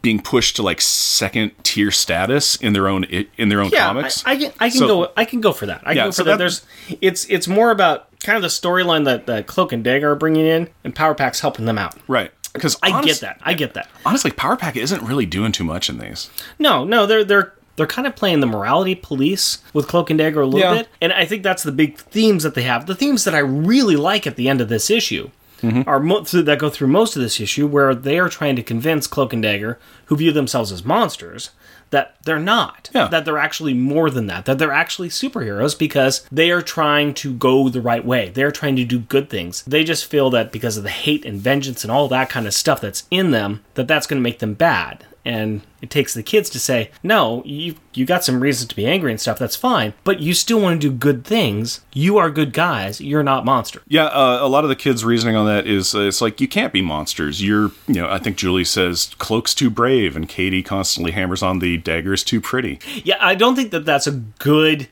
being 0.00 0.20
pushed 0.22 0.56
to 0.56 0.62
like 0.62 0.80
second 0.80 1.52
tier 1.64 1.90
status 1.90 2.56
in 2.56 2.72
their 2.72 2.88
own 2.88 3.04
in 3.04 3.48
their 3.48 3.60
own 3.60 3.70
Yeah, 3.70 3.86
comics. 3.88 4.22
I, 4.24 4.32
I 4.32 4.36
can 4.36 4.52
I 4.60 4.68
can 4.70 4.78
So- 4.78 4.86
go 4.86 5.12
I 5.16 5.24
can 5.24 5.40
go 5.40 5.52
for 5.52 5.66
that. 5.66 5.82
I 5.84 5.88
can 5.90 5.96
Yeah, 5.96 6.04
go 6.04 6.08
for 6.10 6.12
so 6.12 6.24
that. 6.24 6.30
that- 6.32 6.38
There's 6.38 6.62
it's 7.00 7.26
it's 7.28 7.46
more 7.48 7.70
about 7.70 8.08
kind 8.20 8.36
of 8.36 8.42
the 8.42 8.48
storyline 8.48 9.04
that, 9.04 9.26
that 9.26 9.48
Cloak 9.48 9.72
and 9.72 9.82
Dagger 9.82 10.12
are 10.12 10.14
bringing 10.16 10.46
in, 10.46 10.68
and 10.84 10.94
Power 10.94 11.12
Pack's 11.14 11.40
helping 11.40 11.64
them 11.64 11.76
out. 11.78 11.94
right. 12.08 12.30
Because 12.54 12.76
I 12.82 13.00
get 13.02 13.20
that. 13.20 13.40
I 13.42 13.54
get 13.54 13.72
that. 13.74 13.88
Honestly, 14.04 14.30
Power 14.30 14.56
Pack 14.58 14.76
isn't 14.76 15.02
really 15.02 15.24
doing 15.24 15.52
too 15.52 15.64
much 15.64 15.88
in 15.88 15.96
these. 15.98 16.28
No, 16.58 16.84
no, 16.84 17.06
they're 17.06 17.24
they're 17.24 17.54
they're 17.76 17.86
kind 17.86 18.06
of 18.06 18.14
playing 18.16 18.40
the 18.40 18.46
morality 18.46 18.94
police 18.94 19.58
with 19.72 19.88
Cloak 19.88 20.10
and 20.10 20.18
Dagger 20.18 20.40
a 20.42 20.46
little 20.46 20.60
Yeah. 20.60 20.82
bit, 20.82 20.88
and 21.00 21.12
I 21.12 21.24
think 21.24 21.42
that's 21.42 21.62
the 21.62 21.72
big 21.72 21.96
themes 21.98 22.42
that 22.42 22.54
they 22.54 22.62
have. 22.62 22.86
The 22.86 22.94
themes 22.94 23.24
that 23.24 23.34
I 23.34 23.38
really 23.38 23.96
like 23.96 24.26
at 24.26 24.36
the 24.36 24.48
end 24.48 24.60
of 24.60 24.68
this 24.68 24.90
issue 24.90 25.30
Mm-hmm. 25.62 25.88
are 25.88 26.00
mo- 26.00 26.22
that 26.22 26.58
go 26.58 26.68
through 26.68 26.88
most 26.88 27.14
of 27.14 27.22
this 27.22 27.38
issue, 27.38 27.68
where 27.68 27.94
they 27.94 28.18
are 28.18 28.28
trying 28.28 28.56
to 28.56 28.64
convince 28.64 29.06
Cloak 29.06 29.32
and 29.32 29.40
Dagger, 29.44 29.78
who 30.06 30.16
view 30.16 30.32
themselves 30.32 30.72
as 30.72 30.84
monsters, 30.84 31.50
that 31.90 32.16
they're 32.24 32.40
not. 32.40 32.90
Yeah. 32.92 33.06
That 33.06 33.24
they're 33.24 33.38
actually 33.38 33.72
more 33.72 34.10
than 34.10 34.26
that. 34.26 34.44
That 34.44 34.58
they're 34.58 34.72
actually 34.72 35.08
superheroes 35.08 35.78
because 35.78 36.26
they 36.32 36.50
are 36.50 36.62
trying 36.62 37.14
to 37.14 37.32
go 37.32 37.68
the 37.68 37.80
right 37.80 38.04
way. 38.04 38.30
They're 38.34 38.50
trying 38.50 38.74
to 38.74 38.84
do 38.84 38.98
good 38.98 39.30
things. 39.30 39.62
They 39.62 39.84
just 39.84 40.04
feel 40.06 40.30
that 40.30 40.50
because 40.50 40.76
of 40.76 40.82
the 40.82 40.90
hate 40.90 41.24
and 41.24 41.38
vengeance 41.40 41.84
and 41.84 41.92
all 41.92 42.08
that 42.08 42.28
kind 42.28 42.48
of 42.48 42.54
stuff 42.54 42.80
that's 42.80 43.04
in 43.12 43.30
them, 43.30 43.62
that 43.74 43.86
that's 43.86 44.08
going 44.08 44.20
to 44.20 44.24
make 44.24 44.40
them 44.40 44.54
bad. 44.54 45.04
And 45.24 45.62
it 45.80 45.88
takes 45.88 46.14
the 46.14 46.22
kids 46.22 46.50
to 46.50 46.58
say, 46.58 46.90
"No, 47.02 47.42
you 47.44 47.76
you 47.94 48.04
got 48.04 48.24
some 48.24 48.40
reasons 48.40 48.68
to 48.70 48.76
be 48.76 48.86
angry 48.86 49.12
and 49.12 49.20
stuff. 49.20 49.38
That's 49.38 49.54
fine, 49.54 49.94
but 50.02 50.20
you 50.20 50.34
still 50.34 50.60
want 50.60 50.80
to 50.80 50.88
do 50.88 50.94
good 50.94 51.24
things. 51.24 51.80
You 51.92 52.18
are 52.18 52.28
good 52.28 52.52
guys. 52.52 53.00
You're 53.00 53.22
not 53.22 53.44
monsters." 53.44 53.82
Yeah, 53.86 54.06
uh, 54.06 54.40
a 54.42 54.48
lot 54.48 54.64
of 54.64 54.68
the 54.68 54.76
kids' 54.76 55.04
reasoning 55.04 55.36
on 55.36 55.46
that 55.46 55.66
is 55.66 55.94
uh, 55.94 56.00
it's 56.00 56.20
like 56.20 56.40
you 56.40 56.48
can't 56.48 56.72
be 56.72 56.82
monsters. 56.82 57.40
You're, 57.42 57.70
you 57.86 57.94
know, 57.94 58.10
I 58.10 58.18
think 58.18 58.36
Julie 58.36 58.64
says 58.64 59.14
cloak's 59.18 59.54
too 59.54 59.70
brave, 59.70 60.16
and 60.16 60.28
Katie 60.28 60.62
constantly 60.62 61.12
hammers 61.12 61.42
on 61.42 61.60
the 61.60 61.78
dagger's 61.78 62.24
too 62.24 62.40
pretty. 62.40 62.80
Yeah, 63.04 63.16
I 63.20 63.36
don't 63.36 63.54
think 63.54 63.70
that 63.70 63.84
that's 63.84 64.08
a 64.08 64.12
good 64.12 64.88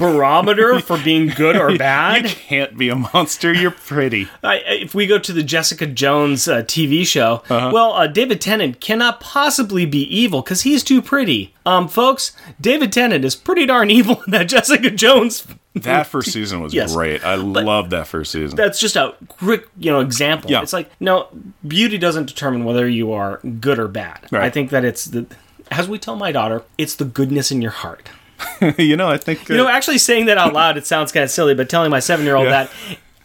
barometer 0.00 0.80
for 0.80 0.98
being 0.98 1.28
good 1.28 1.56
or 1.56 1.76
bad. 1.78 2.24
You 2.24 2.30
can't 2.34 2.76
be 2.76 2.88
a 2.88 2.96
monster. 2.96 3.52
You're 3.52 3.70
pretty. 3.70 4.26
I, 4.42 4.56
if 4.66 4.94
we 4.94 5.06
go 5.06 5.18
to 5.20 5.32
the 5.32 5.44
Jessica 5.44 5.86
Jones 5.86 6.48
uh, 6.48 6.62
TV 6.62 7.06
show, 7.06 7.42
well, 7.48 7.92
uh, 7.92 8.08
David 8.08 8.40
Tennant 8.40 8.80
cannot 8.80 9.20
possibly 9.20 9.86
be 9.86 10.02
evil 10.02 10.42
because 10.42 10.62
he's 10.62 10.82
too 10.82 11.00
pretty. 11.00 11.54
Um, 11.64 11.86
folks, 11.86 12.32
David 12.60 12.92
Tennant 12.92 13.24
is 13.24 13.36
pretty 13.36 13.66
darn 13.66 13.90
evil 13.92 14.22
in 14.24 14.32
that 14.32 14.48
Jessica 14.48 14.90
Jones. 14.90 15.46
That 15.74 16.08
first 16.08 16.32
season 16.32 16.60
was 16.62 16.74
Yes, 16.74 16.92
great. 16.96 17.24
I 17.24 17.36
love 17.36 17.90
that 17.90 18.08
first 18.08 18.32
season. 18.32 18.56
That's 18.56 18.80
just 18.80 18.96
a 18.96 19.14
quick, 19.28 19.68
you 19.78 19.92
know, 19.92 20.00
example. 20.00 20.50
Yeah. 20.50 20.62
It's 20.62 20.72
like 20.72 20.90
no, 20.98 21.28
beauty 21.66 21.96
doesn't 21.96 22.26
determine 22.26 22.64
whether 22.64 22.88
you 22.88 23.12
are 23.12 23.38
good 23.60 23.78
or 23.78 23.86
bad. 23.86 24.26
Right. 24.32 24.42
I 24.42 24.50
think 24.50 24.70
that 24.70 24.84
it's 24.84 25.04
the, 25.04 25.26
as 25.70 25.88
we 25.88 25.96
tell 26.00 26.16
my 26.16 26.32
daughter, 26.32 26.64
it's 26.76 26.96
the 26.96 27.04
goodness 27.04 27.52
in 27.52 27.62
your 27.62 27.70
heart. 27.70 28.08
you 28.78 28.96
know, 28.96 29.08
I 29.08 29.16
think 29.16 29.50
uh, 29.50 29.54
You 29.54 29.56
know, 29.58 29.68
actually 29.68 29.98
saying 29.98 30.26
that 30.26 30.38
out 30.38 30.52
loud, 30.52 30.76
it 30.76 30.86
sounds 30.86 31.12
kind 31.12 31.24
of 31.24 31.30
silly, 31.30 31.54
but 31.54 31.68
telling 31.68 31.90
my 31.90 32.00
seven-year-old 32.00 32.46
Yeah. 32.46 32.64
that. 32.64 32.70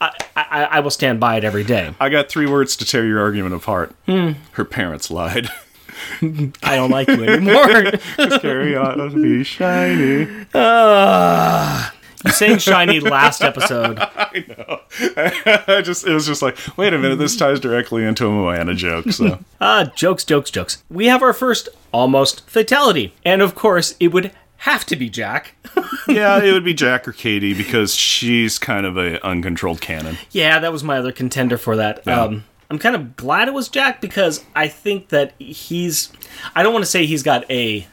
I, 0.01 0.11
I, 0.35 0.63
I 0.71 0.79
will 0.81 0.91
stand 0.91 1.19
by 1.21 1.37
it 1.37 1.43
every 1.45 1.63
day. 1.63 1.93
I 2.01 2.09
got 2.09 2.27
three 2.27 2.47
words 2.47 2.75
to 2.77 2.85
tear 2.85 3.05
your 3.05 3.21
argument 3.21 3.55
apart. 3.55 3.95
Hmm. 4.05 4.31
Her 4.51 4.65
parents 4.65 5.09
lied. 5.09 5.49
I 6.21 6.75
don't 6.75 6.91
like 6.91 7.07
you 7.07 7.23
anymore. 7.23 7.91
Carry 8.39 8.75
on, 8.75 9.21
be 9.21 9.43
shiny. 9.45 10.27
You 12.25 12.31
saying 12.31 12.57
shiny 12.57 12.99
last 12.99 13.41
episode. 13.43 13.99
I 13.99 15.81
just, 15.83 16.05
it 16.07 16.13
was 16.13 16.25
just 16.25 16.41
like, 16.41 16.57
wait 16.77 16.93
a 16.93 16.97
minute, 16.97 17.17
this 17.17 17.35
ties 17.37 17.59
directly 17.59 18.03
into 18.03 18.27
a 18.27 18.31
Moana 18.31 18.73
joke. 18.73 19.11
So 19.11 19.39
Ah, 19.61 19.91
jokes, 19.95 20.23
jokes, 20.25 20.49
jokes. 20.51 20.83
We 20.89 21.05
have 21.05 21.21
our 21.23 21.33
first 21.33 21.69
almost 21.91 22.47
fatality. 22.49 23.13
And 23.23 23.41
of 23.41 23.55
course, 23.55 23.95
it 23.99 24.07
would 24.09 24.31
have 24.65 24.85
to 24.87 24.95
be 24.95 25.09
Jack. 25.09 25.55
yeah, 26.07 26.41
it 26.43 26.51
would 26.51 26.63
be 26.63 26.73
Jack 26.73 27.07
or 27.07 27.11
Katie 27.13 27.53
because 27.53 27.95
she's 27.95 28.57
kind 28.59 28.85
of 28.85 28.97
a 28.97 29.23
uncontrolled 29.25 29.81
cannon. 29.81 30.17
yeah, 30.31 30.59
that 30.59 30.71
was 30.71 30.83
my 30.83 30.97
other 30.97 31.11
contender 31.11 31.57
for 31.57 31.75
that. 31.77 32.01
Yeah. 32.05 32.21
Um, 32.21 32.43
I'm 32.69 32.79
kind 32.79 32.95
of 32.95 33.15
glad 33.15 33.47
it 33.47 33.53
was 33.53 33.69
Jack 33.69 34.01
because 34.01 34.43
I 34.55 34.67
think 34.67 35.09
that 35.09 35.33
he's. 35.39 36.11
I 36.55 36.63
don't 36.63 36.73
want 36.73 36.83
to 36.83 36.89
say 36.89 37.05
he's 37.05 37.23
got 37.23 37.49
a. 37.49 37.87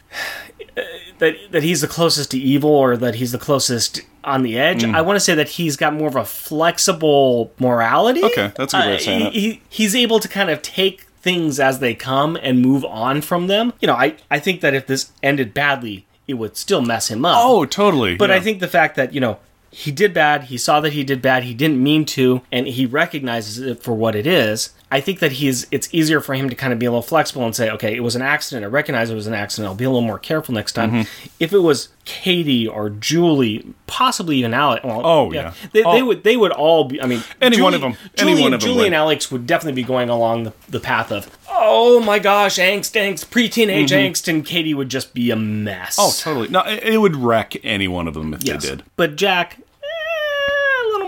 uh, 0.76 0.80
That, 1.18 1.36
that 1.52 1.62
he's 1.62 1.82
the 1.82 1.86
closest 1.86 2.32
to 2.32 2.38
evil 2.38 2.70
or 2.70 2.96
that 2.96 3.14
he's 3.14 3.30
the 3.30 3.38
closest 3.38 4.00
on 4.24 4.42
the 4.42 4.58
edge. 4.58 4.82
Mm. 4.82 4.92
I 4.96 5.02
want 5.02 5.14
to 5.14 5.20
say 5.20 5.36
that 5.36 5.50
he's 5.50 5.76
got 5.76 5.94
more 5.94 6.08
of 6.08 6.16
a 6.16 6.24
flexible 6.24 7.52
morality. 7.60 8.24
Okay, 8.24 8.50
that's 8.56 8.74
a 8.74 8.78
good 8.78 8.86
way 8.86 8.94
of 8.94 9.00
Uh, 9.00 9.04
saying 9.04 9.32
he- 9.32 9.40
he- 9.40 9.62
he's 9.68 9.94
able 9.94 10.18
to 10.18 10.26
kind 10.26 10.50
of 10.50 10.62
take 10.62 11.02
things 11.20 11.60
as 11.60 11.78
they 11.78 11.94
come 11.94 12.36
and 12.42 12.60
move 12.60 12.84
on 12.84 13.20
from 13.20 13.46
them. 13.46 13.72
You 13.80 13.86
know, 13.86 13.94
I, 13.94 14.16
I 14.32 14.40
think 14.40 14.62
that 14.62 14.74
if 14.74 14.86
this 14.88 15.12
ended 15.22 15.54
badly, 15.54 16.06
it 16.28 16.34
would 16.34 16.56
still 16.56 16.80
mess 16.80 17.10
him 17.10 17.24
up. 17.24 17.36
Oh, 17.38 17.64
totally. 17.64 18.16
But 18.16 18.30
yeah. 18.30 18.36
I 18.36 18.40
think 18.40 18.60
the 18.60 18.68
fact 18.68 18.96
that, 18.96 19.12
you 19.12 19.20
know, 19.20 19.38
he 19.70 19.90
did 19.90 20.12
bad, 20.12 20.44
he 20.44 20.58
saw 20.58 20.80
that 20.80 20.92
he 20.92 21.02
did 21.02 21.22
bad, 21.22 21.44
he 21.44 21.54
didn't 21.54 21.82
mean 21.82 22.04
to, 22.04 22.42
and 22.52 22.66
he 22.66 22.84
recognizes 22.84 23.58
it 23.58 23.82
for 23.82 23.94
what 23.94 24.14
it 24.14 24.26
is. 24.26 24.70
I 24.92 25.00
think 25.00 25.20
that 25.20 25.32
he's 25.32 25.66
it's 25.70 25.88
easier 25.92 26.20
for 26.20 26.34
him 26.34 26.48
to 26.50 26.54
kind 26.54 26.72
of 26.72 26.78
be 26.78 26.86
a 26.86 26.90
little 26.90 27.02
flexible 27.02 27.44
and 27.44 27.56
say, 27.56 27.70
okay, 27.70 27.94
it 27.96 28.00
was 28.00 28.14
an 28.14 28.22
accident. 28.22 28.64
I 28.64 28.68
recognize 28.68 29.08
it 29.10 29.14
was 29.14 29.26
an 29.26 29.34
accident. 29.34 29.68
I'll 29.68 29.74
be 29.74 29.84
a 29.84 29.88
little 29.90 30.06
more 30.06 30.18
careful 30.18 30.54
next 30.54 30.72
time. 30.74 30.90
Mm-hmm. 30.92 31.28
If 31.40 31.52
it 31.52 31.58
was 31.60 31.88
Katie 32.04 32.68
or 32.68 32.90
Julie, 32.90 33.74
possibly 33.86 34.36
even 34.36 34.52
Alex, 34.54 34.84
well, 34.84 35.00
Oh, 35.04 35.32
yeah. 35.32 35.54
they, 35.72 35.82
Oh. 35.82 35.92
they 35.94 36.02
would 36.02 36.22
they 36.24 36.36
would 36.36 36.52
all 36.52 36.84
be. 36.84 37.00
I 37.00 37.06
mean, 37.06 37.22
Any 37.40 37.56
Julie, 37.56 37.62
one 37.64 37.74
of 37.74 37.80
them. 37.80 37.94
Any 38.18 38.32
Julie, 38.32 38.42
one 38.42 38.52
of 38.54 38.60
them 38.60 38.66
Julie 38.68 38.76
would. 38.80 38.86
and 38.86 38.94
Alex 38.94 39.30
would 39.32 39.46
definitely 39.46 39.80
be 39.80 39.86
going 39.86 40.08
along 40.10 40.44
the, 40.44 40.52
the 40.68 40.80
path 40.80 41.10
of, 41.10 41.30
oh 41.48 42.00
my 42.00 42.18
gosh, 42.18 42.56
angst, 42.58 43.00
angst, 43.00 43.30
pre-teenage 43.30 43.90
angst, 43.92 44.28
and 44.28 44.44
Katie 44.44 44.74
would 44.74 44.88
just 44.90 45.14
be 45.14 45.30
a 45.30 45.36
mess. 45.36 45.96
Mm-hmm. 45.96 46.02
Oh, 46.02 46.12
totally. 46.34 46.48
No, 46.48 46.60
it, 46.66 46.82
it 46.82 46.98
would 46.98 47.16
wreck 47.16 47.54
any 47.64 47.88
one 47.88 48.08
of 48.08 48.14
them 48.14 48.34
if 48.34 48.42
Yes. 48.44 48.62
they 48.62 48.68
did. 48.70 48.82
But 48.96 49.16
Jack, 49.16 49.58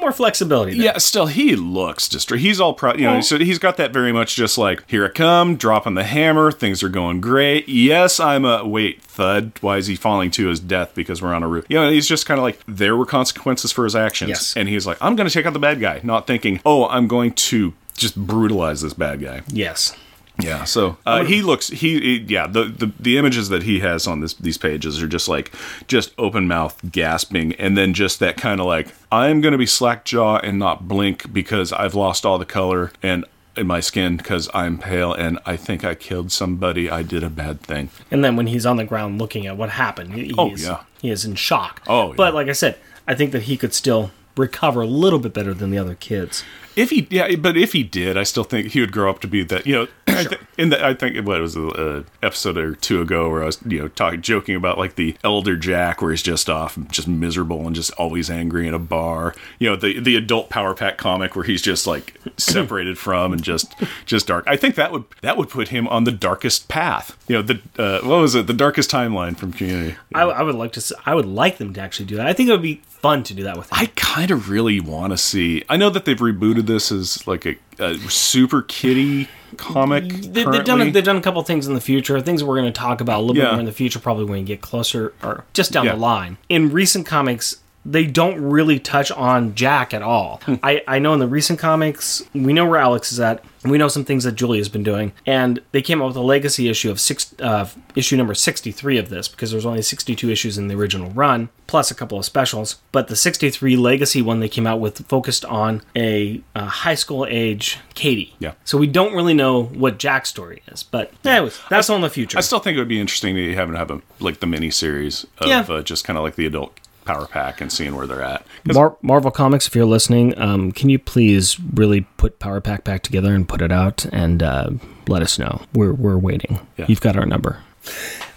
more 0.05 0.13
flexibility. 0.13 0.73
There. 0.75 0.85
Yeah, 0.85 0.99
still, 0.99 1.27
he 1.27 1.57
looks 1.57 2.09
distraught. 2.09 2.41
He's 2.41 2.61
all 2.61 2.75
proud, 2.75 2.99
you 3.01 3.07
know. 3.07 3.17
Oh. 3.17 3.21
So 3.21 3.39
he's 3.39 3.59
got 3.59 3.77
that 3.79 3.93
very 3.93 4.13
much 4.13 4.37
just 4.37 4.59
like 4.59 4.89
here 4.89 5.05
I 5.07 5.09
come, 5.09 5.57
dropping 5.57 5.95
the 5.95 6.05
hammer. 6.05 6.53
Things 6.53 6.83
are 6.83 6.89
going 6.89 7.21
great. 7.21 7.69
Yes, 7.69 8.21
I'm 8.21 8.45
a 8.45 8.67
wait 8.67 9.03
thud. 9.03 9.53
Why 9.61 9.79
is 9.79 9.87
he 9.87 9.97
falling 9.97 10.31
to 10.33 10.49
his 10.49 10.61
death 10.61 10.95
because 10.95 11.23
we're 11.23 11.33
on 11.35 11.43
a 11.43 11.49
roof? 11.49 11.65
You 11.69 11.77
know, 11.81 11.91
he's 11.91 12.07
just 12.07 12.27
kind 12.27 12.39
of 12.39 12.43
like 12.43 12.61
there 12.69 12.97
were 12.97 13.07
consequences 13.07 13.73
for 13.73 13.85
his 13.85 13.97
actions, 13.97 14.29
Yes. 14.29 14.57
and 14.57 14.69
he's 14.69 14.87
like, 14.87 14.99
I'm 15.01 15.17
going 15.17 15.29
to 15.29 15.33
take 15.33 15.47
out 15.47 15.53
the 15.55 15.59
bad 15.59 15.81
guy, 15.81 16.01
not 16.03 16.27
thinking, 16.27 16.61
oh, 16.67 16.87
I'm 16.89 17.09
going 17.09 17.33
to 17.33 17.73
just 17.97 18.17
brutalize 18.17 18.83
this 18.83 18.93
bad 18.95 19.21
guy. 19.21 19.43
Yes. 19.49 19.97
Yeah, 20.41 20.65
so 20.65 20.97
uh, 21.07 21.25
he 21.25 21.43
looks 21.43 21.69
he, 21.69 22.01
he- 22.01 22.25
yeah 22.27 22.47
the, 22.49 22.65
the 22.65 22.93
the 22.99 23.19
images 23.19 23.51
that 23.51 23.63
he 23.63 23.79
has 23.81 24.07
on 24.09 24.21
this 24.21 24.35
these 24.35 24.59
pages 24.59 25.01
are 25.01 25.07
just 25.07 25.29
like 25.29 25.53
just 25.87 26.13
open 26.19 26.49
mouth 26.49 26.81
gasping 26.91 27.53
and 27.55 27.79
then 27.79 27.95
just 27.95 28.19
that 28.19 28.37
kind 28.37 28.61
of 28.61 28.67
like 28.67 28.89
I'm 29.13 29.41
gonna 29.41 29.59
be 29.59 29.67
slack 29.67 30.05
jaw 30.05 30.39
and 30.39 30.59
not 30.59 30.89
blink 30.89 31.33
because 31.33 31.73
I've 31.73 31.95
lost 31.95 32.27
all 32.27 32.39
the 32.39 32.45
color 32.45 32.91
and 33.03 33.25
in 33.57 33.69
my 33.69 33.79
skin 33.79 34.17
because 34.17 34.51
I'm 34.53 34.77
pale 34.79 35.13
and 35.13 35.39
I 35.47 35.57
think 35.57 35.85
I 35.85 35.95
killed 35.95 36.33
somebody 36.33 36.91
I 36.91 37.03
did 37.05 37.23
a 37.23 37.31
bad 37.31 37.61
thing. 37.61 37.89
And 38.11 38.25
then 38.25 38.35
when 38.35 38.49
he's 38.49 38.67
on 38.67 38.77
the 38.77 38.85
ground 38.85 39.21
looking 39.21 39.47
at 39.47 39.57
what 39.57 39.71
happened, 39.71 40.15
he, 40.15 40.35
Oh, 40.37 40.49
he's, 40.49 40.65
yeah. 40.65 40.81
he 41.01 41.11
is 41.11 41.25
in 41.25 41.37
shock. 41.37 41.81
Oh, 41.87 42.09
yeah. 42.09 42.15
But 42.17 42.35
like 42.35 42.49
I 42.49 42.53
said, 42.53 42.77
I 43.07 43.15
think 43.15 43.31
that 43.31 43.43
he 43.43 43.57
could 43.57 43.73
still 43.73 44.11
recover 44.37 44.83
a 44.83 44.87
little 44.87 45.19
bit 45.19 45.33
better 45.35 45.55
than 45.55 45.71
the 45.71 45.79
other 45.79 45.95
kids. 45.95 46.45
If 46.77 46.91
he, 46.91 47.07
yeah, 47.09 47.37
but 47.37 47.57
if 47.57 47.73
he 47.73 47.85
did, 47.85 48.17
I 48.19 48.25
still 48.25 48.43
think 48.43 48.73
he 48.73 48.81
would 48.81 48.91
grow 48.91 49.09
up 49.09 49.21
to 49.21 49.29
be 49.29 49.45
that. 49.45 49.65
You 49.65 49.75
know, 49.75 49.87
I 50.09 50.25
thi- 50.25 50.37
in 50.59 50.71
the, 50.71 50.85
I 50.85 50.93
think 50.93 51.25
what 51.25 51.39
it 51.39 51.41
was 51.41 51.55
a, 51.55 51.69
a 51.69 52.05
episode 52.27 52.59
or 52.59 52.75
two 52.75 53.01
ago 53.01 53.31
where 53.31 53.45
I 53.45 53.47
was, 53.47 53.61
you 53.65 53.79
know, 53.79 53.87
talking, 53.87 54.21
joking 54.23 54.57
about 54.57 54.77
like 54.77 54.97
the 54.97 55.17
elder 55.23 55.55
Jack, 55.57 56.03
where 56.03 56.11
he's 56.11 56.21
just 56.23 56.51
off, 56.51 56.77
just 56.91 57.07
miserable 57.07 57.65
and 57.65 57.77
just 57.77 57.93
always 57.93 58.29
angry 58.29 58.67
in 58.67 58.75
a 58.75 58.81
bar. 58.81 59.37
You 59.61 59.71
know, 59.71 59.77
the 59.77 60.01
the 60.01 60.17
adult 60.17 60.51
Power 60.51 60.75
Pack 60.75 60.99
comic 60.99 61.37
where 61.37 61.45
he's 61.45 61.63
just 61.63 61.87
like 61.87 62.15
separated 62.39 62.99
from 62.99 63.33
and 63.33 63.41
just 63.41 63.73
just 64.05 64.27
dark. 64.27 64.43
I 64.49 64.57
think 64.57 64.75
that 64.75 64.91
would 64.91 65.05
that 65.23 65.37
would 65.37 65.51
put 65.51 65.69
him 65.69 65.87
on 65.87 66.03
the 66.03 66.13
darkest 66.13 66.67
path. 66.69 67.17
You 67.29 67.37
know, 67.37 67.43
the 67.43 67.61
uh, 67.79 68.01
what 68.01 68.19
was 68.21 68.35
it? 68.35 68.49
The 68.49 68.53
darkest 68.53 68.91
timeline 68.91 69.37
from 69.37 69.53
Community. 69.53 69.95
I, 70.13 70.23
I 70.23 70.43
would 70.43 70.57
like 70.57 70.73
to. 70.73 70.81
s- 70.81 70.93
I 71.07 71.15
would 71.15 71.27
like 71.27 71.59
them 71.59 71.73
to 71.75 71.81
actually 71.81 72.07
do 72.07 72.17
that. 72.17 72.27
I 72.27 72.33
think 72.33 72.49
it 72.49 72.53
would 72.53 72.63
be 72.63 72.83
fun 73.05 73.23
to 73.23 73.35
do 73.35 73.43
that 73.43 73.59
with 73.59 73.67
him. 73.71 73.79
I 73.79 73.87
kind 73.97 74.31
of 74.31 74.49
really 74.49 74.81
want 74.81 75.13
to 75.13 75.19
see. 75.19 75.63
I 75.69 75.77
know 75.77 75.91
that 75.91 76.07
they've 76.07 76.17
rebooted 76.19 76.65
this 76.67 76.91
as 76.91 77.27
like 77.27 77.45
a, 77.45 77.57
a 77.79 77.97
super 78.09 78.63
kitty 78.63 79.29
comic. 79.59 80.09
They, 80.09 80.43
they've 80.45 80.65
done. 80.65 80.81
A, 80.81 80.91
they've 80.91 81.05
done 81.05 81.19
a 81.19 81.21
couple 81.21 81.43
things 81.43 81.67
in 81.67 81.75
the 81.75 81.83
future. 81.83 82.19
Things 82.23 82.43
we're 82.43 82.57
going 82.57 82.73
to 82.73 82.79
talk 82.81 83.03
about 83.03 83.19
a 83.19 83.23
little 83.23 83.35
bit 83.35 83.51
more 83.51 83.61
in 83.61 83.67
the 83.67 83.73
future, 83.73 83.99
probably 83.99 84.25
when 84.25 84.39
you 84.41 84.47
get 84.47 84.63
closer 84.63 85.13
or 85.23 85.45
just 85.53 85.71
down 85.71 85.85
Yeah. 85.85 85.93
the 85.93 85.99
line. 86.01 86.39
In 86.49 86.71
recent 86.73 87.05
comics, 87.07 87.59
they 87.87 88.07
don't 88.07 88.41
really 88.41 88.79
touch 88.79 89.11
on 89.13 89.55
Jack 89.55 89.93
at 89.93 90.03
all. 90.03 90.41
Hmm. 90.45 90.55
I, 90.63 90.83
I 90.89 90.99
know 90.99 91.13
in 91.13 91.21
the 91.21 91.27
recent 91.29 91.59
comics, 91.59 92.23
we 92.35 92.53
know 92.53 92.67
where 92.67 92.81
Alex 92.81 93.13
is 93.13 93.21
at. 93.21 93.45
and 93.63 93.71
We 93.71 93.79
know 93.79 93.89
some 93.89 94.05
things 94.05 94.25
that 94.25 94.33
Julia's 94.33 94.69
been 94.69 94.83
doing, 94.83 95.13
and 95.27 95.61
they 95.73 95.83
came 95.83 96.01
up 96.01 96.09
with 96.09 96.17
a 96.17 96.21
legacy 96.23 96.69
issue 96.69 96.91
of 96.91 96.99
six, 97.01 97.35
uh, 97.41 97.69
issue 97.95 98.17
number 98.17 98.35
sixty-three 98.35 98.99
of 98.99 99.09
this 99.11 99.29
because 99.29 99.51
there's 99.51 99.67
only 99.67 99.83
sixty-two 99.83 100.31
issues 100.31 100.57
in 100.59 100.69
the 100.69 100.75
original 100.75 101.11
run, 101.11 101.49
plus 101.67 101.91
a 101.91 101.95
couple 101.95 102.19
of 102.19 102.25
specials. 102.25 102.77
But 102.93 103.09
the 103.09 103.17
sixty-three 103.17 103.77
legacy 103.77 104.23
one 104.23 104.41
they 104.41 104.49
came 104.49 104.67
out 104.67 104.81
with 104.81 105.07
focused 105.07 105.45
on 105.45 105.83
a, 105.97 106.41
uh 106.55 106.67
high 106.67 106.95
school 106.95 107.27
age 107.29 107.79
Katie. 107.95 108.35
Yeah. 108.39 108.53
So 108.65 108.79
we 108.79 108.87
don't 108.87 109.15
really 109.15 109.35
know 109.35 109.63
what 109.65 109.99
Jack's 109.99 110.29
story 110.31 110.63
is, 110.69 110.83
but 110.83 111.13
anyways, 111.25 111.59
that's 111.71 111.89
all 111.91 111.97
in 111.97 112.03
the 112.03 112.11
future. 112.11 112.39
I 112.39 112.41
still 112.41 112.59
think 112.61 112.77
it 112.77 112.81
would 112.81 112.89
be 112.89 113.01
interesting 113.01 113.35
to 113.37 113.55
have 113.55 113.73
have 113.75 113.91
a 113.91 114.01
like 114.21 114.41
the 114.41 114.47
mini 114.47 114.71
series 114.71 115.25
of 115.39 115.49
Yeah. 115.49 115.67
uh, 115.69 115.83
just 115.83 116.05
kind 116.05 116.17
of 116.19 116.23
like 116.25 116.37
the 116.37 116.47
adult 116.47 116.79
power 117.05 117.27
pack 117.27 117.61
and 117.61 117.71
seeing 117.73 117.95
where 117.95 118.07
they're 118.07 118.23
at. 118.23 118.47
Mar- 118.65 118.97
Marvel 119.03 119.31
Comics, 119.31 119.67
if 119.67 119.75
you're 119.75 119.85
listening, 119.85 120.37
um, 120.39 120.73
can 120.73 120.89
you 120.89 120.99
please 120.99 121.59
really 121.61 122.03
put 122.17 122.39
Power 122.39 122.61
Pack 122.61 122.85
back 122.85 123.03
together 123.03 123.35
and 123.35 123.49
put 123.49 123.61
it 123.63 123.71
out 123.73 124.05
and 124.07 124.43
uh, 124.43 124.71
let 125.07 125.23
us 125.23 125.39
know? 125.39 125.63
We're 125.73 125.93
we're 125.93 126.19
waiting. 126.19 126.67
Yeah. 126.77 126.87
You've 126.89 127.01
got 127.01 127.17
our 127.17 127.27
number. 127.27 127.59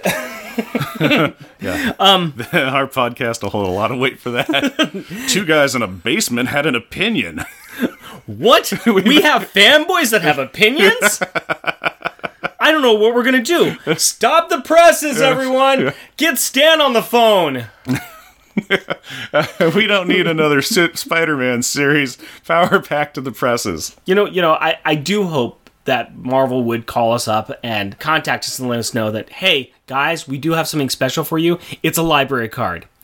Yeah. 1.00 1.94
Our 2.00 2.88
podcast 2.88 3.44
will 3.44 3.52
hold 3.52 3.68
a 3.68 3.72
lot 3.72 3.92
of 3.92 4.00
weight 4.00 4.20
for 4.20 4.32
that. 4.32 5.06
Two 5.30 5.46
guys 5.46 5.76
in 5.76 5.82
a 5.84 5.88
basement 5.88 6.50
had 6.50 6.66
an 6.66 6.74
opinion. 6.76 7.46
What? 8.26 8.74
we 8.86 9.22
have 9.22 9.44
fanboys 9.54 10.12
that 10.12 10.22
have 10.24 10.40
opinions? 10.40 11.22
I 12.60 12.72
don't 12.72 12.82
know 12.82 12.96
what 12.96 13.14
we're 13.14 13.24
gonna 13.24 13.44
do. 13.44 13.78
Stop 13.98 14.50
the 14.50 14.62
presses, 14.62 15.22
everyone! 15.22 15.94
Get 16.18 16.40
Stan 16.40 16.82
on 16.82 16.94
the 16.94 17.04
phone. 17.04 17.68
we 19.76 19.88
don't 19.88 20.08
need 20.08 20.28
another 20.28 20.62
Spider-Man 20.62 21.64
series. 21.64 22.18
Power 22.46 22.82
pack 22.82 23.14
to 23.14 23.22
the 23.22 23.32
presses. 23.32 23.96
You 24.06 24.16
know, 24.16 24.26
you 24.26 24.42
know, 24.42 24.54
I, 24.54 24.78
I 24.84 24.96
do 24.96 25.24
hope 25.24 25.70
that 25.86 26.18
Marvel 26.18 26.64
would 26.66 26.86
call 26.86 27.14
us 27.14 27.28
up 27.28 27.52
and 27.64 27.98
contact 28.00 28.46
us 28.46 28.60
and 28.60 28.68
let 28.68 28.80
us 28.80 28.94
know 28.94 29.10
that, 29.12 29.30
hey, 29.30 29.72
guys, 29.86 30.28
we 30.28 30.38
do 30.38 30.52
have 30.52 30.68
something 30.68 30.90
special 30.90 31.24
for 31.24 31.38
you. 31.38 31.60
It's 31.82 31.98
a 31.98 32.04
library 32.04 32.50
card. 32.50 32.88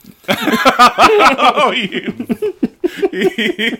Oh, 1.56 1.72
you. 1.72 2.28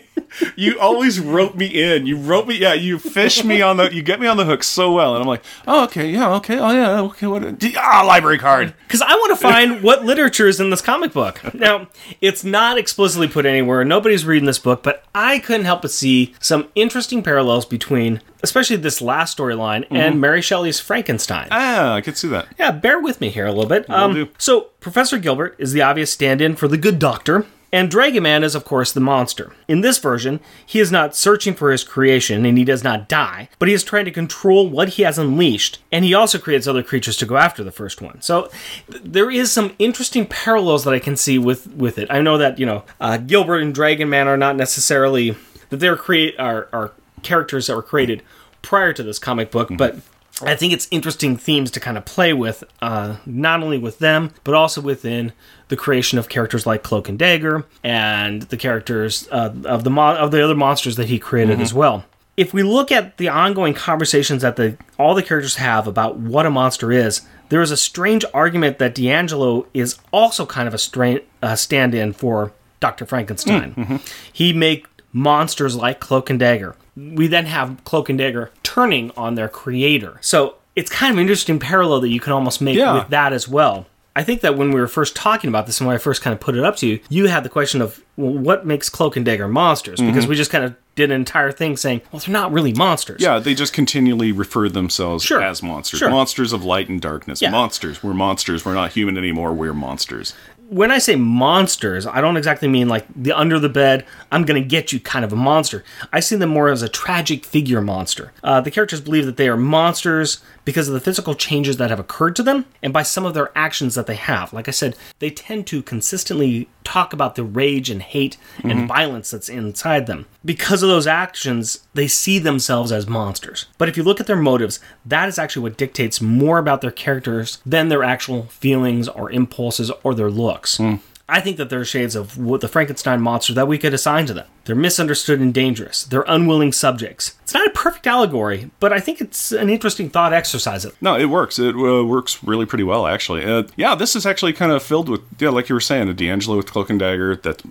you 0.56 0.80
always 0.80 1.20
rope 1.20 1.56
me 1.56 1.68
in. 1.68 2.06
You 2.06 2.18
rope 2.18 2.48
me, 2.48 2.58
yeah. 2.58 2.74
You 2.74 3.00
fish 3.00 3.44
me 3.44 3.62
on 3.62 3.78
the, 3.78 3.94
you 3.94 4.02
get 4.02 4.20
me 4.20 4.28
on 4.28 4.38
the 4.38 4.46
hook 4.46 4.64
so 4.64 4.92
well, 4.94 5.16
and 5.16 5.22
I'm 5.22 5.28
like, 5.28 5.44
oh, 5.68 5.84
okay, 5.86 6.10
yeah, 6.10 6.34
okay, 6.36 6.58
oh 6.60 6.72
yeah, 6.72 7.02
okay, 7.02 7.28
what? 7.28 7.44
Ah, 7.78 8.04
library 8.06 8.38
card. 8.38 8.74
Because 8.88 9.02
I 9.02 9.14
want 9.14 9.38
to 9.38 9.42
find 9.42 9.84
what 9.84 10.06
literature 10.06 10.48
is 10.48 10.60
in 10.60 10.70
this 10.70 10.82
comic 10.82 11.14
book. 11.14 11.42
Now, 11.54 11.88
it's 12.22 12.44
not 12.44 12.78
explicitly 12.78 13.28
put 13.28 13.46
anywhere. 13.46 13.84
Nobody's 13.84 14.26
reading 14.26 14.46
this 14.46 14.60
book, 14.60 14.84
but 14.84 15.04
I 15.16 15.40
couldn't 15.40 15.66
help 15.66 15.82
but 15.82 15.92
see 15.92 16.34
some 16.40 16.70
interesting 16.76 17.24
parallels 17.24 17.66
between, 17.66 18.22
especially 18.42 18.76
this 18.78 19.02
last 19.02 19.38
storyline 19.38 19.86
and 19.92 20.20
Mary 20.20 20.42
Shelley's 20.42 20.80
Frankenstein. 20.80 21.48
Ah, 21.52 21.94
I 21.94 22.02
could 22.02 22.18
see 22.18 22.28
that. 22.30 22.48
Yeah, 22.58 22.72
bear 22.72 23.00
with 23.00 23.22
me 23.22 23.30
here 23.30 23.46
a 23.46 23.52
little 23.52 23.70
bit. 23.70 23.90
Um, 23.90 24.30
so, 24.38 24.70
Professor 24.80 25.18
Gilbert 25.18 25.56
is 25.58 25.74
the 25.74 25.82
obvious 25.82 26.12
stand 26.12 26.42
in 26.42 26.56
for 26.56 26.68
the 26.68 26.78
good 26.78 27.00
doctor, 27.00 27.46
and 27.74 27.90
Dragon 27.90 28.24
Man 28.24 28.44
is, 28.44 28.54
of 28.54 28.64
course, 28.64 28.94
the 28.94 29.00
monster. 29.00 29.54
In 29.68 29.82
this 29.82 29.98
version, 29.98 30.40
he 30.64 30.80
is 30.80 30.92
not 30.92 31.16
searching 31.16 31.56
for 31.56 31.72
his 31.72 31.84
creation 31.84 32.46
and 32.46 32.58
he 32.58 32.64
does 32.64 32.84
not 32.84 33.10
die, 33.10 33.50
but 33.58 33.68
he 33.68 33.74
is 33.74 33.84
trying 33.84 34.06
to 34.06 34.12
control 34.12 34.70
what 34.70 34.90
he 34.90 35.02
has 35.02 35.18
unleashed, 35.18 35.80
and 35.92 36.06
he 36.06 36.14
also 36.14 36.38
creates 36.38 36.68
other 36.68 36.84
creatures 36.84 37.18
to 37.18 37.26
go 37.26 37.36
after 37.36 37.64
the 37.64 37.72
first 37.72 38.02
one. 38.02 38.22
So, 38.22 38.50
th- 38.90 39.04
there 39.04 39.32
is 39.32 39.52
some 39.52 39.76
interesting 39.80 40.28
parallels 40.28 40.84
that 40.84 40.94
I 40.94 41.00
can 41.00 41.18
see 41.18 41.40
with, 41.40 41.68
with 41.74 41.98
it. 41.98 42.10
I 42.12 42.22
know 42.22 42.38
that, 42.38 42.60
you 42.60 42.66
know, 42.66 42.84
uh, 43.02 43.18
Gilbert 43.18 43.60
and 43.60 43.74
Dragon 43.74 44.10
Man 44.10 44.28
are 44.28 44.38
not 44.38 44.56
necessarily, 44.56 45.36
that 45.70 45.78
they're 45.78 45.98
create 45.98 46.40
are, 46.40 46.70
are 46.72 46.92
characters 47.24 47.68
that 47.68 47.76
were 47.76 47.82
created 47.82 48.22
prior 48.62 48.94
to 48.94 49.02
this 49.02 49.18
comic 49.18 49.50
book, 49.50 49.72
but 49.76 49.98
I 50.46 50.56
think 50.56 50.74
it's 50.74 50.88
interesting 50.92 51.38
themes 51.38 51.72
to 51.72 51.80
kind 51.80 51.98
of 51.98 52.06
play 52.06 52.34
with, 52.34 52.64
uh, 52.82 53.18
not 53.26 53.62
only 53.64 53.78
with 53.78 54.00
them, 54.00 54.32
but 54.44 54.54
also 54.54 54.82
within 54.82 55.34
the 55.70 55.76
creation 55.76 56.20
of 56.20 56.30
characters 56.30 56.66
like 56.66 56.84
Cloak 56.84 57.10
and 57.10 57.18
Dagger 57.18 57.66
and 57.84 58.44
the 58.44 58.58
characters 58.58 59.28
uh, 59.32 59.54
of 59.66 59.84
the 59.84 59.90
mon- 59.90 60.18
of 60.18 60.32
the 60.32 60.44
other 60.44 60.56
monsters 60.56 60.96
that 60.98 61.08
he 61.08 61.20
created 61.20 61.60
as 61.62 61.74
well. 61.74 62.06
If 62.36 62.54
we 62.54 62.64
look 62.64 62.92
at 62.92 63.18
the 63.18 63.30
ongoing 63.30 63.74
conversations 63.74 64.42
that 64.42 64.56
the 64.56 64.78
all 64.98 65.14
the 65.16 65.24
characters 65.24 65.56
have 65.58 65.88
about 65.88 66.18
what 66.18 66.46
a 66.46 66.50
monster 66.50 66.92
is, 66.92 67.22
there 67.50 67.62
is 67.62 67.70
a 67.72 67.78
strange 67.78 68.26
argument 68.34 68.80
that 68.80 68.96
D'Angelo 68.96 69.68
is 69.74 69.98
also 70.12 70.46
kind 70.46 70.68
of 70.68 70.74
a 70.74 70.78
stra- 70.80 71.20
uh, 71.44 71.56
stand-in 71.56 72.14
for 72.14 72.52
Dr. 72.80 73.06
Frankenstein. 73.06 74.00
He 74.32 74.52
make 74.52 74.88
monsters 75.12 75.76
like 75.76 76.00
Cloak 76.00 76.30
and 76.32 76.40
Dagger. 76.40 76.76
We 76.96 77.28
then 77.28 77.46
have 77.46 77.84
Cloak 77.84 78.10
and 78.10 78.18
Dagger 78.18 78.52
turning 78.64 79.12
on 79.18 79.36
their 79.36 79.50
creator. 79.50 80.18
So 80.22 80.56
it's 80.76 80.92
kind 80.92 81.12
of 81.12 81.18
an 81.18 81.22
interesting 81.22 81.60
parallel 81.60 82.02
that 82.02 82.10
you 82.10 82.20
can 82.20 82.34
almost 82.34 82.62
make 82.62 82.78
Yeah. 82.78 82.94
with 82.96 83.10
that 83.10 83.34
as 83.34 83.48
well. 83.48 83.88
I 84.16 84.22
think 84.24 84.42
that 84.42 84.56
when 84.56 84.72
we 84.72 84.80
were 84.80 84.88
first 84.88 85.16
talking 85.16 85.48
about 85.48 85.66
this 85.66 85.80
and 85.80 85.88
when 85.88 85.96
I 85.96 85.98
first 85.98 86.22
kind 86.22 86.36
of 86.36 86.40
put 86.40 86.56
it 86.56 86.64
up 86.64 86.76
to 86.78 86.88
you, 86.88 87.00
you 87.10 87.28
had 87.28 87.44
the 87.44 87.50
question 87.50 87.82
of 87.82 88.00
well, 88.16 88.32
what 88.32 88.64
makes 88.64 88.88
Cloak 88.88 89.16
and 89.16 89.26
Dagger 89.26 89.48
monsters? 89.48 89.98
Mm-hmm. 90.00 90.10
Because 90.10 90.28
we 90.28 90.36
just 90.36 90.52
kind 90.52 90.64
of 90.64 90.76
did 90.94 91.10
an 91.10 91.16
entire 91.16 91.52
thing 91.52 91.76
saying, 91.76 92.02
well, 92.12 92.20
they're 92.20 92.32
not 92.32 92.52
really 92.52 92.74
monsters. 92.74 93.20
Yeah, 93.24 93.40
they 93.40 93.56
just 93.56 93.74
continually 93.74 94.32
refer 94.32 94.70
themselves 94.70 95.24
Sure. 95.24 95.42
as 95.42 95.64
monsters. 95.64 95.98
Sure. 95.98 96.12
Monsters 96.12 96.54
of 96.54 96.64
light 96.64 96.90
and 96.90 97.02
darkness. 97.02 97.42
Yeah. 97.42 97.50
Monsters. 97.50 98.04
We're 98.04 98.14
monsters. 98.14 98.64
We're 98.64 98.76
not 98.76 98.92
human 98.92 99.18
anymore. 99.18 99.52
We're 99.52 99.74
monsters. 99.74 100.36
When 100.74 100.92
I 100.92 100.98
say 100.98 101.16
monsters, 101.16 102.08
I 102.08 102.20
don't 102.20 102.36
exactly 102.36 102.68
mean 102.68 102.90
like 102.90 103.06
the 103.16 103.32
under 103.32 103.60
the 103.60 103.70
bed, 103.70 104.06
I'm 104.32 104.44
to 104.62 104.68
get 104.68 104.92
you 104.92 105.00
kind 105.00 105.24
of 105.24 105.32
a 105.32 105.36
monster. 105.36 105.84
I 106.12 106.20
see 106.20 106.36
them 106.36 106.50
more 106.50 106.70
as 106.70 106.82
a 106.82 106.90
tragic 106.90 107.46
figure 107.46 107.80
monster. 107.80 108.34
Uh, 108.44 108.60
the 108.60 108.72
characters 108.72 109.00
believe 109.00 109.26
that 109.28 109.38
they 109.38 109.48
are 109.48 109.58
monsters 109.58 110.44
because 110.66 110.88
of 110.88 110.94
the 110.94 111.00
physical 111.00 111.36
changes 111.36 111.78
that 111.78 111.90
have 111.90 112.00
occurred 112.00 112.36
to 112.36 112.44
them 112.44 112.66
and 112.82 112.94
by 112.94 113.04
some 113.04 113.26
of 113.26 113.34
their 113.34 113.52
actions 113.58 113.96
that 113.96 114.08
they 114.08 114.16
have. 114.16 114.54
Like 114.54 114.68
I 114.68 114.72
said, 114.72 114.96
they 115.20 115.30
tend 115.30 115.68
to 115.68 115.82
consistently 115.82 116.70
talk 116.84 117.14
about 117.14 117.36
the 117.36 117.44
rage 117.44 117.90
and 117.90 118.02
hate 118.02 118.38
and 118.64 118.72
mm-hmm. 118.72 118.88
violence 118.88 119.32
that's 119.32 119.50
inside 119.50 120.06
them. 120.06 120.26
Because 120.44 120.84
of 120.84 120.90
those 120.90 121.08
actions, 121.08 121.86
they 121.94 122.08
see 122.08 122.40
themselves 122.40 122.92
as 122.92 123.08
monsters. 123.08 123.68
But 123.78 123.90
if 123.90 123.98
you 123.98 124.04
look 124.04 124.20
at 124.20 124.28
their 124.28 124.36
motives, 124.36 124.80
that 125.06 125.30
is 125.30 125.40
actually 125.40 125.64
what 125.64 125.78
dictates 125.78 126.22
more 126.22 126.58
about 126.58 126.82
their 126.82 126.92
characters 126.92 127.60
than 127.66 127.88
their 127.88 128.04
actual 128.04 128.44
feelings 128.44 129.08
or 129.08 129.32
impulses 129.32 129.92
or 130.04 130.14
their 130.14 130.30
looks. 130.30 130.78
Hmm. 130.78 130.96
I 131.30 131.40
think 131.40 131.58
that 131.58 131.70
there 131.70 131.80
are 131.80 131.86
shades 131.86 132.16
of 132.16 132.38
what 132.38 132.62
the 132.62 132.68
Frankenstein 132.68 133.22
monster 133.22 133.54
that 133.54 133.68
we 133.68 133.78
could 133.78 133.94
assign 133.94 134.26
to 134.26 134.34
them. 134.34 134.48
They're 134.66 134.76
misunderstood 134.76 135.40
and 135.40 135.54
dangerous. 135.54 136.04
They're 136.04 136.26
unwilling 136.28 136.74
subjects. 136.74 137.36
It's 137.44 137.54
not 137.54 137.68
a 137.68 137.72
perfect 137.72 138.08
allegory, 138.08 138.72
but 138.80 138.92
I 138.92 139.00
think 139.00 139.22
it's 139.22 139.52
an 139.52 139.70
interesting 139.70 140.10
thought 140.10 140.34
exercise. 140.34 140.86
No, 141.02 141.18
it 141.18 141.26
works. 141.26 141.60
It 141.60 141.76
uh, 141.76 142.04
works 142.04 142.44
really 142.44 142.66
pretty 142.66 142.84
well, 142.84 143.08
actually. 143.08 143.46
Uh, 143.46 143.64
yeah, 143.78 143.96
this 143.96 144.16
is 144.16 144.26
actually 144.26 144.54
kind 144.54 144.72
of 144.72 144.84
filled 144.84 145.08
with, 145.08 145.22
yeah, 145.40 145.50
like 145.50 145.70
you 145.70 145.76
were 145.76 145.82
saying, 145.82 146.10
a 146.10 146.14
D'Angelo 146.14 146.58
with 146.58 146.72
Cloak 146.72 146.90
and 146.90 147.00
Dagger, 147.00 147.38
that, 147.38 147.62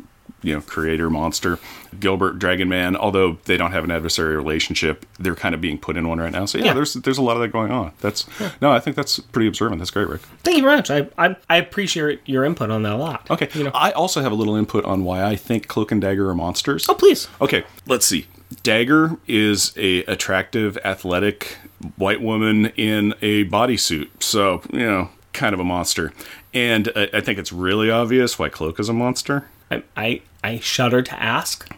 you 0.42 0.55
know, 0.55 0.61
creator 0.61 1.09
monster. 1.11 1.59
Gilbert, 2.00 2.38
Dragon 2.38 2.68
Man, 2.68 2.96
although 2.96 3.38
they 3.44 3.57
don't 3.59 3.72
have 3.72 3.85
an 3.85 3.90
adversary 3.90 4.35
relationship, 4.35 5.05
they're 5.18 5.35
kind 5.35 5.55
of 5.55 5.61
being 5.61 5.78
put 5.78 5.96
in 5.96 6.09
one 6.09 6.18
right 6.18 6.33
now. 6.33 6.46
So, 6.46 6.57
yeah, 6.59 6.66
Yeah. 6.66 6.72
there's 6.74 6.94
there's 6.94 7.18
a 7.18 7.22
lot 7.22 7.37
of 7.37 7.42
that 7.42 7.48
going 7.52 7.70
on. 7.70 7.92
That's, 8.00 8.26
no, 8.62 8.72
I 8.72 8.81
think 8.81 8.96
that's 8.96 9.18
pretty 9.20 9.46
observant. 9.46 9.78
That's 9.78 9.90
great, 9.90 10.09
Rick. 10.09 10.22
Thank 10.42 10.57
you 10.57 10.62
very 10.62 10.76
much. 10.76 10.90
I, 10.90 11.07
I, 11.18 11.37
I 11.50 11.57
appreciate 11.57 12.20
your 12.24 12.44
input 12.44 12.70
on 12.70 12.83
that 12.85 12.92
a 12.94 12.96
lot. 12.96 13.31
Okay. 13.31 13.48
You 13.55 13.64
know. 13.64 13.70
I 13.74 13.90
also 13.92 14.22
have 14.22 14.33
a 14.33 14.35
little 14.35 14.57
input 14.57 14.85
on 14.87 15.05
why 15.05 15.22
I 15.22 15.37
think 15.37 15.68
Cloak 15.68 15.92
and 15.92 16.00
Dagger 16.00 16.29
are 16.31 16.35
monsters. 16.35 16.87
oh, 16.88 16.94
please. 16.94 17.29
Okay, 17.42 17.64
let's 17.87 18.06
see. 18.06 18.27
Dagger 18.62 19.17
is 19.27 19.73
a 19.77 20.02
attractive, 20.04 20.79
athletic 20.85 21.56
white 21.96 22.23
woman 22.23 22.67
in 22.77 23.12
a 23.23 23.44
bodysuit, 23.46 24.08
so 24.21 24.62
you 24.73 24.79
know, 24.81 25.10
kind 25.33 25.52
of 25.54 25.60
a 25.60 25.64
monster. 25.64 26.12
And 26.54 26.90
I, 26.96 27.08
I 27.14 27.21
think 27.21 27.38
it's 27.38 27.52
really 27.52 27.90
obvious 27.90 28.38
why 28.38 28.48
Cloak 28.48 28.79
is 28.81 28.88
a 28.88 28.92
monster. 28.92 29.46
I, 29.71 29.83
I 29.96 30.21
I 30.43 30.59
shudder 30.59 31.03
to 31.03 31.23
ask. 31.23 31.69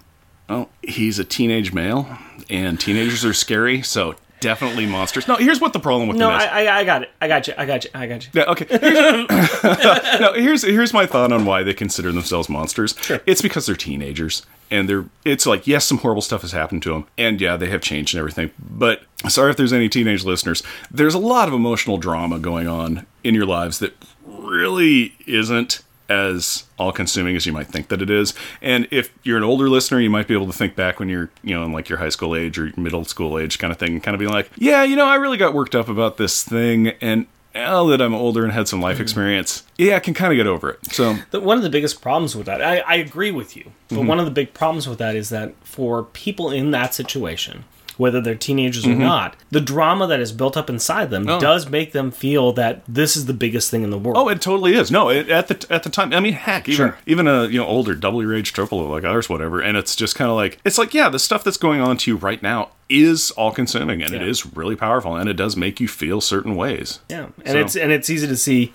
Well, 0.49 0.69
he's 0.83 1.19
a 1.19 1.25
teenage 1.25 1.73
male, 1.73 2.07
and 2.51 2.79
teenagers 2.79 3.25
are 3.25 3.33
scary, 3.35 3.83
so 3.83 4.17
definitely 4.41 4.85
monsters. 4.85 5.27
No, 5.27 5.37
here's 5.37 5.59
what 5.61 5.73
the 5.73 5.81
problem 5.81 6.07
with 6.07 6.19
No, 6.19 6.29
them 6.29 6.37
is. 6.39 6.45
I, 6.45 6.67
I, 6.67 6.79
I 6.81 6.85
got 6.85 7.03
it. 7.03 7.11
I 7.21 7.29
got 7.29 7.47
you. 7.49 7.55
I 7.57 7.65
got 7.65 7.85
you. 7.85 7.91
I 7.95 8.07
got 8.07 8.25
you. 8.27 8.31
Yeah, 8.35 8.51
okay. 8.51 8.67
Here's, 8.69 9.63
no, 10.21 10.33
here's 10.35 10.63
here's 10.63 10.93
my 10.93 11.07
thought 11.07 11.33
on 11.33 11.47
why 11.47 11.63
they 11.63 11.73
consider 11.73 12.13
themselves 12.13 12.49
monsters. 12.51 12.95
Sure. 13.01 13.21
It's 13.27 13.41
because 13.41 13.65
they're 13.65 13.75
teenagers, 13.75 14.45
and 14.71 14.87
they're. 14.87 15.07
It's 15.25 15.47
like 15.47 15.67
yes, 15.67 15.87
some 15.87 15.99
horrible 15.99 16.23
stuff 16.23 16.43
has 16.43 16.53
happened 16.53 16.83
to 16.83 16.91
them, 16.93 17.07
and 17.17 17.41
yeah, 17.41 17.57
they 17.57 17.71
have 17.71 17.81
changed 17.81 18.15
and 18.15 18.19
everything. 18.19 18.51
But 18.59 19.03
sorry 19.29 19.51
if 19.51 19.57
there's 19.57 19.73
any 19.73 19.89
teenage 19.89 20.25
listeners. 20.25 20.63
There's 20.91 21.15
a 21.15 21.19
lot 21.19 21.49
of 21.49 21.55
emotional 21.55 21.97
drama 21.97 22.39
going 22.39 22.69
on 22.69 23.07
in 23.23 23.35
your 23.35 23.47
lives 23.47 23.79
that 23.79 23.95
really 24.27 25.15
isn't 25.27 25.81
as 26.09 26.65
all 26.79 26.93
consuming 26.93 27.35
as 27.37 27.47
you 27.47 27.53
might 27.53 27.67
think 27.69 27.89
that 27.89 28.03
it 28.03 28.11
is. 28.11 28.35
And 28.61 28.87
if 28.91 29.11
you're 29.23 29.39
an 29.39 29.43
older 29.45 29.69
listener, 29.69 30.01
you 30.01 30.11
might 30.11 30.27
be 30.29 30.35
able 30.35 30.47
to 30.47 30.53
think 30.53 30.77
back 30.77 30.99
when 30.99 31.09
you're, 31.09 31.31
you 31.43 31.55
know, 31.55 31.65
in 31.65 31.73
like 31.73 31.89
your 31.89 31.99
high 31.99 32.09
school 32.11 32.37
age 32.37 32.59
or 32.59 32.73
middle 32.77 33.05
school 33.05 33.39
age 33.39 33.59
kind 33.59 33.71
of 33.73 33.79
thing, 33.79 33.93
and 33.93 34.03
kind 34.03 34.15
of 34.15 34.19
be 34.19 34.27
like, 34.27 34.51
yeah, 34.57 34.83
you 34.83 34.97
know, 34.97 35.07
I 35.07 35.15
really 35.17 35.39
got 35.39 35.55
worked 35.55 35.75
up 35.75 35.89
about 35.89 36.17
this 36.17 36.43
thing. 36.45 36.89
And 37.01 37.27
now 37.55 37.87
that 37.87 38.03
I'm 38.03 38.15
older 38.15 38.43
and 38.45 38.53
had 38.53 38.67
some 38.69 38.81
life 38.81 38.99
experience, 39.01 39.63
yeah, 39.79 39.97
I 39.97 40.01
can 40.01 40.13
kind 40.13 40.33
of 40.33 40.37
get 40.37 40.47
over 40.49 40.71
it. 40.71 40.87
So, 40.93 41.15
one 41.31 41.57
of 41.57 41.63
the 41.63 41.71
biggest 41.71 42.03
problems 42.03 42.35
with 42.35 42.47
that, 42.47 42.61
I, 42.61 42.79
I 42.81 42.95
agree 42.97 43.31
with 43.31 43.57
you, 43.57 43.71
but 43.89 43.97
Mm-hmm. 43.97 44.07
one 44.09 44.19
of 44.19 44.25
the 44.25 44.33
big 44.33 44.53
problems 44.55 44.89
with 44.89 44.99
that 44.99 45.15
is 45.15 45.29
that 45.29 45.55
for 45.63 46.03
people 46.03 46.51
in 46.51 46.73
that 46.73 46.95
situation, 46.95 47.65
whether 47.99 48.21
they're 48.21 48.35
teenagers 48.35 48.85
Mm-hmm. 48.85 49.01
or 49.01 49.05
not, 49.05 49.37
the 49.51 49.61
drama 49.61 50.07
that 50.07 50.21
is 50.21 50.33
built 50.33 50.57
up 50.57 50.69
inside 50.69 51.11
them 51.11 51.25
does 51.25 51.69
make 51.69 51.93
them 51.93 52.11
feel 52.11 52.53
that 52.53 52.83
this 52.89 53.17
is 53.17 53.27
the 53.27 53.33
biggest 53.35 53.71
thing 53.71 53.83
in 53.83 53.91
the 53.91 53.99
world. 53.99 54.17
oh, 54.17 54.29
it 54.29 54.41
totally 54.41 54.75
is. 54.75 54.91
No, 54.91 55.09
it, 55.11 55.29
at 55.29 55.49
the 55.49 55.67
at 55.73 55.83
the 55.85 55.91
time, 55.91 56.13
I 56.13 56.21
mean, 56.21 56.33
heck, 56.35 56.69
even 56.69 56.77
Sure. 56.89 56.99
even 57.07 57.27
a 57.27 57.45
you 57.47 57.59
know 57.59 57.67
older 57.67 57.95
double 57.95 58.21
age 58.35 58.53
triple 58.53 58.83
like 58.89 59.05
ours, 59.05 59.29
whatever, 59.29 59.61
and 59.61 59.77
it's 59.77 59.95
just 59.97 60.15
kind 60.17 60.31
of 60.31 60.37
like 60.37 60.59
it's 60.65 60.79
like 60.79 60.93
yeah, 60.95 61.09
the 61.09 61.19
stuff 61.19 61.45
that's 61.45 61.57
going 61.57 61.81
on 61.81 61.97
to 61.99 62.11
you 62.11 62.17
right 62.17 62.43
now 62.43 62.71
is 62.91 63.31
all 63.33 63.51
consuming 63.51 64.03
and 64.03 64.13
it 64.15 64.21
Yeah. 64.21 64.27
is 64.29 64.45
really 64.55 64.77
powerful 64.77 65.17
and 65.17 65.29
it 65.29 65.35
does 65.35 65.57
make 65.57 65.81
you 65.81 65.89
feel 65.89 66.21
certain 66.21 66.55
ways. 66.55 67.01
Yeah, 67.09 67.29
and 67.45 67.53
So- 67.55 67.59
it's 67.61 67.77
and 67.77 67.93
it's 67.93 68.11
easy 68.11 68.27
to 68.27 68.37
see. 68.37 68.73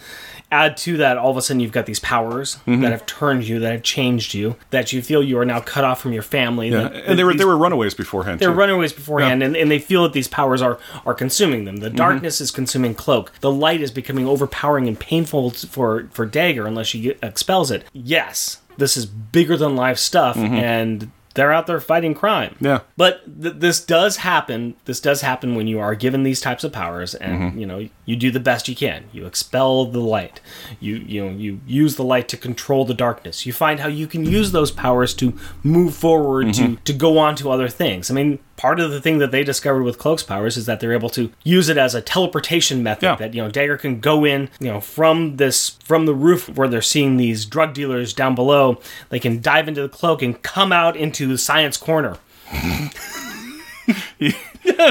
Add 0.52 0.78
to 0.78 0.98
that, 0.98 1.18
all 1.18 1.30
of 1.30 1.38
a 1.38 1.42
sudden 1.44 1.60
you've 1.60 1.72
got 1.72 1.86
these 1.86 2.00
powers 2.00 2.56
Mm-hmm. 2.66 2.82
that 2.82 2.92
have 2.92 3.06
turned 3.06 3.48
you, 3.48 3.60
that 3.60 3.72
have 3.72 3.84
changed 3.84 4.34
you, 4.34 4.56
that 4.72 4.92
you 4.92 5.02
feel 5.04 5.22
you 5.22 5.38
are 5.38 5.46
now 5.46 5.60
cut 5.60 5.84
off 5.84 6.02
from 6.02 6.12
your 6.12 6.24
family. 6.24 6.70
Yeah, 6.70 6.84
that- 6.90 6.96
and 7.06 7.20
they 7.20 7.24
were 7.24 7.34
these- 7.34 7.40
they 7.40 7.46
were 7.46 7.58
runaways 7.58 7.94
beforehand. 7.94 8.40
they're 8.40 8.50
too. 8.52 8.56
runaways 8.58 8.92
beforehand, 8.94 9.44
and, 9.44 9.56
and 9.56 9.70
they 9.70 9.78
feel 9.80 10.04
that 10.04 10.14
these 10.14 10.28
powers 10.28 10.62
are 10.62 10.80
are 11.06 11.14
consuming 11.14 11.66
them. 11.66 11.76
Mm-hmm. 11.76 11.84
The 11.84 11.90
darkness 11.92 12.42
is 12.42 12.50
consuming 12.52 12.96
Cloak. 12.96 13.32
The 13.42 13.52
light 13.52 13.82
is 13.82 13.92
becoming 13.92 14.28
overpowering 14.28 14.88
and 14.88 15.00
painful 15.00 15.52
for 15.52 16.08
for 16.12 16.26
Dagger 16.26 16.66
unless 16.66 16.88
she 16.88 17.10
expels 17.22 17.70
it. 17.70 17.86
Yes, 17.94 18.60
this 18.78 18.98
is 18.98 19.06
bigger 19.06 19.56
than 19.56 19.76
life 19.76 19.98
stuff, 20.00 20.36
and 20.38 21.12
they're 21.40 21.54
out 21.54 21.68
there 21.68 21.80
fighting 21.80 22.14
crime. 22.14 22.56
Yeah. 22.60 22.82
But 22.98 23.42
th- 23.42 23.56
this 23.58 23.80
does 23.86 24.18
happen. 24.18 24.76
This 24.86 25.00
does 25.00 25.22
happen 25.22 25.56
when 25.56 25.68
you 25.68 25.80
are 25.80 25.96
given 25.96 26.24
these 26.24 26.42
types 26.42 26.64
of 26.66 26.72
powers, 26.74 27.16
and 27.16 27.40
Mm-hmm. 27.40 27.60
you 27.60 27.66
know 27.66 27.90
you 28.06 28.16
do 28.16 28.30
the 28.32 28.40
best 28.40 28.68
you 28.68 28.76
can. 28.76 29.06
You 29.14 29.26
expel 29.26 29.86
the 29.86 30.00
light. 30.02 30.42
You 30.82 30.96
you 30.98 31.24
know 31.26 31.32
you 31.32 31.62
use 31.66 31.96
the 31.96 32.04
light 32.04 32.28
to 32.30 32.38
control 32.38 32.84
the 32.86 32.94
darkness. 32.94 33.46
You 33.46 33.54
find 33.54 33.80
how 33.80 33.88
you 33.88 34.06
can 34.08 34.26
use 34.26 34.52
those 34.52 34.72
powers 34.72 35.14
to 35.16 35.34
move 35.64 35.94
forward 35.96 36.48
Mm-hmm. 36.48 36.76
to 36.76 36.82
to 36.84 36.94
go 36.94 37.18
on 37.18 37.36
to 37.38 37.50
other 37.52 37.70
things. 37.70 38.12
I 38.12 38.14
mean, 38.14 38.40
part 38.60 38.82
of 38.82 38.92
the 38.92 39.00
thing 39.00 39.20
that 39.20 39.32
they 39.32 39.42
discovered 39.42 39.84
with 39.84 39.98
Cloak's 39.98 40.22
powers 40.22 40.58
is 40.58 40.66
that 40.66 40.82
they're 40.82 40.92
able 40.92 41.10
to 41.12 41.32
use 41.44 41.70
it 41.70 41.78
as 41.78 41.96
a 41.96 42.02
teleportation 42.02 42.84
method. 42.84 43.04
Yeah. 43.06 43.16
That 43.16 43.34
you 43.34 43.42
know 43.42 43.50
Dagger 43.50 43.78
can 43.78 44.02
go 44.02 44.26
in, 44.26 44.50
you 44.60 44.68
know, 44.68 44.82
from 44.82 45.38
this 45.38 45.70
from 45.86 46.06
the 46.06 46.14
roof 46.14 46.50
where 46.50 46.68
they're 46.68 46.82
seeing 46.82 47.16
these 47.16 47.46
drug 47.46 47.74
dealers 47.74 48.14
down 48.14 48.36
below. 48.36 48.82
They 49.08 49.20
can 49.20 49.42
dive 49.42 49.70
into 49.70 49.82
the 49.82 49.88
cloak 49.88 50.22
and 50.22 50.42
come 50.42 50.74
out 50.74 50.98
into 50.98 51.26
the 51.26 51.38
science 51.38 51.78
corner. 51.78 52.18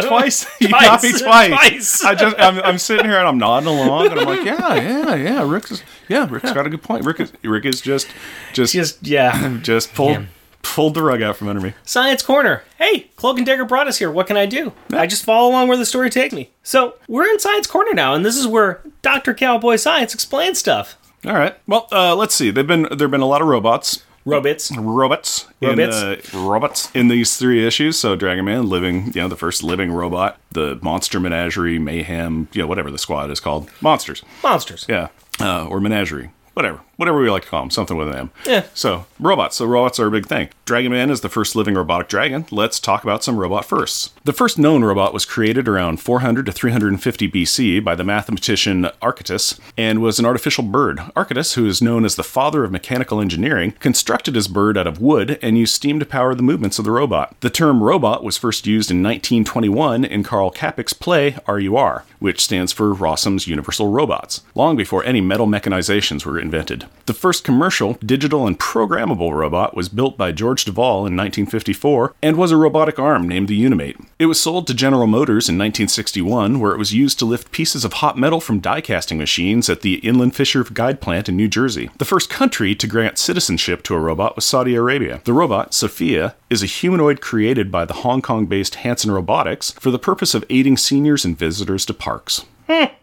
twice. 0.03 0.47
You 0.61 0.69
got 0.71 1.03
me 1.03 1.11
Twice. 1.11 1.23
twice. 1.23 1.49
Twice. 1.49 2.05
I 2.05 2.15
just 2.15 2.37
I'm, 2.39 2.59
I'm 2.61 2.79
sitting 2.79 3.05
here 3.05 3.19
and 3.19 3.29
I'm 3.29 3.39
nodding 3.39 3.69
along 3.69 4.07
and 4.09 4.21
I'm 4.21 4.27
like, 4.27 4.45
yeah, 4.45 4.75
yeah, 4.77 5.15
yeah. 5.15 5.51
Rick's 5.51 5.71
is 5.73 5.83
yeah, 6.09 6.27
Rick's 6.29 6.53
got 6.53 6.67
a 6.67 6.71
good 6.71 6.83
point. 6.83 7.05
Rick 7.05 7.21
is 7.21 7.33
Rick 7.45 7.67
is 7.67 7.83
just 7.83 8.09
just 8.55 8.73
just, 8.73 9.03
Just 9.03 9.05
yeah. 9.05 9.95
pulled 9.95 10.13
Man. 10.13 10.29
Pulled 10.75 10.95
the 10.95 11.03
rug 11.03 11.23
out 11.23 11.37
from 11.37 11.49
under 11.49 11.61
me. 11.61 11.75
Science 11.85 12.23
Corner. 12.23 12.63
Hey, 12.79 13.11
Cloak 13.17 13.39
and 13.39 13.47
Dagger 13.47 13.65
brought 13.65 13.89
us 13.89 13.99
here. 13.99 14.11
What 14.11 14.27
can 14.27 14.37
I 14.37 14.47
do? 14.47 14.73
I 14.93 15.07
just 15.07 15.25
follow 15.25 15.51
along 15.51 15.69
where 15.69 15.77
the 15.77 15.87
story 15.87 16.11
takes 16.11 16.35
me. 16.35 16.51
So 16.63 16.95
we're 17.09 17.29
in 17.29 17.39
Science 17.39 17.67
Corner 17.67 17.93
now, 17.95 18.15
and 18.15 18.25
this 18.25 18.37
is 18.37 18.47
where 18.47 18.83
Doctor 19.03 19.35
Cowboy 19.35 19.77
Science 19.77 20.15
explains 20.15 20.59
stuff. 20.59 20.97
All 21.27 21.33
right. 21.35 21.57
Well, 21.67 21.89
uh, 21.91 22.15
let's 22.15 22.35
see. 22.35 22.51
They've 22.51 22.67
been 22.67 22.87
there've 22.97 23.11
been 23.11 23.21
a 23.21 23.27
lot 23.27 23.43
of 23.43 23.49
robots. 23.49 24.05
Robots. 24.25 24.71
Robots, 24.77 25.47
Robots. 25.63 25.97
in 26.33 26.41
uh, 26.41 26.47
robots 26.47 26.91
in 26.95 27.09
these 27.09 27.39
three 27.39 27.67
issues. 27.67 27.99
So 27.99 28.15
Dragon 28.15 28.45
Man, 28.45 28.69
living, 28.69 29.07
you 29.15 29.23
know, 29.23 29.29
the 29.29 29.37
first 29.39 29.63
living 29.63 29.91
robot, 29.91 30.39
the 30.53 30.79
Monster 30.83 31.19
Menagerie, 31.19 31.79
Mayhem, 31.79 32.47
you 32.53 32.61
know, 32.61 32.67
whatever 32.67 32.91
the 32.91 32.99
squad 32.99 33.31
is 33.31 33.41
called, 33.41 33.71
monsters. 33.81 34.23
Monsters. 34.43 34.85
Yeah, 34.87 35.09
uh, 35.41 35.67
or 35.67 35.81
menagerie, 35.81 36.31
whatever, 36.59 36.81
whatever 36.97 37.21
we 37.21 37.31
like 37.31 37.45
to 37.45 37.49
call 37.49 37.63
them, 37.63 37.71
something 37.71 37.97
with 37.97 38.09
an 38.09 38.17
M. 38.17 38.31
Yeah. 38.45 38.67
So 38.75 39.07
robots. 39.21 39.55
So 39.57 39.65
robots 39.65 40.01
are 40.01 40.09
a 40.09 40.11
big 40.11 40.27
thing. 40.27 40.49
Dragon 40.65 40.91
Man 40.91 41.09
is 41.09 41.21
the 41.21 41.29
first 41.29 41.55
living 41.55 41.75
robotic 41.75 42.09
dragon. 42.09 42.47
Let's 42.51 42.81
talk 42.81 43.05
about 43.05 43.23
some 43.23 43.39
robot 43.39 43.65
firsts. 43.65 44.11
The 44.25 44.33
first 44.33 44.59
known 44.59 44.83
robot 44.83 45.15
was 45.15 45.25
created 45.25 45.69
around 45.69 46.01
400 46.01 46.47
to 46.47 46.53
350 46.53 47.31
BC 47.31 47.85
by 47.85 47.95
the 47.95 48.03
mathematician 48.03 48.89
Archytas 49.01 49.61
and 49.79 50.03
was 50.03 50.19
an 50.19 50.27
artificial 50.27 50.65
bird. 50.65 50.99
Archytas, 51.15 51.55
who 51.55 51.65
is 51.65 51.81
known 51.81 52.05
as 52.05 52.17
the 52.17 52.25
father 52.25 52.65
of 52.65 52.73
mechanical 52.73 53.21
engineering, 53.21 53.75
constructed 53.79 54.35
his 54.35 54.49
bird 54.49 54.77
out 54.77 54.89
of 54.89 55.01
wood 55.01 55.39
and 55.41 55.57
used 55.57 55.77
steam 55.77 56.01
to 56.01 56.05
power 56.05 56.35
the 56.35 56.43
movements 56.43 56.81
of 56.81 56.85
the 56.85 56.91
robot. 56.91 57.37
The 57.39 57.51
term 57.51 57.85
robot 57.85 58.25
was 58.25 58.37
first 58.37 58.67
used 58.67 58.91
in 58.91 59.01
1921 59.01 60.05
in 60.05 60.25
Carl 60.25 60.51
Čapek's 60.51 60.93
play 60.93 61.37
RUR, 61.47 62.05
which 62.19 62.41
stands 62.41 62.73
for 62.73 62.93
Rossum's 62.93 63.47
Universal 63.47 63.93
Robots, 63.93 64.43
long 64.57 64.77
before 64.77 65.05
any 65.05 65.21
metal 65.21 65.47
mechanizations 65.47 66.27
were 66.27 66.48
invented. 66.49 66.87
The 67.05 67.13
first 67.13 67.45
commercial, 67.45 67.95
digital, 68.05 68.47
and 68.47 68.59
programmable 68.59 69.33
robot 69.33 69.77
was 69.77 69.91
built 69.91 70.17
by 70.17 70.33
George 70.33 70.65
Devol 70.65 71.07
in 71.07 71.15
1954 71.17 72.15
and 72.23 72.37
was 72.37 72.51
a 72.51 72.57
robotic 72.57 72.99
arm 72.99 73.29
named 73.29 73.49
the 73.49 73.57
Unimate. 73.57 73.99
It 74.19 74.27
was 74.27 74.41
sold 74.41 74.67
to 74.67 74.75
General 74.75 75.07
Motors 75.07 75.49
in 75.49 75.59
1961, 75.59 76.59
where 76.59 76.73
it 76.73 76.79
was 76.79 76.95
used 76.95 77.19
to 77.19 77.27
lift 77.27 77.53
pieces 77.53 77.85
of 77.85 77.95
hot 77.95 78.17
metal 78.17 78.41
from 78.41 78.61
die 78.61 78.81
casting 78.81 79.19
machines 79.19 79.69
at 79.69 79.83
the 79.83 79.97
Inland 79.97 80.35
Fisher 80.35 80.65
Guide 80.65 81.03
plant 81.03 81.29
in 81.29 81.37
New 81.37 81.49
Jersey. 81.49 81.91
The 81.99 82.07
first 82.07 82.31
country 82.31 82.75
to 82.75 82.87
grant 82.87 83.19
citizenship 83.19 83.83
to 83.85 83.95
a 83.95 84.01
robot 84.01 84.37
was 84.37 84.47
Saudi 84.47 84.75
Arabia. 84.75 85.21
The 85.25 85.35
robot, 85.35 85.75
Sophia, 85.75 86.35
is 86.49 86.63
a 86.63 86.67
humanoid 86.67 87.21
created 87.21 87.71
by 87.71 87.85
the 87.85 87.95
Hong 87.95 88.23
Kong 88.23 88.47
based 88.47 88.77
Hanson 88.77 89.11
Robotics 89.11 89.73
for 89.73 89.91
the 89.91 89.99
purpose 89.99 90.35
of 90.35 90.45
aiding 90.49 90.79
seniors 90.79 91.25
and 91.25 91.39
visitors 91.39 91.85
to 91.87 91.95
parks. 91.95 92.47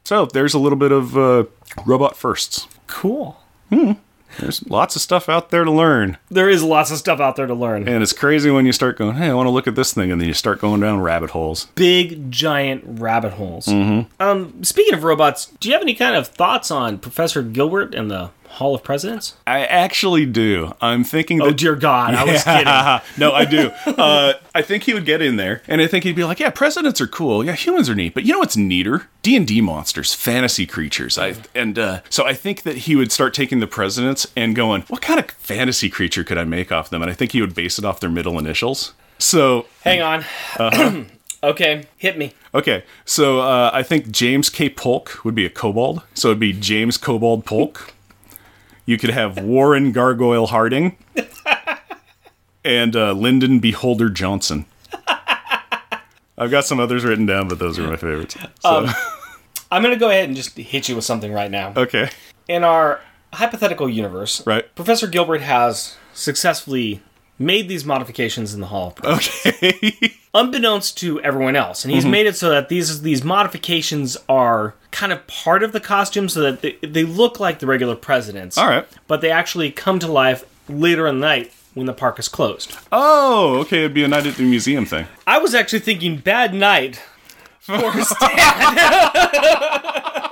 So 0.03 0.27
there's 0.27 0.53
a 0.53 0.59
little 0.59 0.77
bit 0.77 0.91
of 0.91 1.17
uh, 1.17 1.45
robot 1.85 2.15
firsts. 2.15 2.67
Cool. 2.87 3.37
There's 4.39 4.67
lots 4.69 4.95
of 4.95 5.01
stuff 5.01 5.29
out 5.29 5.49
there 5.49 5.63
to 5.63 5.71
learn. 5.71 6.17
There 6.29 6.49
is 6.49 6.61
lots 6.61 6.91
of 6.91 6.97
stuff 6.97 7.19
out 7.19 7.35
there 7.35 7.47
to 7.47 7.53
learn. 7.53 7.87
And 7.87 8.03
it's 8.03 8.13
crazy 8.13 8.51
when 8.51 8.65
you 8.65 8.73
start 8.73 8.97
going, 8.97 9.15
hey, 9.15 9.29
I 9.29 9.33
want 9.33 9.47
to 9.47 9.51
look 9.51 9.67
at 9.67 9.75
this 9.75 9.93
thing, 9.93 10.11
and 10.11 10.19
then 10.19 10.27
you 10.27 10.33
start 10.33 10.59
going 10.59 10.81
down 10.81 10.99
rabbit 10.99 11.29
holes. 11.29 11.65
Big 11.75 12.31
giant 12.31 12.83
rabbit 12.85 13.33
holes. 13.33 13.67
Mm-hmm. 13.67 14.21
Um, 14.21 14.63
speaking 14.63 14.93
of 14.93 15.03
robots, 15.03 15.47
do 15.59 15.69
you 15.69 15.73
have 15.73 15.81
any 15.81 15.95
kind 15.95 16.15
of 16.15 16.27
thoughts 16.27 16.69
on 16.69 16.97
Professor 16.97 17.43
Gilbert 17.43 17.95
and 17.95 18.11
the 18.11 18.31
Hall 18.55 18.75
of 18.75 18.83
Presidents? 18.83 19.35
I 19.47 19.65
actually 19.65 20.25
do. 20.25 20.73
I'm 20.81 21.03
thinking 21.03 21.37
that. 21.39 21.45
Oh 21.45 21.51
dear 21.51 21.75
God, 21.75 22.13
I 22.15 22.23
was 22.23 22.43
kidding. 22.45 22.65
no, 23.19 23.33
I 23.33 23.45
do. 23.45 23.69
Uh, 23.85 24.33
I 24.53 24.61
think 24.61 24.83
he 24.83 24.93
would 24.93 25.05
get 25.05 25.21
in 25.21 25.35
there, 25.35 25.61
and 25.67 25.81
I 25.81 25.87
think 25.87 26.03
he'd 26.03 26.15
be 26.15 26.23
like, 26.23 26.39
"Yeah, 26.39 26.49
presidents 26.49 26.99
are 27.01 27.07
cool. 27.07 27.43
Yeah, 27.45 27.53
humans 27.53 27.89
are 27.89 27.95
neat, 27.95 28.13
but 28.13 28.23
you 28.23 28.33
know 28.33 28.39
what's 28.39 28.57
neater? 28.57 29.07
D 29.21 29.35
and 29.35 29.45
D 29.47 29.61
monsters, 29.61 30.13
fantasy 30.13 30.65
creatures." 30.65 31.17
I 31.17 31.35
and 31.53 31.77
uh, 31.77 32.01
so 32.09 32.25
I 32.25 32.33
think 32.33 32.63
that 32.63 32.77
he 32.79 32.95
would 32.95 33.11
start 33.11 33.33
taking 33.33 33.59
the 33.59 33.67
presidents 33.67 34.27
and 34.35 34.55
going, 34.55 34.83
"What 34.87 35.01
kind 35.01 35.19
of 35.19 35.29
fantasy 35.31 35.89
creature 35.89 36.23
could 36.23 36.37
I 36.37 36.43
make 36.43 36.71
off 36.71 36.89
them?" 36.89 37.01
And 37.01 37.11
I 37.11 37.13
think 37.13 37.31
he 37.33 37.41
would 37.41 37.53
base 37.55 37.77
it 37.79 37.85
off 37.85 37.99
their 37.99 38.09
middle 38.09 38.37
initials. 38.39 38.93
So 39.19 39.65
Hang 39.83 40.01
on. 40.01 40.25
Uh-huh. 40.57 41.03
okay, 41.43 41.85
hit 41.97 42.17
me. 42.17 42.33
okay, 42.53 42.83
so 43.05 43.39
uh, 43.41 43.69
I 43.73 43.83
think 43.83 44.11
James 44.11 44.49
K. 44.49 44.69
Polk 44.69 45.23
would 45.25 45.35
be 45.35 45.45
a 45.45 45.49
kobold. 45.49 46.01
So 46.13 46.29
it'd 46.29 46.39
be 46.39 46.53
James 46.53 46.97
Kobold 46.97 47.45
Polk. 47.45 47.93
You 48.85 48.97
could 48.97 49.09
have 49.09 49.39
Warren 49.39 49.91
Gargoyle 49.91 50.47
Harding 50.47 50.97
and 52.63 52.95
uh, 52.95 53.13
Lyndon 53.13 53.59
Beholder 53.59 54.09
Johnson. 54.09 54.65
I've 56.37 56.51
got 56.51 56.65
some 56.65 56.79
others 56.79 57.05
written 57.05 57.25
down, 57.25 57.47
but 57.47 57.59
those 57.59 57.79
are 57.79 57.87
my 57.87 57.95
favorites. 57.95 58.35
So, 58.59 58.87
I'm 59.71 59.81
gonna 59.81 59.95
go 59.95 60.09
ahead 60.09 60.25
and 60.25 60.35
just 60.35 60.55
hit 60.57 60.87
you 60.89 60.95
with 60.95 61.05
something 61.05 61.31
right 61.33 61.49
now. 61.49 61.73
okay. 61.75 62.09
In 62.47 62.63
our 62.63 63.01
hypothetical 63.33 63.89
universe, 63.89 64.45
Right. 64.45 64.73
Professor 64.75 65.07
Gilbert 65.07 65.41
has 65.41 65.95
successfully 66.13 67.01
made 67.37 67.67
these 67.67 67.85
modifications 67.85 68.53
in 68.53 68.61
the 68.61 68.67
Hall 68.67 68.87
of 68.89 68.95
Presidents. 68.95 69.45
Okay. 69.45 70.13
unbeknownst 70.33 70.97
to 70.97 71.21
everyone 71.21 71.55
else. 71.55 71.85
And 71.85 71.93
he's 71.93 72.03
Mm-hmm. 72.03 72.11
made 72.11 72.25
it 72.27 72.35
so 72.35 72.49
that 72.49 72.67
these 72.69 73.01
these 73.03 73.23
modifications 73.23 74.17
are 74.27 74.73
kind 74.91 75.11
of 75.13 75.25
part 75.27 75.63
of 75.63 75.71
the 75.71 75.79
costume 75.79 76.27
so 76.29 76.41
that 76.41 76.61
they, 76.61 76.73
they 76.85 77.03
look 77.03 77.39
like 77.39 77.59
the 77.59 77.67
regular 77.67 77.95
presidents. 77.95 78.57
All 78.57 78.67
right. 78.67 78.85
But 79.07 79.21
they 79.21 79.31
actually 79.31 79.71
come 79.71 79.99
to 79.99 80.07
life 80.11 80.43
later 80.69 81.07
in 81.07 81.19
the 81.19 81.25
night 81.25 81.53
when 81.73 81.85
the 81.85 81.93
park 81.93 82.19
is 82.19 82.27
closed. 82.27 82.75
Oh, 82.91 83.59
okay, 83.61 83.79
it'd 83.79 83.93
be 83.93 84.03
a 84.03 84.07
night 84.07 84.25
at 84.25 84.35
the 84.35 84.43
museum 84.43 84.85
thing. 84.85 85.07
I 85.27 85.37
was 85.39 85.53
actually 85.55 85.79
thinking 85.79 86.17
bad 86.17 86.53
night 86.53 87.01
for 87.59 87.91
Stan. 88.01 88.29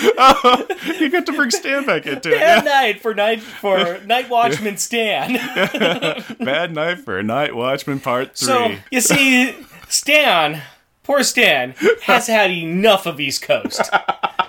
You 0.00 1.10
got 1.10 1.26
to 1.26 1.32
bring 1.32 1.50
Stan 1.50 1.84
back 1.86 2.06
into 2.06 2.30
it. 2.30 2.38
bad 2.38 2.64
night 2.64 3.00
for 3.00 3.14
night 3.14 3.40
for 3.42 3.98
Night 4.04 4.28
Watchman 4.28 4.76
Stan. 4.76 5.34
Bad 6.40 6.74
night 6.74 6.98
for 7.00 7.22
Night 7.22 7.54
Watchman 7.54 8.00
Part 8.00 8.36
3. 8.36 8.46
So 8.46 8.74
you 8.90 9.00
see, 9.00 9.54
Stan, 9.88 10.62
poor 11.02 11.22
Stan, 11.22 11.74
has 12.02 12.26
had 12.26 12.50
enough 12.50 13.06
of 13.06 13.20
East 13.20 13.42
Coast. 13.42 13.80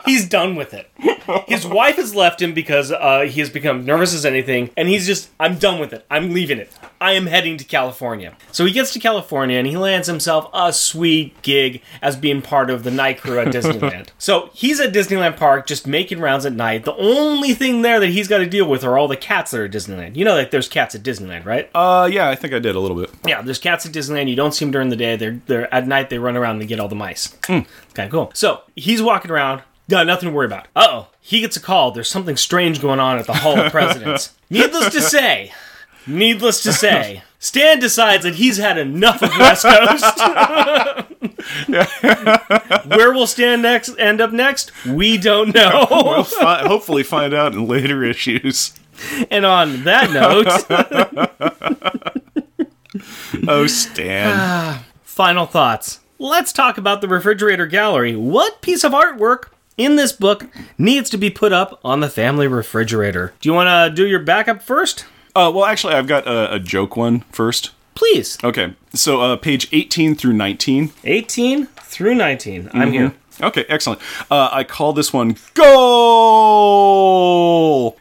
He's 0.10 0.28
done 0.28 0.56
with 0.56 0.74
it. 0.74 0.90
His 1.48 1.68
wife 1.68 1.98
has 1.98 2.16
left 2.16 2.42
him 2.42 2.56
because 2.56 2.92
uh, 2.92 3.22
he 3.30 3.40
has 3.42 3.52
become 3.52 3.86
nervous 3.86 4.16
as 4.16 4.26
anything, 4.26 4.72
and 4.76 4.88
he's 4.90 5.06
just, 5.06 5.30
I'm 5.40 5.60
done 5.60 5.80
with 5.80 5.94
it. 5.94 6.04
I'm 6.10 6.34
leaving 6.34 6.58
it. 6.58 6.72
I 7.00 7.12
am 7.12 7.28
heading 7.28 7.58
to 7.58 7.64
California. 7.64 8.36
So 8.52 8.66
he 8.66 8.72
gets 8.74 8.92
to 8.94 9.00
California 9.00 9.58
and 9.58 9.68
he 9.68 9.78
lands 9.78 10.08
himself 10.08 10.50
a 10.52 10.74
sweet 10.74 11.40
gig 11.44 11.82
as 12.02 12.16
being 12.16 12.42
part 12.42 12.70
of 12.72 12.84
the 12.84 12.90
night 12.92 13.22
crew 13.22 13.38
at 13.40 13.48
Disneyland. 13.54 14.10
so 14.18 14.50
he's 14.54 14.80
at 14.80 14.92
Disneyland 14.92 15.38
Park 15.38 15.68
just 15.68 15.86
making 15.88 16.20
rounds 16.20 16.46
at 16.46 16.54
night. 16.54 16.84
The 16.86 16.96
only 16.96 17.54
thing 17.54 17.84
there 17.84 18.00
that 18.00 18.10
he's 18.10 18.28
got 18.28 18.40
to 18.40 18.46
deal 18.48 18.68
with 18.68 18.84
are 18.84 18.98
all 18.98 19.08
the 19.08 19.16
cats 19.16 19.52
that 19.52 19.62
are 19.62 19.66
at 19.66 19.72
Disneyland. 19.72 20.16
You 20.16 20.26
know 20.26 20.36
that 20.36 20.50
there's 20.52 20.68
cats 20.68 20.96
at 20.96 21.04
Disneyland, 21.04 21.46
right? 21.46 21.70
uh, 21.76 22.10
yeah, 22.12 22.28
I 22.30 22.36
think 22.36 22.54
I 22.54 22.60
did 22.60 22.76
a 22.76 22.80
little 22.80 23.00
bit. 23.00 23.12
Yeah, 23.26 23.42
there's 23.44 23.60
cats 23.60 23.86
at 23.86 23.92
Disneyland. 23.92 24.28
You 24.30 24.36
don't 24.36 24.54
see 24.54 24.66
them 24.66 24.72
during 24.72 24.90
the 24.90 24.96
day. 24.98 25.16
They're 25.16 25.40
they're 25.46 25.74
at 25.74 25.88
night. 25.88 26.10
They 26.10 26.18
run 26.18 26.36
around 26.36 26.54
and 26.54 26.62
they 26.64 26.66
get 26.66 26.80
all 26.80 26.88
the 26.90 26.96
mice. 26.96 27.28
Kind 27.44 27.66
of 27.98 28.10
cool. 28.10 28.32
So 28.34 28.62
he's 28.76 29.02
walking 29.02 29.30
around. 29.32 29.62
Got 29.90 30.08
nothing 30.08 30.30
to 30.30 30.34
worry 30.36 30.46
about. 30.46 30.68
Uh 30.76 30.88
oh. 30.90 31.08
He 31.20 31.42
gets 31.42 31.58
a 31.58 31.60
call. 31.60 31.92
There's 31.92 32.10
something 32.10 32.38
strange 32.38 32.82
going 32.82 33.00
on 33.02 33.18
at 33.20 33.26
the 33.28 33.34
Hall 33.34 33.60
of 33.60 33.70
Presidents. 33.72 34.34
needless 34.50 34.94
to 34.94 35.02
say, 35.02 35.52
needless 36.08 36.64
to 36.64 36.72
say, 36.74 37.22
Stan 37.40 37.80
decides 37.80 38.24
that 38.24 38.36
he's 38.36 38.58
had 38.58 38.78
enough 38.78 39.22
of 39.22 39.30
West 39.38 39.64
Coast. 39.66 40.20
Where 42.88 43.12
will 43.14 43.28
Stan 43.28 43.62
next 43.62 43.96
end 44.00 44.22
up 44.22 44.32
next? 44.32 44.72
We 44.86 45.18
don't 45.18 45.54
know. 45.56 45.86
We'll 45.90 46.24
fi- 46.24 46.66
hopefully 46.68 47.04
find 47.04 47.34
out 47.34 47.54
in 47.54 47.68
later 47.68 48.04
issues. 48.04 48.74
and 49.32 49.46
on 49.46 49.84
that 49.84 50.12
note, 50.12 50.48
Oh, 53.48 53.68
Stan. 53.68 54.84
final 55.04 55.46
thoughts. 55.46 56.00
Let's 56.18 56.52
talk 56.52 56.78
about 56.78 57.02
the 57.02 57.08
refrigerator 57.08 57.66
gallery. 57.68 58.16
What 58.16 58.62
piece 58.62 58.84
of 58.84 58.92
artwork 58.92 59.44
in 59.80 59.96
this 59.96 60.12
book 60.12 60.46
needs 60.78 61.10
to 61.10 61.18
be 61.18 61.32
put 61.32 61.52
up 61.52 61.80
on 61.84 62.02
the 62.02 62.10
family 62.10 62.48
refrigerator? 62.48 63.34
Do 63.40 63.50
you 63.50 63.54
want 63.54 63.70
to 63.70 63.96
do 63.96 64.08
your 64.08 64.20
backup 64.20 64.62
first? 64.62 65.06
Uh, 65.36 65.52
well, 65.54 65.66
actually, 65.66 65.94
I've 65.94 66.06
got 66.06 66.28
a, 66.28 66.56
a 66.56 66.60
joke 66.60 66.96
one 66.96 67.22
first. 67.32 67.72
Please. 67.96 68.38
Okay, 68.44 68.76
so 68.94 69.22
uh, 69.22 69.38
page 69.38 69.68
18 69.72 70.16
through 70.16 70.34
19. 70.34 70.92
18 71.04 71.66
through 71.66 72.16
19. 72.16 72.70
I'm 72.74 72.92
here. 72.92 73.14
Okay, 73.42 73.66
excellent. 73.70 74.02
Uh, 74.30 74.50
I 74.52 74.66
call 74.66 74.92
this 74.92 75.14
one 75.14 75.38
goal, 75.54 75.70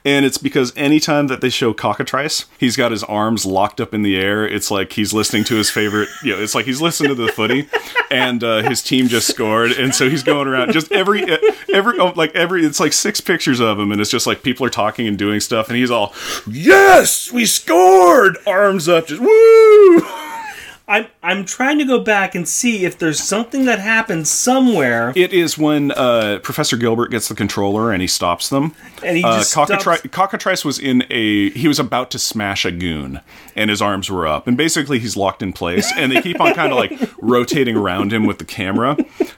and 0.04 0.26
it's 0.26 0.38
because 0.38 0.72
anytime 0.76 1.28
that 1.28 1.40
they 1.40 1.48
show 1.48 1.72
cockatrice, 1.72 2.46
he's 2.58 2.76
got 2.76 2.90
his 2.90 3.04
arms 3.04 3.46
locked 3.46 3.80
up 3.80 3.94
in 3.94 4.02
the 4.02 4.16
air. 4.16 4.44
It's 4.46 4.68
like 4.70 4.94
he's 4.94 5.12
listening 5.12 5.44
to 5.44 5.54
his 5.54 5.70
favorite. 5.70 6.08
You 6.24 6.34
know, 6.34 6.42
it's 6.42 6.56
like 6.56 6.64
he's 6.64 6.80
listening 6.80 7.14
to 7.14 7.22
the 7.22 7.30
footy, 7.32 7.68
and 8.10 8.42
uh, 8.42 8.68
his 8.68 8.82
team 8.82 9.06
just 9.06 9.28
scored, 9.28 9.70
and 9.72 9.94
so 9.94 10.10
he's 10.10 10.24
going 10.24 10.48
around 10.48 10.72
just 10.72 10.90
every 10.90 11.24
every 11.72 11.98
oh, 12.00 12.12
like 12.16 12.34
every. 12.34 12.64
It's 12.66 12.80
like 12.80 12.92
six 12.92 13.20
pictures 13.20 13.60
of 13.60 13.78
him, 13.78 13.92
and 13.92 14.00
it's 14.00 14.10
just 14.10 14.26
like 14.26 14.42
people 14.42 14.66
are 14.66 14.70
talking 14.70 15.06
and 15.06 15.16
doing 15.16 15.38
stuff, 15.38 15.68
and 15.68 15.76
he's 15.76 15.90
all, 15.90 16.12
"Yes, 16.50 17.30
we 17.30 17.46
scored!" 17.46 18.38
Arms 18.44 18.88
up, 18.88 19.06
just 19.06 19.20
woo. 19.20 20.27
I'm 20.88 21.06
I'm 21.22 21.44
trying 21.44 21.78
to 21.78 21.84
go 21.84 22.00
back 22.00 22.34
and 22.34 22.48
see 22.48 22.84
if 22.86 22.98
there's 22.98 23.22
something 23.22 23.66
that 23.66 23.78
happens 23.78 24.30
somewhere 24.30 25.12
It 25.14 25.32
is 25.34 25.58
when 25.58 25.92
uh, 25.92 26.38
Professor 26.42 26.76
Gilbert 26.78 27.10
gets 27.10 27.28
the 27.28 27.34
controller 27.34 27.92
and 27.92 28.00
he 28.00 28.08
stops 28.08 28.48
them. 28.48 28.74
and 29.04 29.16
he 29.18 29.22
Uh, 29.22 29.38
just 29.38 29.54
Cockatri- 29.54 29.98
stops. 29.98 30.02
Cockatrice 30.10 30.64
was 30.64 30.78
in 30.78 31.04
a. 31.10 31.50
He 31.50 31.68
was 31.68 31.78
about 31.78 32.10
to 32.12 32.18
smash 32.18 32.64
a 32.64 32.72
goon, 32.72 33.20
and 33.54 33.68
his 33.68 33.82
arms 33.82 34.10
were 34.10 34.26
up, 34.26 34.46
and 34.46 34.56
basically 34.56 34.98
he's 34.98 35.16
locked 35.16 35.42
in 35.42 35.52
place, 35.52 35.92
and 35.96 36.10
they 36.10 36.22
keep 36.22 36.40
on 36.40 36.54
kind 36.54 36.72
of 36.72 36.78
like 36.78 36.92
rotating 37.20 37.76
around 37.76 38.12
him 38.12 38.24
with 38.26 38.38
the 38.38 38.44
camera 38.46 38.96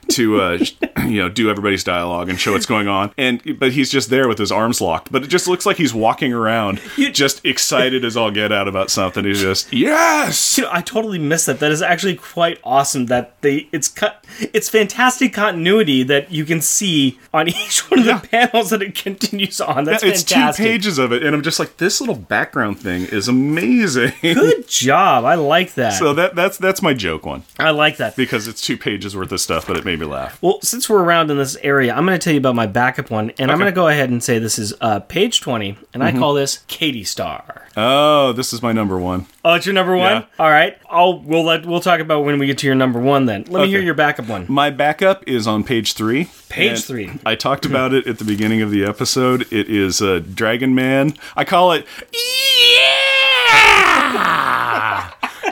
to, 0.09 0.41
uh, 0.41 0.57
you 1.05 1.21
know, 1.21 1.29
do 1.29 1.49
everybody's 1.49 1.83
dialogue 1.83 2.29
and 2.29 2.39
show 2.39 2.53
what's 2.53 2.65
going 2.65 2.87
on. 2.87 3.11
And 3.17 3.59
but 3.59 3.73
he's 3.73 3.89
just 3.89 4.09
there 4.09 4.27
with 4.29 4.37
his 4.37 4.51
arms 4.53 4.79
locked, 4.79 5.11
but 5.11 5.23
it 5.23 5.27
just 5.27 5.47
looks 5.47 5.65
like 5.65 5.75
he's 5.77 5.93
walking 5.93 6.31
around, 6.33 6.79
just 7.11 7.45
excited 7.45 8.05
as 8.05 8.15
all 8.15 8.31
get 8.31 8.51
out 8.53 8.67
about 8.69 8.89
something. 8.89 9.25
He's 9.25 9.41
just 9.41 9.71
yes. 9.73 10.57
You 10.57 10.63
know, 10.63 10.69
I 10.71 10.81
totally 10.81 11.19
missed 11.19 11.40
that. 11.45 11.59
That 11.59 11.71
is 11.71 11.81
actually 11.81 12.15
quite 12.15 12.59
awesome. 12.63 13.07
That 13.07 13.39
they 13.41 13.67
it's 13.71 13.87
cut. 13.87 14.25
It's 14.53 14.69
fantastic 14.69 15.33
continuity 15.33 16.03
that 16.03 16.31
you 16.31 16.45
can 16.45 16.61
see 16.61 17.19
on 17.33 17.47
each 17.49 17.89
one 17.91 17.99
of 17.99 18.05
the 18.05 18.27
panels 18.29 18.69
that 18.69 18.81
it 18.81 18.95
continues 18.95 19.59
on. 19.61 19.83
That's 19.85 20.03
It's 20.03 20.23
two 20.23 20.51
pages 20.53 20.97
of 20.97 21.11
it, 21.11 21.23
and 21.23 21.35
I'm 21.35 21.41
just 21.41 21.59
like, 21.59 21.77
this 21.77 21.99
little 21.99 22.15
background 22.15 22.79
thing 22.79 23.03
is 23.03 23.27
amazing. 23.27 24.13
Good 24.21 24.67
job. 24.67 25.25
I 25.25 25.35
like 25.35 25.73
that. 25.75 25.91
So 25.91 26.13
that 26.13 26.35
that's 26.35 26.57
that's 26.57 26.81
my 26.81 26.93
joke 26.93 27.25
one 27.25 27.43
I 27.59 27.71
like 27.71 27.97
that. 27.97 28.15
because 28.15 28.47
it's 28.47 28.61
two 28.61 28.77
pages 28.77 29.15
worth 29.15 29.31
of 29.31 29.39
stuff, 29.41 29.67
but 29.67 29.77
it 29.77 29.85
made 29.85 29.99
me 29.99 30.05
laugh. 30.05 30.41
Well, 30.41 30.59
since 30.61 30.89
we're 30.89 31.03
around 31.03 31.31
in 31.31 31.37
this 31.37 31.55
area, 31.57 31.93
I'm 31.93 32.05
going 32.05 32.17
to 32.17 32.23
tell 32.23 32.33
you 32.33 32.39
about 32.39 32.55
my 32.55 32.67
backup 32.67 33.09
one, 33.11 33.31
and 33.37 33.51
I'm 33.51 33.57
going 33.57 33.71
to 33.71 33.75
go 33.75 33.87
ahead 33.87 34.09
and 34.09 34.23
say 34.23 34.39
this 34.39 34.57
is 34.59 34.73
uh, 34.81 34.99
page 35.01 35.41
20, 35.41 35.69
and 35.93 36.01
Mm-hmm. 36.01 36.17
I 36.17 36.19
call 36.19 36.33
this 36.33 36.63
Katie 36.67 37.03
Star. 37.03 37.67
Oh, 37.77 38.33
this 38.33 38.53
is 38.53 38.61
my 38.63 38.71
number 38.71 38.97
one. 38.97 39.27
Oh, 39.45 39.53
it's 39.53 39.65
your 39.65 39.75
number 39.75 39.95
one. 39.95 40.21
Yeah. 40.21 40.25
All 40.39 40.49
right, 40.49 40.77
I'll 40.89 41.19
we'll 41.31 41.43
let 41.43 41.65
we'll 41.65 41.79
talk 41.79 42.01
about 42.01 42.25
when 42.25 42.37
we 42.37 42.45
get 42.45 42.59
to 42.59 42.67
your 42.67 42.75
number 42.75 42.99
one. 42.99 43.25
Then 43.25 43.45
let 43.47 43.63
me 43.63 43.69
hear 43.69 43.81
your 43.81 43.95
backup 43.95 44.27
one. 44.27 44.45
My 44.47 44.69
backup 44.69 45.27
is 45.27 45.47
on 45.47 45.63
page 45.63 45.93
three. 45.93 46.29
Page 46.49 46.83
three. 46.83 47.09
I 47.25 47.33
talked 47.35 47.65
about 47.65 47.93
it 47.93 48.05
at 48.05 48.19
the 48.19 48.25
beginning 48.25 48.61
of 48.61 48.69
the 48.69 48.85
episode. 48.85 49.51
It 49.51 49.69
is 49.69 50.01
uh, 50.01 50.21
Dragon 50.33 50.75
Man. 50.75 51.15
I 51.35 51.45
call 51.45 51.71
it. 51.71 51.87
Yeah! 52.13 52.81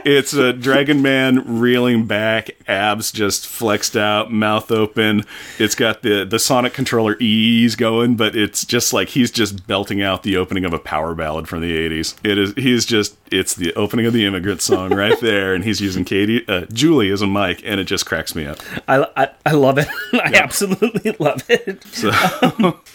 It's 0.06 0.34
a 0.34 0.54
Dragon 0.54 1.02
Man 1.02 1.60
reeling 1.60 2.06
back, 2.06 2.52
abs 2.68 3.12
just 3.12 3.48
flexed 3.48 3.96
out, 3.98 4.32
mouth 4.32 4.72
open. 4.72 5.26
It's 5.58 5.76
got 5.76 6.02
the 6.02 6.26
the 6.26 6.40
Sonic 6.40 6.74
controller 6.74 7.18
ease 7.20 7.76
going, 7.76 8.16
but 8.16 8.36
it's 8.36 8.66
just 8.66 8.94
like 8.94 9.10
he's 9.10 9.32
just 9.32 9.68
belting 9.68 10.02
out 10.02 10.24
the 10.24 10.38
opening 10.38 10.66
of 10.66 10.74
a 10.74 10.80
power 10.80 11.16
ballad 11.16 11.48
from 11.48 11.62
the 11.62 11.76
'80s. 11.76 12.16
It 12.24 12.38
is. 12.38 12.54
He's 12.56 12.86
just. 12.86 13.16
It's 13.32 13.54
the 13.54 13.74
opening 13.76 14.08
of 14.08 14.14
the 14.14 14.26
Immigrant 14.26 14.62
Song 14.62 14.94
right 14.94 15.20
there, 15.22 15.54
and 15.54 15.64
he's 15.64 15.80
using 15.80 16.04
Katie, 16.04 16.48
uh, 16.48 16.66
Julie 16.74 17.12
as 17.12 17.22
a 17.22 17.28
mic, 17.28 17.62
and 17.64 17.80
it 17.80 17.84
just 17.84 18.06
cracks 18.06 18.34
me 18.34 18.46
up. 18.46 18.58
I, 18.88 19.06
I, 19.16 19.30
I 19.46 19.52
love 19.52 19.78
it. 19.78 19.88
I 20.14 20.32
absolutely 20.34 21.16
love 21.20 21.44
it. 21.50 21.84
So, 21.86 22.12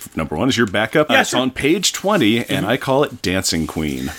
number 0.16 0.36
one 0.36 0.48
is 0.48 0.56
your 0.56 0.66
backup. 0.66 1.10
Yeah, 1.10 1.20
it's 1.20 1.30
sure. 1.30 1.40
on 1.40 1.50
page 1.50 1.92
20, 1.92 2.46
and 2.46 2.66
I 2.66 2.76
call 2.76 3.04
it 3.04 3.22
Dancing 3.22 3.66
Queen. 3.66 4.10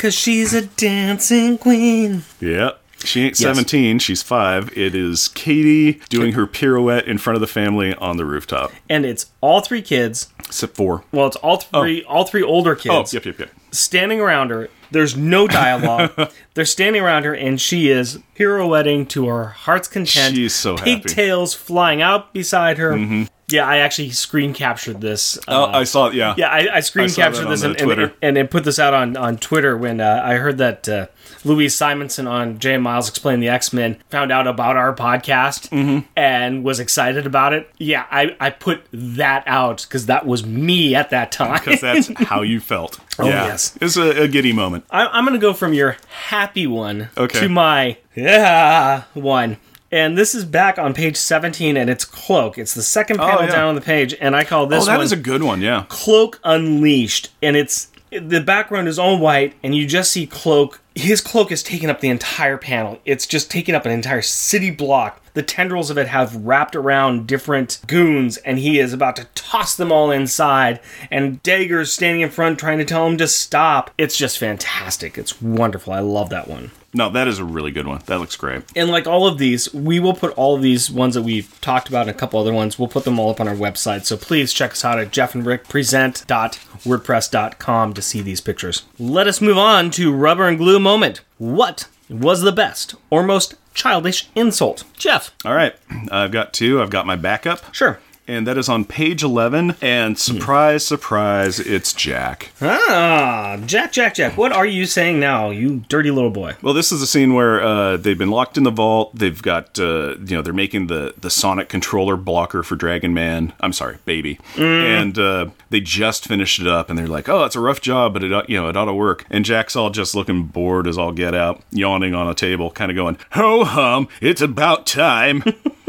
Cause 0.00 0.14
she's 0.14 0.54
a 0.54 0.62
dancing 0.62 1.58
queen. 1.58 2.22
Yeah. 2.40 2.70
She 3.04 3.20
ain't 3.22 3.36
17, 3.36 3.98
she's 3.98 4.22
five. 4.22 4.74
It 4.74 4.94
is 4.94 5.28
Katie 5.28 6.00
doing 6.08 6.32
her 6.32 6.46
pirouette 6.46 7.06
in 7.06 7.18
front 7.18 7.34
of 7.34 7.42
the 7.42 7.46
family 7.46 7.94
on 7.96 8.16
the 8.16 8.24
rooftop. 8.24 8.72
And 8.88 9.04
it's 9.04 9.30
all 9.42 9.60
three 9.60 9.82
kids. 9.82 10.28
Except 10.38 10.74
four. 10.74 11.04
Well, 11.12 11.26
it's 11.26 11.36
all 11.36 11.58
three 11.58 12.02
all 12.04 12.24
three 12.24 12.42
older 12.42 12.74
kids. 12.74 12.94
Oh, 12.94 13.00
kids 13.02 13.12
yep, 13.12 13.26
yep, 13.26 13.38
yep. 13.40 13.50
standing 13.72 14.22
around 14.22 14.48
her. 14.48 14.70
There's 14.90 15.18
no 15.18 15.46
dialogue. 15.62 16.32
They're 16.54 16.64
standing 16.64 17.02
around 17.02 17.24
her, 17.24 17.34
and 17.34 17.60
she 17.60 17.90
is 17.90 18.20
pirouetting 18.36 19.06
to 19.10 19.28
her 19.28 19.48
heart's 19.48 19.86
content. 19.86 20.34
She's 20.34 20.54
so 20.54 20.78
happy. 20.78 20.92
Mm-hmm. 20.92 21.02
Pigtails 21.02 21.52
flying 21.52 22.00
out 22.00 22.32
beside 22.32 22.78
her. 22.78 23.26
Yeah, 23.52 23.66
I 23.66 23.78
actually 23.78 24.10
screen 24.10 24.52
captured 24.54 25.00
this. 25.00 25.38
Oh, 25.48 25.64
uh, 25.64 25.66
I 25.78 25.84
saw 25.84 26.06
it, 26.08 26.14
yeah. 26.14 26.34
Yeah, 26.36 26.48
I, 26.48 26.76
I 26.76 26.80
screen 26.80 27.10
I 27.10 27.12
captured 27.14 27.46
this 27.48 27.62
and, 27.62 27.80
and, 27.80 28.12
and, 28.22 28.36
and 28.38 28.50
put 28.50 28.64
this 28.64 28.78
out 28.78 28.94
on, 28.94 29.16
on 29.16 29.36
Twitter 29.38 29.76
when 29.76 30.00
uh, 30.00 30.20
I 30.24 30.34
heard 30.34 30.58
that 30.58 30.88
uh, 30.88 31.06
Louise 31.44 31.74
Simonson 31.74 32.26
on 32.26 32.58
Jay 32.58 32.74
and 32.74 32.82
Miles 32.82 33.08
Explain 33.08 33.40
the 33.40 33.48
X 33.48 33.72
Men 33.72 33.96
found 34.10 34.30
out 34.32 34.46
about 34.46 34.76
our 34.76 34.94
podcast 34.94 35.68
Mm-hmm. 35.70 36.06
and 36.16 36.64
was 36.64 36.80
excited 36.80 37.26
about 37.26 37.52
it. 37.52 37.70
Yeah, 37.78 38.06
I, 38.10 38.36
I 38.40 38.50
put 38.50 38.82
that 38.92 39.44
out 39.46 39.82
because 39.88 40.06
that 40.06 40.26
was 40.26 40.44
me 40.44 40.94
at 40.94 41.10
that 41.10 41.32
time. 41.32 41.58
Because 41.64 41.80
that's 41.80 42.08
how 42.28 42.42
you 42.42 42.60
felt. 42.60 42.98
Oh, 43.18 43.26
yeah. 43.26 43.46
yes. 43.46 43.76
It's 43.80 43.96
a, 43.96 44.22
a 44.24 44.28
giddy 44.28 44.52
moment. 44.52 44.84
I, 44.90 45.06
I'm 45.06 45.24
going 45.24 45.38
to 45.38 45.44
go 45.44 45.52
from 45.52 45.72
your 45.74 45.96
happy 46.28 46.66
one 46.66 47.08
Okay. 47.16 47.40
to 47.40 47.48
my 47.48 47.96
yeah 48.14 49.04
one. 49.14 49.56
And 49.92 50.16
this 50.16 50.34
is 50.34 50.44
back 50.44 50.78
on 50.78 50.94
page 50.94 51.16
17, 51.16 51.76
and 51.76 51.90
it's 51.90 52.04
Cloak. 52.04 52.58
It's 52.58 52.74
the 52.74 52.82
second 52.82 53.18
oh, 53.20 53.24
panel 53.26 53.40
Oh, 53.40 53.44
yeah. 53.46 53.50
down 53.50 53.68
on 53.70 53.74
the 53.74 53.80
page, 53.80 54.14
and 54.20 54.36
I 54.36 54.44
call 54.44 54.66
this 54.66 54.84
Oh, 54.84 54.86
that 54.86 54.96
one 54.98 55.04
is 55.04 55.12
a 55.12 55.16
good 55.16 55.42
one, 55.42 55.60
yeah. 55.60 55.84
Cloak 55.88 56.38
Unleashed, 56.44 57.30
and 57.42 57.56
it's 57.56 57.88
the 58.12 58.40
background 58.40 58.88
is 58.88 58.98
all 58.98 59.18
white, 59.18 59.54
and 59.62 59.74
you 59.74 59.86
just 59.86 60.10
see 60.12 60.26
Cloak. 60.26 60.80
His 60.96 61.20
cloak 61.20 61.52
is 61.52 61.62
taking 61.62 61.88
up 61.88 62.00
the 62.00 62.08
entire 62.08 62.58
panel. 62.58 62.98
It's 63.04 63.24
just 63.26 63.50
taking 63.50 63.74
up 63.74 63.86
an 63.86 63.92
entire 63.92 64.22
city 64.22 64.70
block. 64.70 65.20
the 65.32 65.42
tendrils 65.44 65.90
of 65.90 65.96
it 65.98 66.08
have 66.08 66.34
wrapped 66.34 66.74
around 66.74 67.28
different 67.28 67.78
goons, 67.86 68.36
and 68.38 68.58
he 68.58 68.80
is 68.80 68.92
about 68.92 69.14
to 69.16 69.28
toss 69.36 69.76
them 69.76 69.92
all 69.92 70.10
inside. 70.10 70.80
And 71.10 71.40
Dagger's 71.44 71.92
standing 71.92 72.20
in 72.20 72.30
front 72.30 72.58
trying 72.58 72.78
to 72.78 72.84
tell 72.84 73.06
him 73.06 73.16
to 73.18 73.28
stop. 73.28 73.92
It's 73.96 74.16
just 74.16 74.38
fantastic. 74.38 75.16
It's 75.16 75.40
wonderful. 75.40 75.92
I 75.92 76.00
love 76.00 76.30
that 76.30 76.48
one. 76.48 76.72
No, 76.92 77.08
that 77.10 77.28
is 77.28 77.38
a 77.38 77.44
really 77.44 77.70
good 77.70 77.86
one. 77.86 78.02
That 78.06 78.18
looks 78.18 78.34
great. 78.36 78.62
And 78.74 78.90
like 78.90 79.06
all 79.06 79.28
of 79.28 79.38
these, 79.38 79.72
we 79.72 80.00
will 80.00 80.14
put 80.14 80.36
all 80.36 80.56
of 80.56 80.62
these 80.62 80.90
ones 80.90 81.14
that 81.14 81.22
we've 81.22 81.56
talked 81.60 81.88
about 81.88 82.08
and 82.08 82.10
a 82.10 82.18
couple 82.18 82.40
other 82.40 82.52
ones, 82.52 82.76
we'll 82.78 82.88
put 82.88 83.04
them 83.04 83.20
all 83.20 83.30
up 83.30 83.40
on 83.40 83.46
our 83.46 83.54
website. 83.54 84.04
So 84.06 84.16
please 84.16 84.52
check 84.52 84.72
us 84.72 84.84
out 84.84 84.98
at 84.98 85.12
jeffandrickpresent.wordpress.com 85.12 87.94
to 87.94 88.02
see 88.02 88.22
these 88.22 88.40
pictures. 88.40 88.82
Let 88.98 89.28
us 89.28 89.40
move 89.40 89.58
on 89.58 89.90
to 89.92 90.12
rubber 90.12 90.48
and 90.48 90.58
glue 90.58 90.80
moment. 90.80 91.20
What 91.38 91.86
was 92.08 92.40
the 92.42 92.52
best 92.52 92.96
or 93.08 93.22
most 93.22 93.54
childish 93.72 94.28
insult? 94.34 94.82
Jeff. 94.94 95.30
All 95.44 95.54
right, 95.54 95.74
I've 96.10 96.32
got 96.32 96.52
two. 96.52 96.82
I've 96.82 96.90
got 96.90 97.06
my 97.06 97.14
backup. 97.16 97.72
Sure. 97.72 98.00
And 98.30 98.46
that 98.46 98.56
is 98.56 98.68
on 98.68 98.84
page 98.84 99.24
11. 99.24 99.74
And 99.82 100.16
surprise, 100.16 100.86
surprise, 100.86 101.58
it's 101.58 101.92
Jack. 101.92 102.52
Ah, 102.62 103.58
Jack, 103.66 103.90
Jack, 103.90 104.14
Jack. 104.14 104.36
What 104.36 104.52
are 104.52 104.64
you 104.64 104.86
saying 104.86 105.18
now, 105.18 105.50
you 105.50 105.82
dirty 105.88 106.12
little 106.12 106.30
boy? 106.30 106.54
Well, 106.62 106.72
this 106.72 106.92
is 106.92 107.02
a 107.02 107.08
scene 107.08 107.34
where 107.34 107.60
uh, 107.60 107.96
they've 107.96 108.16
been 108.16 108.30
locked 108.30 108.56
in 108.56 108.62
the 108.62 108.70
vault. 108.70 109.16
They've 109.16 109.42
got, 109.42 109.80
uh, 109.80 110.14
you 110.18 110.36
know, 110.36 110.42
they're 110.42 110.52
making 110.52 110.86
the, 110.86 111.12
the 111.20 111.28
Sonic 111.28 111.68
controller 111.68 112.16
blocker 112.16 112.62
for 112.62 112.76
Dragon 112.76 113.12
Man. 113.12 113.52
I'm 113.58 113.72
sorry, 113.72 113.98
Baby. 114.04 114.38
And 114.56 115.18
uh, 115.18 115.50
they 115.70 115.80
just 115.80 116.24
finished 116.26 116.60
it 116.60 116.68
up, 116.68 116.88
and 116.88 116.98
they're 116.98 117.08
like, 117.08 117.28
"Oh, 117.28 117.44
it's 117.44 117.56
a 117.56 117.60
rough 117.60 117.80
job, 117.80 118.12
but 118.12 118.22
it, 118.22 118.48
you 118.48 118.60
know, 118.60 118.68
it 118.68 118.76
ought 118.76 118.84
to 118.84 118.94
work." 118.94 119.24
And 119.30 119.44
Jack's 119.44 119.74
all 119.74 119.90
just 119.90 120.14
looking 120.14 120.44
bored 120.44 120.86
as 120.86 120.98
all 120.98 121.12
get 121.12 121.34
out, 121.34 121.62
yawning 121.70 122.14
on 122.14 122.28
a 122.28 122.34
table, 122.34 122.70
kind 122.70 122.90
of 122.90 122.96
going, 122.96 123.18
"Ho 123.32 123.64
hum, 123.64 124.08
it's 124.20 124.40
about 124.40 124.86
time." 124.86 125.42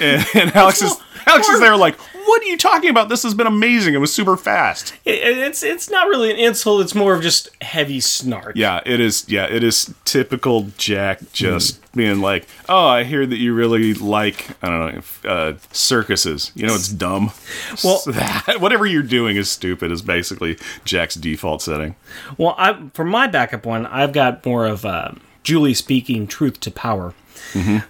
and, 0.00 0.26
and 0.34 0.54
Alex 0.56 0.82
is 0.82 0.94
Alex 1.26 1.48
is 1.48 1.58
there 1.60 1.76
like, 1.76 1.96
"What 1.96 2.42
are 2.42 2.46
you 2.46 2.58
talking 2.58 2.90
about? 2.90 3.08
This 3.08 3.22
has 3.22 3.32
been 3.34 3.46
amazing. 3.46 3.94
It 3.94 3.98
was 3.98 4.12
super 4.12 4.36
fast." 4.36 4.92
It, 5.04 5.20
it's 5.38 5.62
it's 5.62 5.88
not 5.90 6.08
really 6.08 6.30
an 6.30 6.36
insult. 6.36 6.82
It's 6.82 6.94
more 6.94 7.14
of 7.14 7.22
just 7.22 7.48
heavy 7.62 8.00
snark. 8.00 8.56
Yeah, 8.56 8.80
it 8.84 9.00
is. 9.00 9.24
Yeah, 9.28 9.46
it 9.46 9.64
is 9.64 9.94
typical 10.04 10.68
Jack 10.76 11.20
just 11.32 11.80
being 11.92 12.20
like, 12.20 12.46
"Oh, 12.68 12.86
I 12.86 13.04
hear 13.04 13.24
that 13.24 13.36
you 13.38 13.54
really 13.54 13.94
like 13.94 14.50
I 14.62 14.68
don't 14.68 14.94
know 15.24 15.30
uh, 15.30 15.54
circuses. 15.72 16.52
You 16.54 16.66
know, 16.66 16.74
it's 16.74 16.88
dumb. 16.88 17.32
Well- 17.82 17.98
So 17.98 18.10
that, 18.12 18.60
whatever 18.60 18.84
you're 18.86 19.02
doing 19.02 19.36
is 19.36 19.50
stupid. 19.50 19.90
Is 19.90 20.02
basically 20.02 20.58
Jack's 20.84 21.14
default 21.14 21.62
setting. 21.62 21.96
Well, 22.36 22.54
I 22.58 22.88
for 22.92 23.04
my 23.04 23.26
backup 23.28 23.64
one, 23.64 23.86
I've 23.86 24.12
got 24.12 24.44
more 24.44 24.66
of 24.66 24.84
uh, 24.84 25.12
Julie 25.42 25.74
speaking 25.74 26.26
truth 26.26 26.60
to 26.60 26.70
power. 26.70 27.14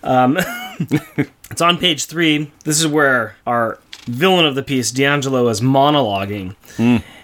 Um, 0.03 0.39
it's 1.51 1.61
on 1.61 1.79
page 1.79 2.07
three. 2.07 2.51
This 2.65 2.81
is 2.81 2.87
where 2.87 3.37
our 3.47 3.79
villain 4.07 4.45
of 4.47 4.55
the 4.55 4.63
piece, 4.63 4.91
D'Angelo, 4.91 5.49
is 5.49 5.61
monologuing, 5.61 6.55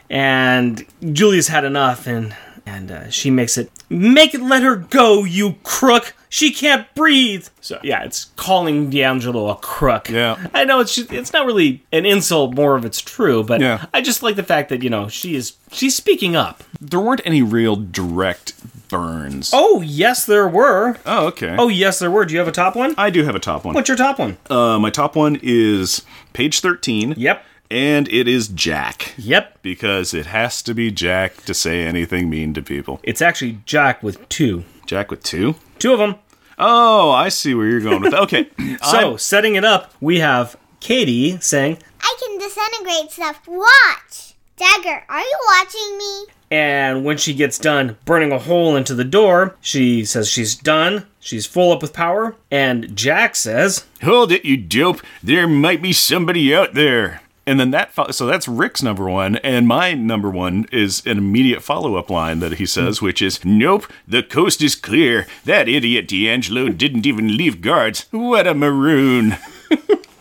and 0.08 0.86
Julia's 1.12 1.48
had 1.48 1.64
enough, 1.64 2.06
and 2.06 2.34
and 2.66 2.90
uh, 2.90 3.10
she 3.10 3.30
makes 3.30 3.56
it 3.58 3.70
make 3.88 4.34
it 4.34 4.40
let 4.42 4.62
her 4.62 4.76
go, 4.76 5.24
you 5.24 5.56
crook. 5.62 6.14
She 6.32 6.52
can't 6.52 6.86
breathe. 6.94 7.48
So 7.60 7.80
yeah, 7.82 8.04
it's 8.04 8.26
calling 8.36 8.88
D'Angelo 8.90 9.48
a 9.48 9.56
crook. 9.56 10.08
Yeah. 10.08 10.36
I 10.54 10.64
know 10.64 10.78
it's 10.78 10.94
just, 10.94 11.12
it's 11.12 11.32
not 11.32 11.44
really 11.44 11.82
an 11.90 12.06
insult, 12.06 12.54
more 12.54 12.76
of 12.76 12.84
it's 12.84 13.00
true, 13.00 13.42
but 13.42 13.60
Yeah. 13.60 13.86
I 13.92 14.00
just 14.00 14.22
like 14.22 14.36
the 14.36 14.44
fact 14.44 14.68
that 14.68 14.82
you 14.84 14.90
know 14.90 15.08
she 15.08 15.34
is 15.34 15.54
she's 15.72 15.96
speaking 15.96 16.36
up. 16.36 16.62
There 16.80 17.00
weren't 17.00 17.22
any 17.24 17.42
real 17.42 17.74
direct 17.76 18.54
burns. 18.90 19.50
Oh 19.54 19.80
yes, 19.80 20.26
there 20.26 20.48
were. 20.48 20.98
Oh, 21.06 21.26
okay. 21.28 21.54
Oh 21.58 21.68
yes, 21.68 21.98
there 22.00 22.10
were. 22.10 22.24
Do 22.24 22.34
you 22.34 22.38
have 22.40 22.48
a 22.48 22.52
top 22.52 22.76
one? 22.76 22.94
I 22.98 23.10
do 23.10 23.24
have 23.24 23.34
a 23.34 23.40
top 23.40 23.64
one. 23.64 23.74
What's 23.74 23.88
your 23.88 23.96
top 23.96 24.18
one? 24.18 24.36
Uh, 24.50 24.78
my 24.78 24.90
top 24.90 25.16
one 25.16 25.38
is 25.42 26.02
page 26.32 26.60
thirteen. 26.60 27.14
Yep. 27.16 27.44
And 27.70 28.08
it 28.08 28.26
is 28.26 28.48
Jack. 28.48 29.14
Yep. 29.16 29.62
Because 29.62 30.12
it 30.12 30.26
has 30.26 30.60
to 30.62 30.74
be 30.74 30.90
Jack 30.90 31.36
to 31.44 31.54
say 31.54 31.84
anything 31.84 32.28
mean 32.28 32.52
to 32.54 32.62
people. 32.62 32.98
It's 33.04 33.22
actually 33.22 33.60
Jack 33.64 34.02
with 34.02 34.28
two. 34.28 34.64
Jack 34.86 35.08
with 35.10 35.22
two? 35.22 35.54
Two 35.78 35.92
of 35.92 36.00
them. 36.00 36.16
Oh, 36.58 37.12
I 37.12 37.28
see 37.28 37.54
where 37.54 37.66
you're 37.68 37.80
going 37.80 38.02
with 38.02 38.10
that. 38.10 38.20
Okay. 38.22 38.50
So 38.82 38.98
I'm- 39.10 39.18
setting 39.18 39.54
it 39.54 39.64
up, 39.64 39.94
we 40.00 40.18
have 40.18 40.56
Katie 40.80 41.38
saying, 41.40 41.78
I 42.02 42.16
can 42.18 42.38
disintegrate 42.38 43.12
stuff. 43.12 43.46
Watch. 43.46 44.34
Dagger, 44.56 45.04
are 45.08 45.20
you 45.20 45.38
watching 45.56 45.96
me? 45.98 46.24
And 46.50 47.04
when 47.04 47.16
she 47.16 47.34
gets 47.34 47.58
done 47.58 47.96
burning 48.04 48.32
a 48.32 48.38
hole 48.38 48.76
into 48.76 48.94
the 48.94 49.04
door, 49.04 49.56
she 49.60 50.04
says 50.04 50.28
she's 50.28 50.54
done. 50.56 51.06
She's 51.20 51.46
full 51.46 51.72
up 51.72 51.82
with 51.82 51.92
power. 51.92 52.34
And 52.50 52.96
Jack 52.96 53.36
says, 53.36 53.86
Hold 54.02 54.32
it, 54.32 54.44
you 54.44 54.56
dope. 54.56 55.00
There 55.22 55.46
might 55.46 55.82
be 55.82 55.92
somebody 55.92 56.54
out 56.54 56.74
there. 56.74 57.20
And 57.46 57.58
then 57.58 57.70
that, 57.72 57.92
fo- 57.92 58.10
so 58.10 58.26
that's 58.26 58.46
Rick's 58.46 58.82
number 58.82 59.08
one. 59.08 59.36
And 59.36 59.66
my 59.66 59.92
number 59.92 60.30
one 60.30 60.66
is 60.70 61.04
an 61.06 61.18
immediate 61.18 61.62
follow 61.62 61.96
up 61.96 62.08
line 62.10 62.38
that 62.40 62.54
he 62.54 62.66
says, 62.66 62.98
hmm. 62.98 63.06
which 63.06 63.20
is, 63.22 63.44
Nope, 63.44 63.90
the 64.06 64.22
coast 64.22 64.62
is 64.62 64.74
clear. 64.74 65.26
That 65.44 65.68
idiot 65.68 66.08
D'Angelo 66.08 66.68
didn't 66.68 67.06
even 67.06 67.36
leave 67.36 67.60
guards. 67.60 68.06
What 68.10 68.46
a 68.46 68.54
maroon. 68.54 69.36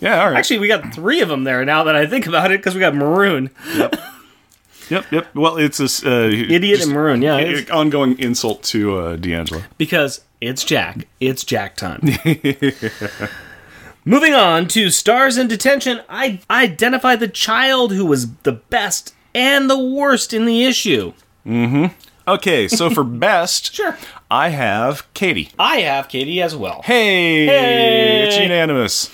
yeah, 0.00 0.22
all 0.22 0.30
right. 0.30 0.38
actually, 0.38 0.58
we 0.58 0.68
got 0.68 0.94
three 0.94 1.20
of 1.20 1.28
them 1.28 1.44
there 1.44 1.64
now 1.64 1.84
that 1.84 1.96
I 1.96 2.06
think 2.06 2.26
about 2.26 2.50
it 2.50 2.60
because 2.60 2.74
we 2.74 2.80
got 2.80 2.94
Maroon. 2.94 3.50
yep, 3.74 3.94
yep. 4.90 5.10
Yep. 5.10 5.34
Well, 5.34 5.56
it's 5.56 5.78
this 5.78 6.04
uh, 6.04 6.30
Idiot 6.32 6.82
and 6.82 6.92
Maroon, 6.92 7.22
yeah. 7.22 7.38
it's- 7.38 7.70
ongoing 7.70 8.18
insult 8.18 8.62
to 8.64 8.96
uh, 8.98 9.16
D'Angelo. 9.16 9.62
because 9.78 10.22
it's 10.40 10.64
Jack. 10.64 11.06
It's 11.20 11.44
Jack 11.44 11.76
time. 11.76 12.00
Moving 14.04 14.32
on 14.34 14.66
to 14.68 14.88
stars 14.90 15.36
in 15.36 15.46
detention, 15.46 16.00
I 16.08 16.40
identify 16.50 17.16
the 17.16 17.28
child 17.28 17.92
who 17.92 18.06
was 18.06 18.32
the 18.44 18.52
best 18.52 19.14
and 19.34 19.68
the 19.68 19.78
worst 19.78 20.32
in 20.32 20.46
the 20.46 20.64
issue. 20.64 21.12
Mm-hmm. 21.46 21.94
Okay, 22.26 22.66
so 22.66 22.88
for 22.88 23.04
best, 23.26 23.74
Sure. 23.74 23.96
I 24.30 24.48
have 24.50 25.12
Katie. 25.12 25.50
I 25.58 25.80
have 25.80 26.08
Katie 26.08 26.40
as 26.40 26.56
well. 26.56 26.80
Hey, 26.84 27.44
Hey! 27.46 28.22
it's 28.26 28.38
unanimous. 28.38 29.10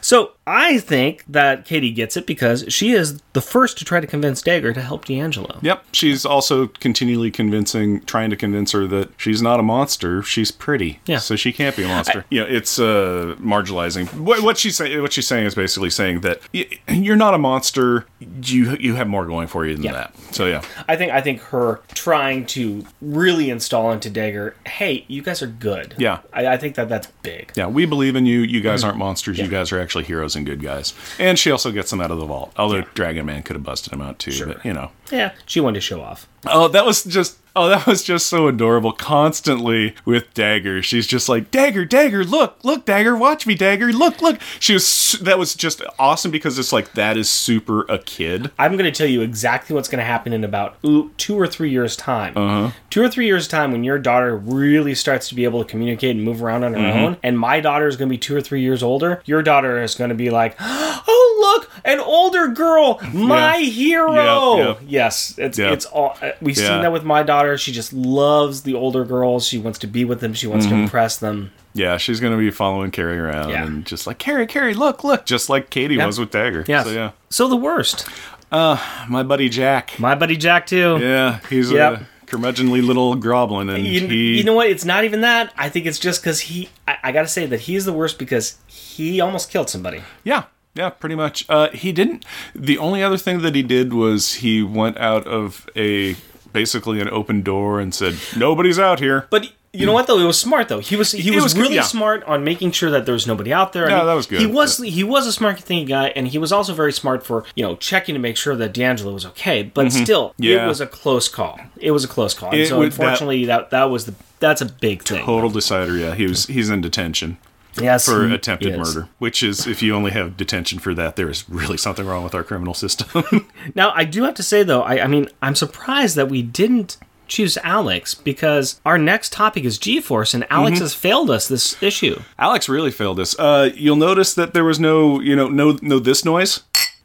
So 0.00 0.32
I 0.46 0.78
think 0.78 1.24
that 1.28 1.64
Katie 1.64 1.90
gets 1.92 2.16
it 2.16 2.26
because 2.26 2.64
she 2.68 2.92
is 2.92 3.20
the 3.32 3.40
first 3.40 3.78
to 3.78 3.84
try 3.84 4.00
to 4.00 4.06
convince 4.06 4.42
Dagger 4.42 4.72
to 4.74 4.82
help 4.82 5.06
D'Angelo. 5.06 5.58
Yep, 5.62 5.84
she's 5.92 6.26
also 6.26 6.66
continually 6.66 7.30
convincing, 7.30 8.02
trying 8.04 8.28
to 8.30 8.36
convince 8.36 8.72
her 8.72 8.86
that 8.88 9.10
she's 9.16 9.40
not 9.40 9.58
a 9.58 9.62
monster. 9.62 10.22
She's 10.22 10.50
pretty, 10.50 11.00
Yeah. 11.06 11.18
so 11.18 11.34
she 11.34 11.52
can't 11.52 11.74
be 11.76 11.84
a 11.84 11.88
monster. 11.88 12.24
you 12.30 12.40
know, 12.40 12.46
it's 12.46 12.78
uh, 12.78 13.36
marginalizing. 13.40 14.12
What, 14.18 14.42
what 14.42 14.58
she's 14.58 14.76
saying, 14.76 15.00
what 15.00 15.12
she's 15.12 15.26
saying 15.26 15.46
is 15.46 15.54
basically 15.54 15.90
saying 15.90 16.20
that 16.20 16.40
y- 16.52 16.68
you're 16.88 17.16
not 17.16 17.32
a 17.34 17.38
monster. 17.38 18.06
You 18.42 18.76
you 18.78 18.94
have 18.94 19.08
more 19.08 19.26
going 19.26 19.48
for 19.48 19.64
you 19.66 19.74
than 19.74 19.84
Yeah. 19.84 19.92
that. 19.92 20.14
So 20.32 20.46
yeah, 20.46 20.62
I 20.88 20.96
think 20.96 21.12
I 21.12 21.20
think 21.20 21.40
her 21.42 21.80
trying 21.94 22.46
to 22.46 22.84
really 23.00 23.50
install 23.50 23.92
into 23.92 24.10
Dagger, 24.10 24.56
hey, 24.66 25.04
you 25.08 25.22
guys 25.22 25.42
are 25.42 25.46
good. 25.46 25.94
Yeah. 25.98 26.18
I, 26.32 26.48
I 26.48 26.56
think 26.56 26.74
that 26.76 26.88
that's 26.88 27.06
big. 27.22 27.52
yeah, 27.54 27.66
we 27.66 27.86
believe 27.86 28.14
in 28.16 28.26
you. 28.26 28.40
You 28.40 28.60
guys 28.60 28.84
aren't 28.84 28.98
monsters. 28.98 29.38
You 29.38 29.48
guys 29.48 29.72
are 29.72 29.80
actually 29.80 30.04
heroes 30.04 30.33
and 30.36 30.46
good 30.46 30.62
guys. 30.62 30.94
And 31.18 31.38
she 31.38 31.50
also 31.50 31.70
gets 31.70 31.90
them 31.90 32.00
out 32.00 32.10
of 32.10 32.18
the 32.18 32.26
vault. 32.26 32.52
Although 32.56 32.82
Dragon 32.94 33.26
Man 33.26 33.42
could 33.42 33.56
have 33.56 33.62
busted 33.62 33.92
him 33.92 34.02
out 34.02 34.18
too, 34.18 34.46
but 34.46 34.64
you 34.64 34.72
know. 34.72 34.90
Yeah, 35.10 35.32
she 35.46 35.60
wanted 35.60 35.76
to 35.76 35.80
show 35.80 36.00
off. 36.00 36.28
Oh, 36.46 36.68
that 36.68 36.84
was 36.86 37.04
just 37.04 37.38
oh, 37.56 37.68
that 37.68 37.86
was 37.86 38.02
just 38.02 38.26
so 38.26 38.48
adorable. 38.48 38.92
Constantly 38.92 39.94
with 40.04 40.32
Dagger, 40.34 40.82
she's 40.82 41.06
just 41.06 41.28
like 41.28 41.50
Dagger, 41.50 41.84
Dagger, 41.84 42.24
look, 42.24 42.58
look, 42.62 42.84
Dagger, 42.84 43.16
watch 43.16 43.46
me, 43.46 43.54
Dagger, 43.54 43.92
look, 43.92 44.20
look. 44.20 44.38
She 44.60 44.72
was 44.74 45.18
that 45.22 45.38
was 45.38 45.54
just 45.54 45.82
awesome 45.98 46.30
because 46.30 46.58
it's 46.58 46.72
like 46.72 46.92
that 46.92 47.16
is 47.16 47.28
super 47.30 47.82
a 47.88 47.98
kid. 47.98 48.50
I'm 48.58 48.72
going 48.72 48.84
to 48.84 48.96
tell 48.96 49.06
you 49.06 49.22
exactly 49.22 49.74
what's 49.74 49.88
going 49.88 49.98
to 50.00 50.04
happen 50.04 50.32
in 50.32 50.44
about 50.44 50.76
ooh, 50.84 51.10
two 51.16 51.38
or 51.38 51.46
three 51.46 51.70
years' 51.70 51.96
time. 51.96 52.36
Uh-huh. 52.36 52.70
Two 52.90 53.02
or 53.02 53.08
three 53.08 53.26
years' 53.26 53.48
time, 53.48 53.72
when 53.72 53.84
your 53.84 53.98
daughter 53.98 54.36
really 54.36 54.94
starts 54.94 55.28
to 55.28 55.34
be 55.34 55.44
able 55.44 55.62
to 55.64 55.68
communicate 55.70 56.16
and 56.16 56.24
move 56.24 56.42
around 56.42 56.64
on 56.64 56.74
her 56.74 56.78
Mm-hmm. 56.84 56.98
own, 57.04 57.16
and 57.22 57.38
my 57.38 57.60
daughter 57.60 57.86
is 57.88 57.96
going 57.96 58.08
to 58.08 58.12
be 58.12 58.18
two 58.18 58.36
or 58.36 58.40
three 58.40 58.60
years 58.60 58.82
older, 58.82 59.22
your 59.24 59.42
daughter 59.42 59.82
is 59.82 59.94
going 59.94 60.10
to 60.10 60.14
be 60.14 60.28
like, 60.30 60.54
"Oh, 60.60 61.23
look, 61.40 61.70
an 61.84 62.00
older 62.00 62.48
girl, 62.48 63.00
my 63.12 63.56
Yeah. 63.56 63.70
hero." 63.70 64.56
Yep, 64.56 64.66
yep. 64.66 64.78
Yes, 64.86 65.34
it's 65.38 65.58
Yep. 65.58 65.72
it's 65.72 65.86
all 65.86 66.16
uh, 66.22 66.30
we've 66.40 66.56
Yeah. 66.58 66.68
seen 66.68 66.82
that 66.82 66.92
with 66.92 67.04
my 67.04 67.22
daughter. 67.22 67.56
She 67.58 67.72
just 67.72 67.92
loves 67.92 68.62
the 68.62 68.74
older 68.74 69.04
girls. 69.04 69.46
She 69.46 69.58
wants 69.58 69.78
to 69.80 69.86
be 69.86 70.04
with 70.04 70.20
them. 70.20 70.34
She 70.34 70.46
wants 70.46 70.66
Mm-hmm. 70.66 70.74
to 70.76 70.82
impress 70.82 71.16
them. 71.16 71.50
Yeah, 71.74 71.96
she's 71.96 72.20
gonna 72.20 72.36
be 72.36 72.50
following 72.50 72.90
Carrie 72.92 73.18
around 73.18 73.50
Yeah. 73.50 73.64
and 73.64 73.84
just 73.84 74.06
like 74.06 74.18
Carrie, 74.18 74.46
Carrie, 74.46 74.74
look, 74.74 75.02
look, 75.02 75.26
just 75.26 75.48
like 75.50 75.70
Katie 75.70 75.96
Yeah. 75.96 76.06
was 76.06 76.20
with 76.20 76.30
Dagger. 76.30 76.64
Yes. 76.68 76.86
So 76.86 76.92
yeah, 76.92 77.10
So 77.30 77.48
the 77.48 77.56
worst, 77.56 78.06
Uh, 78.52 78.76
my 79.08 79.22
buddy 79.24 79.48
Jack. 79.48 79.94
my 79.98 80.14
buddy 80.14 80.36
Jack 80.36 80.66
too. 80.66 80.98
Yeah, 81.00 81.38
he's 81.50 81.72
Yep. 81.72 81.92
a 81.94 82.06
curmudgeonly 82.30 82.86
little 82.86 83.16
goblin, 83.16 83.68
and 83.68 83.84
You, 83.84 84.06
he. 84.06 84.38
you 84.38 84.44
know 84.44 84.54
what? 84.54 84.68
It's 84.68 84.84
not 84.84 85.02
even 85.04 85.22
that. 85.22 85.52
I 85.58 85.68
think 85.68 85.86
it's 85.86 85.98
just 85.98 86.22
because 86.22 86.40
he. 86.40 86.68
I, 86.86 86.96
I 87.04 87.12
got 87.12 87.22
to 87.22 87.28
say 87.28 87.46
that 87.46 87.60
he's 87.62 87.84
the 87.84 87.92
worst 87.92 88.18
because 88.18 88.56
he 88.68 89.20
almost 89.20 89.50
killed 89.50 89.68
somebody. 89.68 90.02
Yeah, 90.22 90.44
yeah, 90.74 90.90
pretty 90.90 91.14
much. 91.14 91.46
Uh, 91.48 91.70
he 91.70 91.92
didn't. 91.92 92.24
The 92.54 92.78
only 92.78 93.02
other 93.02 93.16
thing 93.16 93.40
that 93.42 93.54
he 93.54 93.62
did 93.62 93.92
was 93.92 94.34
he 94.34 94.62
went 94.62 94.96
out 94.98 95.26
of 95.26 95.68
a 95.76 96.16
basically 96.52 97.00
an 97.00 97.08
open 97.10 97.42
door 97.42 97.80
and 97.80 97.94
said, 97.94 98.14
"Nobody's 98.36 98.78
out 98.78 99.00
here." 99.00 99.26
But 99.30 99.50
You 99.72 99.86
know 99.86 99.92
what 99.92 100.06
though? 100.06 100.20
It 100.20 100.24
was 100.24 100.38
smart 100.38 100.68
though. 100.68 100.78
He 100.78 100.94
was 100.94 101.10
he 101.10 101.32
was, 101.32 101.42
was 101.42 101.54
good, 101.54 101.62
really 101.62 101.74
yeah. 101.74 101.82
smart 101.82 102.22
on 102.24 102.44
making 102.44 102.70
sure 102.70 102.90
that 102.92 103.06
there 103.06 103.12
was 103.12 103.26
nobody 103.26 103.52
out 103.52 103.72
there. 103.72 103.88
Yeah, 103.90 104.04
that 104.04 104.14
was 104.14 104.26
good. 104.26 104.40
He 104.40 104.46
was 104.46 104.78
he 104.78 105.02
was 105.02 105.26
a 105.26 105.32
smart 105.32 105.58
thinking 105.58 105.88
guy, 105.88 106.08
and 106.14 106.28
he 106.28 106.38
was 106.38 106.52
also 106.52 106.74
very 106.74 106.92
smart 106.92 107.26
for 107.26 107.44
you 107.56 107.64
know 107.64 107.74
checking 107.76 108.14
to 108.14 108.20
make 108.20 108.36
sure 108.36 108.54
that 108.54 108.72
D'Angelo 108.72 109.12
was 109.12 109.26
okay. 109.26 109.64
But 109.64 109.90
still, 109.92 110.30
Mm-hmm. 110.30 110.42
Yeah. 110.44 110.64
it 110.64 110.68
was 110.68 110.80
a 110.80 110.86
close 110.86 111.28
call. 111.28 111.58
It 111.76 111.90
was 111.90 112.04
a 112.04 112.08
close 112.08 112.34
call. 112.34 112.50
And 112.50 112.60
It 112.60 112.68
so 112.68 112.78
was- 112.78 112.96
that- 112.96 113.02
unfortunately, 113.02 113.46
that, 113.46 113.70
that 113.70 113.84
was 113.90 114.06
the 114.06 114.14
that's 114.38 114.60
a 114.60 114.66
big 114.66 115.02
thing. 115.02 115.24
Total 115.24 115.50
decider. 115.50 115.96
Yeah, 115.96 116.14
he 116.14 116.26
was. 116.26 116.46
He's 116.46 116.70
in 116.70 116.80
detention 116.80 117.38
yes, 117.80 118.06
for 118.06 118.26
he 118.28 118.34
attempted 118.34 118.72
is. 118.72 118.78
murder. 118.94 119.08
Which 119.18 119.42
is, 119.42 119.66
if 119.66 119.82
you 119.82 119.94
only 119.94 120.10
have 120.12 120.36
detention 120.36 120.78
for 120.78 120.94
that, 120.94 121.16
there 121.16 121.28
is 121.30 121.48
really 121.48 121.76
something 121.76 122.06
wrong 122.06 122.24
with 122.24 122.34
our 122.34 122.44
criminal 122.44 122.74
system. 122.74 123.08
Now, 123.74 123.92
I 123.94 124.04
do 124.04 124.22
have 124.24 124.34
to 124.34 124.42
say 124.42 124.62
though, 124.62 124.82
I, 124.82 125.04
I 125.04 125.06
mean, 125.06 125.28
I'm 125.42 125.54
surprised 125.54 126.16
that 126.16 126.28
we 126.28 126.42
didn't 126.42 126.96
choose 127.26 127.56
Alex 127.58 128.14
because 128.14 128.80
our 128.84 128.98
next 128.98 129.32
topic 129.32 129.64
is 129.64 129.78
G-force, 129.78 130.34
and 130.34 130.44
Alex 130.50 130.74
Mm-hmm. 130.76 130.84
has 130.84 130.94
failed 130.94 131.30
us 131.30 131.48
this 131.48 131.82
issue. 131.82 132.20
Alex 132.38 132.68
really 132.68 132.90
failed 132.90 133.18
us. 133.18 133.36
Uh, 133.38 133.70
you'll 133.74 133.96
notice 133.96 134.34
that 134.34 134.52
there 134.52 134.64
was 134.64 134.78
no, 134.78 135.20
you 135.20 135.34
know, 135.34 135.48
no, 135.48 135.78
no 135.80 135.98
this 135.98 136.24
noise. 136.24 136.62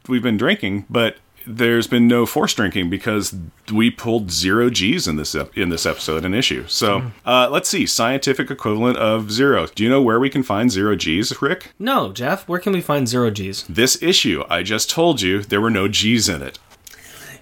We've 0.08 0.22
been 0.22 0.36
drinking, 0.36 0.84
but 0.90 1.16
there's 1.46 1.86
been 1.86 2.06
no 2.06 2.26
forced 2.26 2.56
drinking 2.56 2.90
because 2.90 3.34
we 3.72 3.90
pulled 3.90 4.30
zero 4.30 4.68
G's 4.70 5.08
in 5.08 5.16
this 5.16 5.34
ep- 5.34 5.56
in 5.56 5.68
this 5.70 5.86
episode 5.86 6.24
and 6.24 6.34
issue. 6.34 6.66
So 6.68 7.10
uh, 7.26 7.48
let's 7.50 7.68
see, 7.68 7.86
scientific 7.86 8.50
equivalent 8.50 8.96
of 8.98 9.30
zero. 9.32 9.66
Do 9.66 9.82
you 9.84 9.90
know 9.90 10.02
where 10.02 10.20
we 10.20 10.28
can 10.30 10.42
find 10.42 10.70
zero 10.70 10.96
G's, 10.96 11.40
Rick? 11.40 11.72
No, 11.78 12.12
Jeff, 12.12 12.46
where 12.48 12.60
can 12.60 12.72
we 12.72 12.80
find 12.80 13.08
zero 13.08 13.30
G's? 13.30 13.64
This 13.68 14.02
issue, 14.02 14.44
I 14.50 14.62
just 14.62 14.90
told 14.90 15.20
you 15.22 15.42
there 15.42 15.60
were 15.60 15.70
no 15.70 15.88
G's 15.88 16.28
in 16.28 16.42
it. 16.42 16.58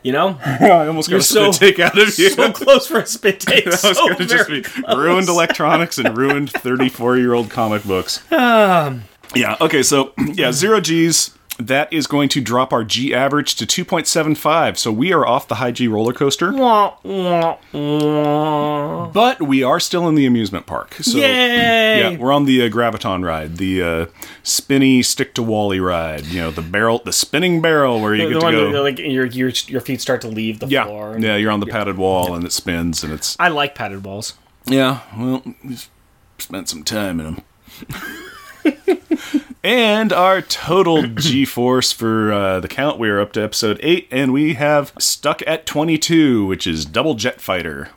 You 0.05 0.13
know, 0.13 0.39
I 0.45 0.87
almost 0.87 1.11
got 1.11 1.17
a 1.17 1.23
spit 1.23 1.55
so- 1.55 1.59
take 1.67 1.81
out 1.81 1.99
of 1.99 2.17
you. 2.19 2.31
so 2.31 2.53
close 2.53 2.87
for 2.87 3.01
a 3.01 3.07
spit 3.07 3.41
take. 3.41 3.65
That 3.65 3.83
was 3.83 3.99
so 3.99 4.07
going 4.07 4.17
to 4.19 4.27
just 4.27 4.49
be 4.49 4.63
close. 4.63 4.97
ruined 4.97 5.29
electronics 5.29 5.99
and 5.99 6.17
ruined 6.17 6.51
34 6.53 7.19
year 7.19 7.35
old 7.35 7.51
comic 7.51 7.83
books. 7.85 8.21
Um. 8.33 9.03
yeah, 9.35 9.57
okay, 9.61 9.83
so 9.83 10.13
yeah, 10.35 10.53
zero 10.53 10.81
G's. 10.81 11.35
That 11.61 11.93
is 11.93 12.07
going 12.07 12.29
to 12.31 12.41
drop 12.41 12.73
our 12.73 12.85
G 12.85 13.13
average 13.13 13.57
to 13.57 13.67
2.75. 13.67 14.79
So 14.79 14.93
we 14.93 15.13
are 15.13 15.27
off 15.27 15.49
the 15.49 15.57
high 15.57 15.73
G 15.73 15.89
roller 15.89 16.13
coaster, 16.13 16.53
but 19.13 19.43
we 19.43 19.63
are 19.63 19.81
still 19.81 20.09
in 20.09 20.15
the 20.15 20.25
amusement 20.27 20.67
park. 20.67 20.95
So, 21.01 21.19
Yay! 21.19 22.13
Yeah, 22.13 22.17
we're 22.19 22.33
on 22.33 22.45
the 22.45 22.63
uh, 22.65 22.69
Gravitron 22.69 23.25
ride, 23.25 23.57
the 23.57 23.83
uh, 23.83 24.07
spinny 24.43 25.03
stick 25.03 25.35
to 25.35 25.43
Wally 25.43 25.81
ride. 25.81 26.27
You 26.27 26.43
know, 26.43 26.51
the 26.51 26.63
barrel, 26.63 27.01
the 27.05 27.13
spinning 27.13 27.61
barrel 27.61 28.01
where 28.01 28.15
you 28.15 28.29
The 28.29 28.35
get 28.35 28.41
to 28.41 28.45
one 28.47 28.55
go. 28.55 28.73
that, 28.73 28.83
like 28.83 28.99
your, 28.99 29.27
your 29.27 29.49
your 29.67 29.81
feet 29.81 30.01
start 30.01 30.21
to 30.23 30.29
leave 30.29 30.61
the 30.61 30.67
yeah, 30.69 30.85
floor. 30.85 31.17
yeah, 31.19 31.37
you're 31.37 31.51
on 31.51 31.61
the 31.61 31.67
padded 31.67 31.97
wall 31.97 32.35
and 32.35 32.45
it 32.45 32.53
spins 32.53 33.03
and 33.03 33.13
it's 33.13 33.37
I 33.41 33.49
like 33.49 33.75
padded 33.75 34.03
balls. 34.03 34.35
Yeah, 34.67 35.01
well, 35.17 35.43
we 35.65 35.77
spent 36.39 36.69
some 36.69 36.85
time 36.85 37.21
in 37.21 37.27
them. 37.35 37.43
and 39.63 40.13
our 40.13 40.43
total 40.43 41.07
G 41.07 41.45
force 41.45 41.93
for 41.93 42.33
uh, 42.33 42.61
the 42.61 42.69
count, 42.69 42.99
we 42.99 43.09
are 43.09 43.21
up 43.21 43.33
to 43.33 43.43
episode 43.43 43.79
8, 43.83 44.09
and 44.11 44.33
we 44.33 44.55
have 44.55 44.93
stuck 44.99 45.43
at 45.47 45.67
22, 45.67 46.47
which 46.47 46.67
is 46.67 46.85
Double 46.85 47.15
Jet 47.15 47.41
Fighter. 47.41 47.91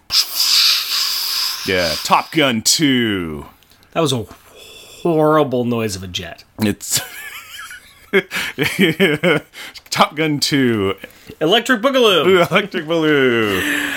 Yeah, 1.68 1.94
Top 2.04 2.32
Gun 2.32 2.62
2. 2.62 3.46
That 3.92 4.02
was 4.02 4.14
a 4.14 4.24
horrible 4.24 5.66
noise 5.66 5.96
of 5.96 6.04
a 6.04 6.08
jet. 6.08 6.44
It's. 6.60 7.02
Top 9.90 10.16
Gun 10.16 10.40
2, 10.40 10.96
Electric 11.42 11.82
Boogaloo. 11.82 12.48
Electric 12.52 12.86
Boogaloo. 12.86 13.92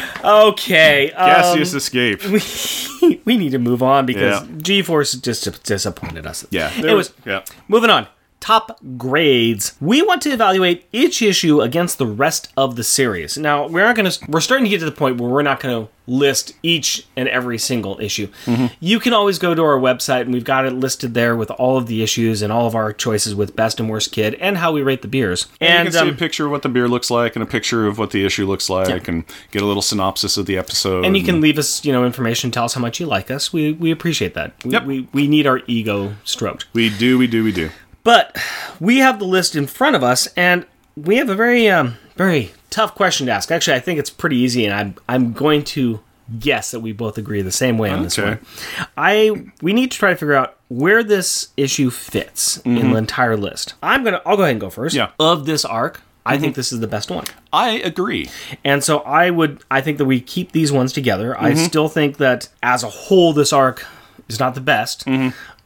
Okay. 0.51 1.13
Um, 1.13 1.29
Gaseous 1.31 1.75
Escape. 1.75 2.25
we, 3.03 3.21
we 3.25 3.37
need 3.37 3.51
to 3.51 3.59
move 3.59 3.83
on 3.83 4.07
because 4.07 4.41
Yeah. 4.41 4.57
G-Force 4.59 5.13
just 5.15 5.63
disappointed 5.65 6.27
us. 6.27 6.47
Yeah, 6.51 6.71
Anyways, 6.77 6.95
was- 6.95 7.13
yeah. 7.27 7.45
moving 7.69 7.91
on. 7.91 8.07
Top 8.45 8.79
grades. 8.99 9.75
We 9.81 10.03
want 10.03 10.21
to 10.21 10.31
evaluate 10.31 10.87
each 10.93 11.23
issue 11.23 11.63
against 11.63 11.97
the 11.97 12.05
rest 12.07 12.53
of 12.59 12.77
the 12.77 12.85
series. 12.85 13.39
Now, 13.39 13.67
we're 13.67 13.85
not 13.85 13.97
going 13.97 14.11
to. 14.11 14.19
We're 14.29 14.43
starting 14.43 14.65
to 14.65 14.69
get 14.71 14.81
to 14.81 14.85
the 14.85 14.93
point 14.93 15.19
where 15.19 15.31
we're 15.31 15.41
not 15.41 15.61
going 15.61 15.87
to 15.87 15.91
list 16.07 16.53
each 16.63 17.07
and 17.17 17.27
every 17.29 17.57
single 17.57 17.99
issue. 17.99 18.27
Mm-hmm. 18.45 18.67
You 18.81 19.01
can 19.01 19.15
always 19.15 19.39
go 19.39 19.55
to 19.55 19.63
our 19.63 19.79
website, 19.79 20.23
and 20.23 20.35
we've 20.35 20.45
got 20.45 20.67
it 20.67 20.75
listed 20.75 21.15
there 21.15 21.35
with 21.35 21.51
all 21.53 21.79
of 21.79 21.87
the 21.87 22.03
issues 22.03 22.43
and 22.43 22.53
all 22.53 22.67
of 22.67 22.75
our 22.75 22.93
choices 22.93 23.35
with 23.35 23.57
best 23.57 23.81
and 23.81 23.89
worst 23.89 24.13
kid 24.13 24.35
and 24.35 24.59
how 24.59 24.73
we 24.73 24.83
rate 24.83 25.01
the 25.01 25.09
beers. 25.09 25.47
And, 25.63 25.87
you 25.87 25.93
can 25.93 26.01
see 26.05 26.09
um, 26.11 26.15
a 26.15 26.19
picture 26.19 26.45
of 26.45 26.51
what 26.51 26.61
the 26.61 26.69
beer 26.69 26.87
looks 26.87 27.11
like 27.11 27.37
and 27.37 27.43
a 27.43 27.47
picture 27.47 27.87
of 27.87 27.97
what 27.99 28.11
the 28.11 28.27
issue 28.27 28.47
looks 28.47 28.69
like 28.69 29.09
and 29.09 29.25
get 29.53 29.63
a 29.63 29.67
little 29.67 29.81
synopsis 29.81 30.37
of 30.37 30.45
the 30.45 30.59
episode. 30.59 31.07
and 31.07 31.17
you 31.17 31.25
can 31.25 31.41
leave 31.41 31.57
us, 31.59 31.83
you 31.83 31.93
know, 31.93 32.05
information. 32.05 32.51
Tell 32.51 32.67
us 32.67 32.75
how 32.75 32.83
much 32.83 33.01
you 33.01 33.07
like 33.07 33.31
us. 33.31 33.55
We 33.55 33.73
we 33.73 33.91
appreciate 33.91 34.35
that. 34.35 34.53
We, 34.65 34.73
Yep. 34.73 34.85
we 34.85 35.09
we 35.15 35.29
need 35.29 35.47
our 35.47 35.63
ego 35.67 36.17
stroked. 36.25 36.67
We 36.75 36.91
do, 36.91 37.17
we 37.17 37.27
do, 37.27 37.43
we 37.43 37.53
do. 37.53 37.71
But 38.05 38.39
we 38.79 38.99
have 38.99 39.19
the 39.19 39.25
list 39.25 39.57
in 39.57 39.67
front 39.67 39.97
of 39.97 40.05
us, 40.05 40.29
and 40.37 40.67
we 40.97 41.17
have 41.17 41.29
a 41.29 41.35
very 41.35 41.69
um 41.69 41.97
very 42.17 42.53
tough 42.71 42.95
question 42.95 43.27
to 43.27 43.33
ask. 43.33 43.51
Actually, 43.51 43.77
I 43.77 43.81
think 43.81 43.99
it's 43.99 44.11
pretty 44.11 44.37
easy, 44.37 44.65
and 44.65 44.75
I'm 44.75 44.95
I'm 45.09 45.33
going 45.33 45.65
to 45.65 46.01
guess 46.39 46.71
that 46.71 46.81
we 46.81 46.93
both 46.93 47.19
agree 47.19 47.43
the 47.43 47.53
same 47.53 47.77
way 47.77 47.91
on 47.91 48.03
this 48.03 48.19
Okay. 48.19 48.31
one. 48.31 48.87
I 48.97 49.47
we 49.63 49.73
need 49.73 49.91
to 49.91 49.99
try 49.99 50.11
to 50.11 50.17
figure 50.17 50.35
out 50.35 50.57
where 50.69 51.03
this 51.03 51.49
issue 51.57 51.91
fits 51.91 52.59
in 52.59 52.77
mm-hmm. 52.77 52.93
the 52.93 52.99
entire 52.99 53.37
list. 53.37 53.75
I'm 53.83 54.05
gonna 54.05 54.21
I'll 54.25 54.37
go 54.37 54.43
ahead 54.43 54.53
and 54.53 54.61
go 54.61 54.71
first. 54.71 54.95
Yeah. 54.95 55.11
Of 55.19 55.47
this 55.47 55.65
arc, 55.65 56.03
I 56.27 56.39
think 56.39 56.53
mm-hmm. 56.53 56.59
this 56.59 56.73
is 56.73 56.81
the 56.81 56.87
best 56.87 57.11
one. 57.11 57.25
I 57.53 57.71
agree. 57.71 58.29
And 58.65 58.83
so 58.85 58.99
I 59.01 59.31
would 59.31 59.63
I 59.71 59.81
think 59.81 59.99
that 59.99 60.07
we 60.07 60.21
keep 60.21 60.53
these 60.53 60.73
ones 60.73 60.93
together. 60.93 61.39
I 61.39 61.53
mm-hmm. 61.53 61.65
still 61.65 61.89
think 61.89 62.19
that 62.19 62.49
as 62.63 62.83
a 62.83 62.89
whole 62.89 63.33
this 63.33 63.53
arc 63.53 63.87
is 64.29 64.39
not 64.41 64.55
the 64.55 64.61
best. 64.61 65.07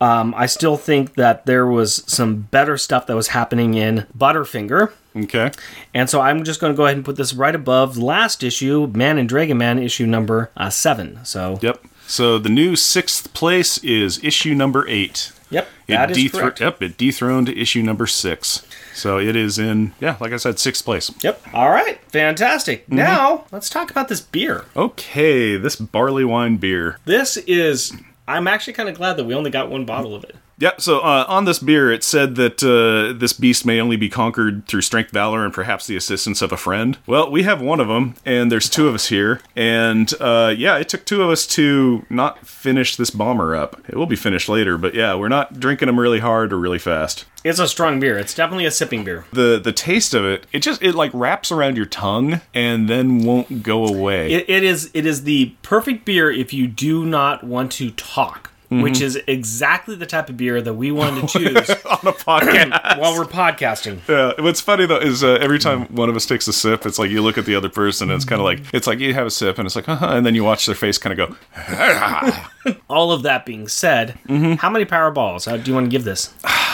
Um, 0.01 0.35
I 0.37 0.47
still 0.47 0.77
think 0.77 1.15
that 1.15 1.47
there 1.47 1.67
was 1.67 2.05
some 2.07 2.43
better 2.51 2.77
stuff 2.79 3.07
that 3.07 3.17
was 3.17 3.29
happening 3.29 3.75
in 3.75 4.07
Butterfinger. 4.17 4.93
Okay. 5.17 5.51
And 5.95 6.09
so 6.09 6.21
I'm 6.21 6.45
just 6.45 6.61
going 6.61 6.73
to 6.73 6.77
go 6.77 6.85
ahead 6.85 6.97
and 6.97 7.05
put 7.05 7.17
this 7.17 7.35
right 7.35 7.55
above 7.55 7.99
last 7.99 8.43
issue, 8.45 8.87
Man 8.95 9.19
and 9.19 9.29
Dragon 9.29 9.59
Man 9.59 9.79
issue 9.79 10.07
number 10.07 10.51
uh, 10.57 10.71
7. 10.71 11.25
So 11.25 11.59
Yep. 11.63 11.85
So 12.07 12.39
the 12.39 12.49
new 12.49 12.75
sixth 12.75 13.35
place 13.35 13.77
is 13.85 14.23
issue 14.25 14.55
number 14.55 14.89
eight. 14.89 15.31
Yep, 15.51 15.69
It 15.89 15.93
that 15.93 16.11
is 16.11 16.17
dethro- 16.17 16.41
correct. 16.41 16.61
Yep, 16.61 16.83
it 16.83 16.97
dethroned 16.99 17.49
issue 17.51 17.83
number 17.83 18.07
six. 18.07 18.67
So 18.95 19.19
it 19.19 19.35
is 19.37 19.59
in, 19.59 19.95
yeah, 20.01 20.17
like 20.21 20.33
I 20.33 20.37
said, 20.37 20.59
sixth 20.59 20.85
place. 20.85 21.11
Yep. 21.23 21.43
All 21.53 21.71
right. 21.71 22.01
Fantastic. 22.11 22.85
Mm-hmm. 22.85 22.97
Now, 22.97 23.45
let's 23.51 23.69
talk 23.71 23.91
about 23.91 24.09
this 24.09 24.21
beer. 24.21 24.65
Okay, 24.77 25.57
this 25.57 25.77
barley 25.77 26.25
wine 26.25 26.57
beer. 26.57 26.99
This 27.05 27.37
is 27.39 27.93
I'm 28.29 28.47
actually 28.47 28.75
kind 28.75 28.91
of 28.91 28.95
glad 28.95 29.17
that 29.17 29.25
we 29.25 29.35
only 29.35 29.51
got 29.51 29.71
one 29.71 29.87
bottle 29.87 30.15
of 30.15 30.23
it. 30.23 30.37
Yep. 30.59 30.81
So 30.81 30.99
uh, 31.01 31.25
on 31.29 31.45
this 31.45 31.59
beer, 31.59 31.91
it 31.91 32.03
said 32.03 32.35
that 32.37 32.63
uh, 32.63 33.17
this 33.19 33.33
beast 33.33 33.65
may 33.65 33.81
only 33.81 33.97
be 33.97 34.09
conquered 34.09 34.67
through 34.67 34.83
strength, 34.83 35.11
valor, 35.11 35.45
and 35.45 35.55
perhaps 35.55 35.87
the 35.87 35.97
assistance 35.97 36.43
of 36.43 36.53
a 36.53 36.57
friend. 36.57 36.99
Well, 37.07 37.31
we 37.31 37.45
have 37.45 37.61
one 37.61 37.81
of 37.81 37.89
them, 37.89 38.15
and 38.25 38.51
there's 38.51 38.69
two 38.69 38.89
of 38.89 38.95
us 38.95 39.09
here, 39.09 39.41
and 39.55 40.13
uh, 40.21 40.55
yeah, 40.57 40.77
it 40.77 40.89
took 40.89 41.05
two 41.05 41.23
of 41.23 41.31
us 41.31 41.47
to 41.49 42.05
not 42.11 42.47
finish 42.47 42.97
this 42.97 43.11
bomber 43.11 43.55
up. 43.55 43.81
It 43.89 43.95
will 43.95 44.07
be 44.07 44.17
finished 44.17 44.49
later, 44.49 44.77
but 44.77 44.95
yeah, 44.95 45.15
we're 45.15 45.29
not 45.29 45.61
drinking 45.61 45.87
them 45.87 45.99
really 45.99 46.21
hard 46.21 46.53
or 46.53 46.59
really 46.59 46.79
fast. 46.79 47.25
It's 47.45 47.61
a 47.61 47.69
strong 47.69 48.01
beer. 48.01 48.19
It's 48.19 48.35
definitely 48.35 48.67
a 48.67 48.71
sipping 48.71 49.05
beer. 49.05 49.25
The 49.33 49.61
the 49.63 49.73
taste 49.73 50.13
of 50.13 50.25
it, 50.25 50.47
it 50.53 50.59
just 50.59 50.83
it 50.83 50.95
like 50.95 51.13
wraps 51.15 51.53
around 51.53 51.77
your 51.77 51.87
tongue 51.87 52.41
and 52.53 52.89
then 52.89 53.25
won't 53.25 53.63
go 53.63 53.87
away. 53.87 54.33
It, 54.33 54.51
it 54.51 54.65
is 54.65 54.91
it 54.93 55.07
is 55.07 55.23
the 55.23 55.55
perfect 55.63 56.05
beer 56.05 56.31
if 56.31 56.53
you 56.53 56.67
do 56.67 57.07
not 57.07 57.45
want 57.45 57.71
to 57.73 57.93
talk, 57.93 58.51
Mm-hmm. 58.71 58.83
which 58.83 59.01
is 59.01 59.19
exactly 59.27 59.95
the 59.97 60.05
type 60.05 60.29
of 60.29 60.37
beer 60.37 60.61
that 60.61 60.75
we 60.75 60.91
wanted 60.93 61.27
to 61.27 61.39
choose 61.39 61.71
on 61.87 61.99
a 62.07 62.13
podcast. 62.13 62.99
while 62.99 63.15
we're 63.17 63.25
podcasting. 63.25 63.99
Yeah, 64.07 64.39
what's 64.43 64.61
funny 64.61 64.85
though 64.85 64.99
is 64.99 65.25
uh, 65.25 65.39
every 65.41 65.59
time 65.59 65.85
one 65.87 66.11
of 66.11 66.17
us 66.17 66.27
takes 66.27 66.47
a 66.49 66.53
sip, 66.53 66.85
it's 66.85 66.99
like 66.99 67.11
you 67.11 67.23
look 67.23 67.39
at 67.39 67.47
the 67.47 67.55
other 67.55 67.71
person, 67.71 68.11
and 68.11 68.17
it's 68.17 68.27
kind 68.27 68.41
of 68.41 68.45
like 68.45 68.61
it's 68.75 68.87
like 68.87 68.99
you 68.99 69.15
have 69.15 69.27
a 69.27 69.31
sip, 69.31 69.57
and 69.57 69.65
it's 69.65 69.75
like, 69.75 69.89
uh-huh, 69.89 70.09
and 70.09 70.27
then 70.27 70.35
you 70.35 70.45
watch 70.45 70.67
their 70.67 70.75
face 70.75 70.99
kind 70.99 71.19
of 71.19 71.31
go. 71.31 72.73
All 72.91 73.11
of 73.11 73.23
that 73.23 73.47
being 73.47 73.69
said, 73.69 74.19
Mm-hmm. 74.29 74.55
how 74.55 74.69
many 74.69 74.85
power 74.85 75.11
balls 75.11 75.49
uh, 75.49 75.57
do 75.57 75.71
you 75.71 75.75
want 75.75 75.87
to 75.87 75.91
give 75.91 76.05
this? 76.05 76.35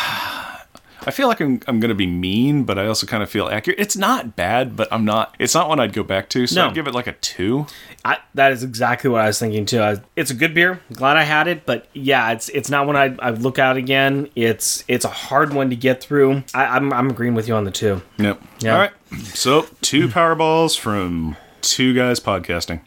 I 1.07 1.11
feel 1.11 1.29
like 1.29 1.41
I'm 1.41 1.61
I'm 1.67 1.81
gonna 1.81 1.95
be 1.95 2.07
mean, 2.07 2.65
but 2.65 2.79
I 2.79 2.87
also 2.87 3.07
kind 3.07 3.23
of 3.23 3.31
feel 3.31 3.49
accurate. 3.49 3.79
It's 3.79 3.97
not 3.97 4.37
bad, 4.37 4.77
but 4.77 4.89
I'm 4.93 5.05
not. 5.05 5.35
It's 5.39 5.55
not 5.55 5.69
one 5.69 5.81
I'd 5.81 5.93
go 5.93 6.03
back 6.03 6.29
to, 6.31 6.47
so 6.47 6.63
No. 6.63 6.69
I'd 6.69 6.75
give 6.75 6.87
it 6.87 6.95
like 6.95 7.07
a 7.07 7.13
two. 7.15 7.67
I, 8.05 8.19
that 8.35 8.53
is 8.53 8.63
exactly 8.63 9.09
what 9.11 9.23
I 9.23 9.27
was 9.29 9.39
thinking 9.39 9.65
too. 9.67 9.81
I, 9.81 9.97
it's 10.17 10.31
a 10.31 10.35
good 10.35 10.55
beer. 10.55 10.81
Glad 10.93 11.17
I 11.17 11.23
had 11.23 11.49
it, 11.49 11.65
but 11.67 11.87
yeah, 11.93 12.33
it's 12.33 12.49
it's 12.51 12.71
not 12.71 12.87
one 12.87 12.97
I 12.97 13.15
I 13.19 13.31
look 13.31 13.59
out 13.59 13.77
again. 13.77 14.29
It's 14.35 14.85
it's 14.89 15.05
a 15.05 15.09
hard 15.11 15.53
one 15.55 15.71
to 15.71 15.77
get 15.77 16.03
through. 16.03 16.43
I, 16.55 16.67
I'm 16.67 16.93
I'm 16.93 17.11
agreeing 17.11 17.35
with 17.35 17.49
you 17.49 17.55
on 17.55 17.65
the 17.65 17.71
two. 17.71 18.03
Yep. 18.19 18.43
Yeah. 18.61 18.73
All 18.73 18.79
right. 18.79 18.93
So 19.35 19.67
two 19.81 20.09
Powerballs 20.09 20.79
from 20.79 21.37
two 21.63 21.95
guys 21.95 22.21
podcasting. 22.21 22.81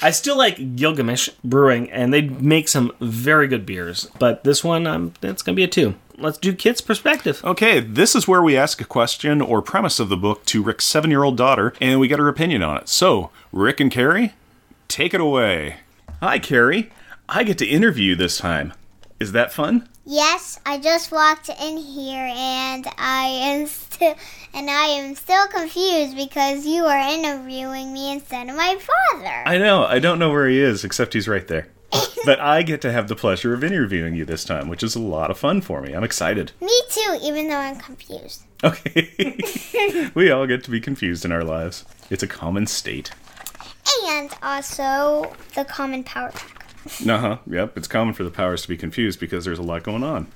I 0.00 0.10
still 0.10 0.36
like 0.36 0.76
Gilgamesh 0.76 1.28
Brewing, 1.42 1.90
and 1.90 2.12
they 2.12 2.22
make 2.22 2.68
some 2.68 2.92
very 3.00 3.48
good 3.48 3.66
beers. 3.66 4.08
But 4.18 4.44
this 4.44 4.62
one, 4.62 4.86
um, 4.86 5.12
it's 5.22 5.42
gonna 5.42 5.56
be 5.56 5.64
a 5.64 5.68
two. 5.68 5.94
Let's 6.16 6.38
do 6.38 6.52
kids' 6.52 6.80
perspective. 6.80 7.44
Okay, 7.44 7.80
this 7.80 8.14
is 8.14 8.26
where 8.26 8.42
we 8.42 8.56
ask 8.56 8.80
a 8.80 8.84
question 8.84 9.40
or 9.40 9.62
premise 9.62 10.00
of 10.00 10.08
the 10.08 10.16
book 10.16 10.44
to 10.46 10.62
Rick's 10.62 10.84
seven 10.84 11.10
year 11.10 11.22
old 11.22 11.36
daughter, 11.36 11.72
and 11.80 12.00
we 12.00 12.08
get 12.08 12.18
her 12.18 12.28
opinion 12.28 12.62
on 12.62 12.76
it. 12.76 12.88
So, 12.88 13.30
Rick 13.52 13.80
and 13.80 13.90
Carrie, 13.90 14.34
take 14.88 15.14
it 15.14 15.20
away. 15.20 15.76
Hi, 16.20 16.38
Carrie. 16.38 16.90
I 17.28 17.44
get 17.44 17.58
to 17.58 17.66
interview 17.66 18.10
you 18.10 18.16
this 18.16 18.38
time. 18.38 18.72
Is 19.20 19.32
that 19.32 19.52
fun? 19.52 19.88
Yes, 20.04 20.60
I 20.64 20.78
just 20.78 21.10
walked 21.10 21.48
in 21.48 21.76
here 21.76 22.30
and 22.32 22.86
I 22.96 23.24
am 23.24 23.66
still 23.66 24.14
and 24.54 24.70
I 24.70 24.86
am 24.86 25.16
still 25.16 25.46
confused 25.48 26.16
because 26.16 26.64
you 26.64 26.84
are 26.84 26.98
interviewing 26.98 27.92
me 27.92 28.12
instead 28.12 28.48
of 28.48 28.56
my 28.56 28.78
father. 28.78 29.42
I 29.44 29.58
know. 29.58 29.84
I 29.84 29.98
don't 29.98 30.18
know 30.18 30.30
where 30.30 30.48
he 30.48 30.60
is, 30.60 30.84
except 30.84 31.14
he's 31.14 31.28
right 31.28 31.46
there. 31.46 31.68
but 32.24 32.38
I 32.38 32.62
get 32.62 32.80
to 32.82 32.92
have 32.92 33.08
the 33.08 33.16
pleasure 33.16 33.54
of 33.54 33.64
interviewing 33.64 34.14
you 34.14 34.24
this 34.24 34.44
time, 34.44 34.68
which 34.68 34.82
is 34.82 34.94
a 34.94 35.00
lot 35.00 35.30
of 35.30 35.38
fun 35.38 35.62
for 35.62 35.80
me. 35.80 35.94
I'm 35.94 36.04
excited. 36.04 36.52
me 36.60 36.80
too, 36.90 37.18
even 37.22 37.48
though 37.48 37.56
I'm 37.56 37.76
confused. 37.76 38.44
Okay. 38.62 40.10
we 40.14 40.30
all 40.30 40.46
get 40.46 40.64
to 40.64 40.70
be 40.70 40.80
confused 40.80 41.24
in 41.24 41.32
our 41.32 41.44
lives. 41.44 41.84
It's 42.08 42.22
a 42.22 42.28
common 42.28 42.66
state. 42.66 43.10
And 44.06 44.30
also 44.42 45.34
the 45.54 45.64
common 45.64 46.04
power. 46.04 46.32
Uh 47.08 47.18
huh. 47.18 47.38
Yep. 47.46 47.76
It's 47.76 47.88
common 47.88 48.14
for 48.14 48.24
the 48.24 48.30
powers 48.30 48.62
to 48.62 48.68
be 48.68 48.76
confused 48.76 49.20
because 49.20 49.44
there's 49.44 49.58
a 49.58 49.62
lot 49.62 49.82
going 49.82 50.02
on. 50.02 50.26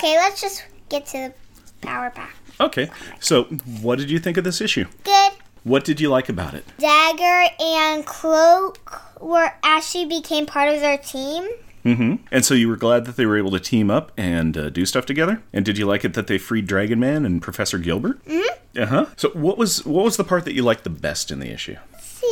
Okay, 0.00 0.16
let's 0.16 0.40
just 0.40 0.64
get 0.88 1.06
to 1.06 1.32
the 1.80 1.86
power 1.86 2.10
pack. 2.10 2.34
Okay. 2.60 2.90
So, 3.20 3.44
what 3.80 3.98
did 3.98 4.10
you 4.10 4.18
think 4.18 4.36
of 4.36 4.44
this 4.44 4.60
issue? 4.60 4.86
Good. 5.04 5.32
What 5.64 5.84
did 5.84 6.00
you 6.00 6.08
like 6.08 6.28
about 6.28 6.54
it? 6.54 6.64
Dagger 6.78 7.48
and 7.60 8.06
Cloak 8.06 9.20
were 9.20 9.52
actually 9.62 10.06
became 10.06 10.46
part 10.46 10.72
of 10.72 10.80
their 10.80 10.98
team. 10.98 11.48
Mm-hmm. 11.84 12.14
And 12.30 12.44
so 12.44 12.54
you 12.54 12.68
were 12.68 12.76
glad 12.76 13.04
that 13.06 13.16
they 13.16 13.26
were 13.26 13.36
able 13.38 13.50
to 13.52 13.60
team 13.60 13.90
up 13.90 14.12
and 14.16 14.56
uh, 14.56 14.68
do 14.70 14.84
stuff 14.84 15.06
together. 15.06 15.42
And 15.52 15.64
did 15.64 15.78
you 15.78 15.86
like 15.86 16.04
it 16.04 16.14
that 16.14 16.26
they 16.26 16.38
freed 16.38 16.66
Dragon 16.66 17.00
Man 17.00 17.24
and 17.24 17.40
Professor 17.40 17.78
Gilbert? 17.78 18.24
Mm-hmm. 18.24 18.82
Uh 18.82 18.86
huh. 18.86 19.06
So 19.16 19.30
what 19.30 19.58
was 19.58 19.84
what 19.84 20.04
was 20.04 20.16
the 20.16 20.24
part 20.24 20.44
that 20.44 20.54
you 20.54 20.62
liked 20.62 20.84
the 20.84 20.90
best 20.90 21.30
in 21.30 21.40
the 21.40 21.50
issue? 21.50 21.76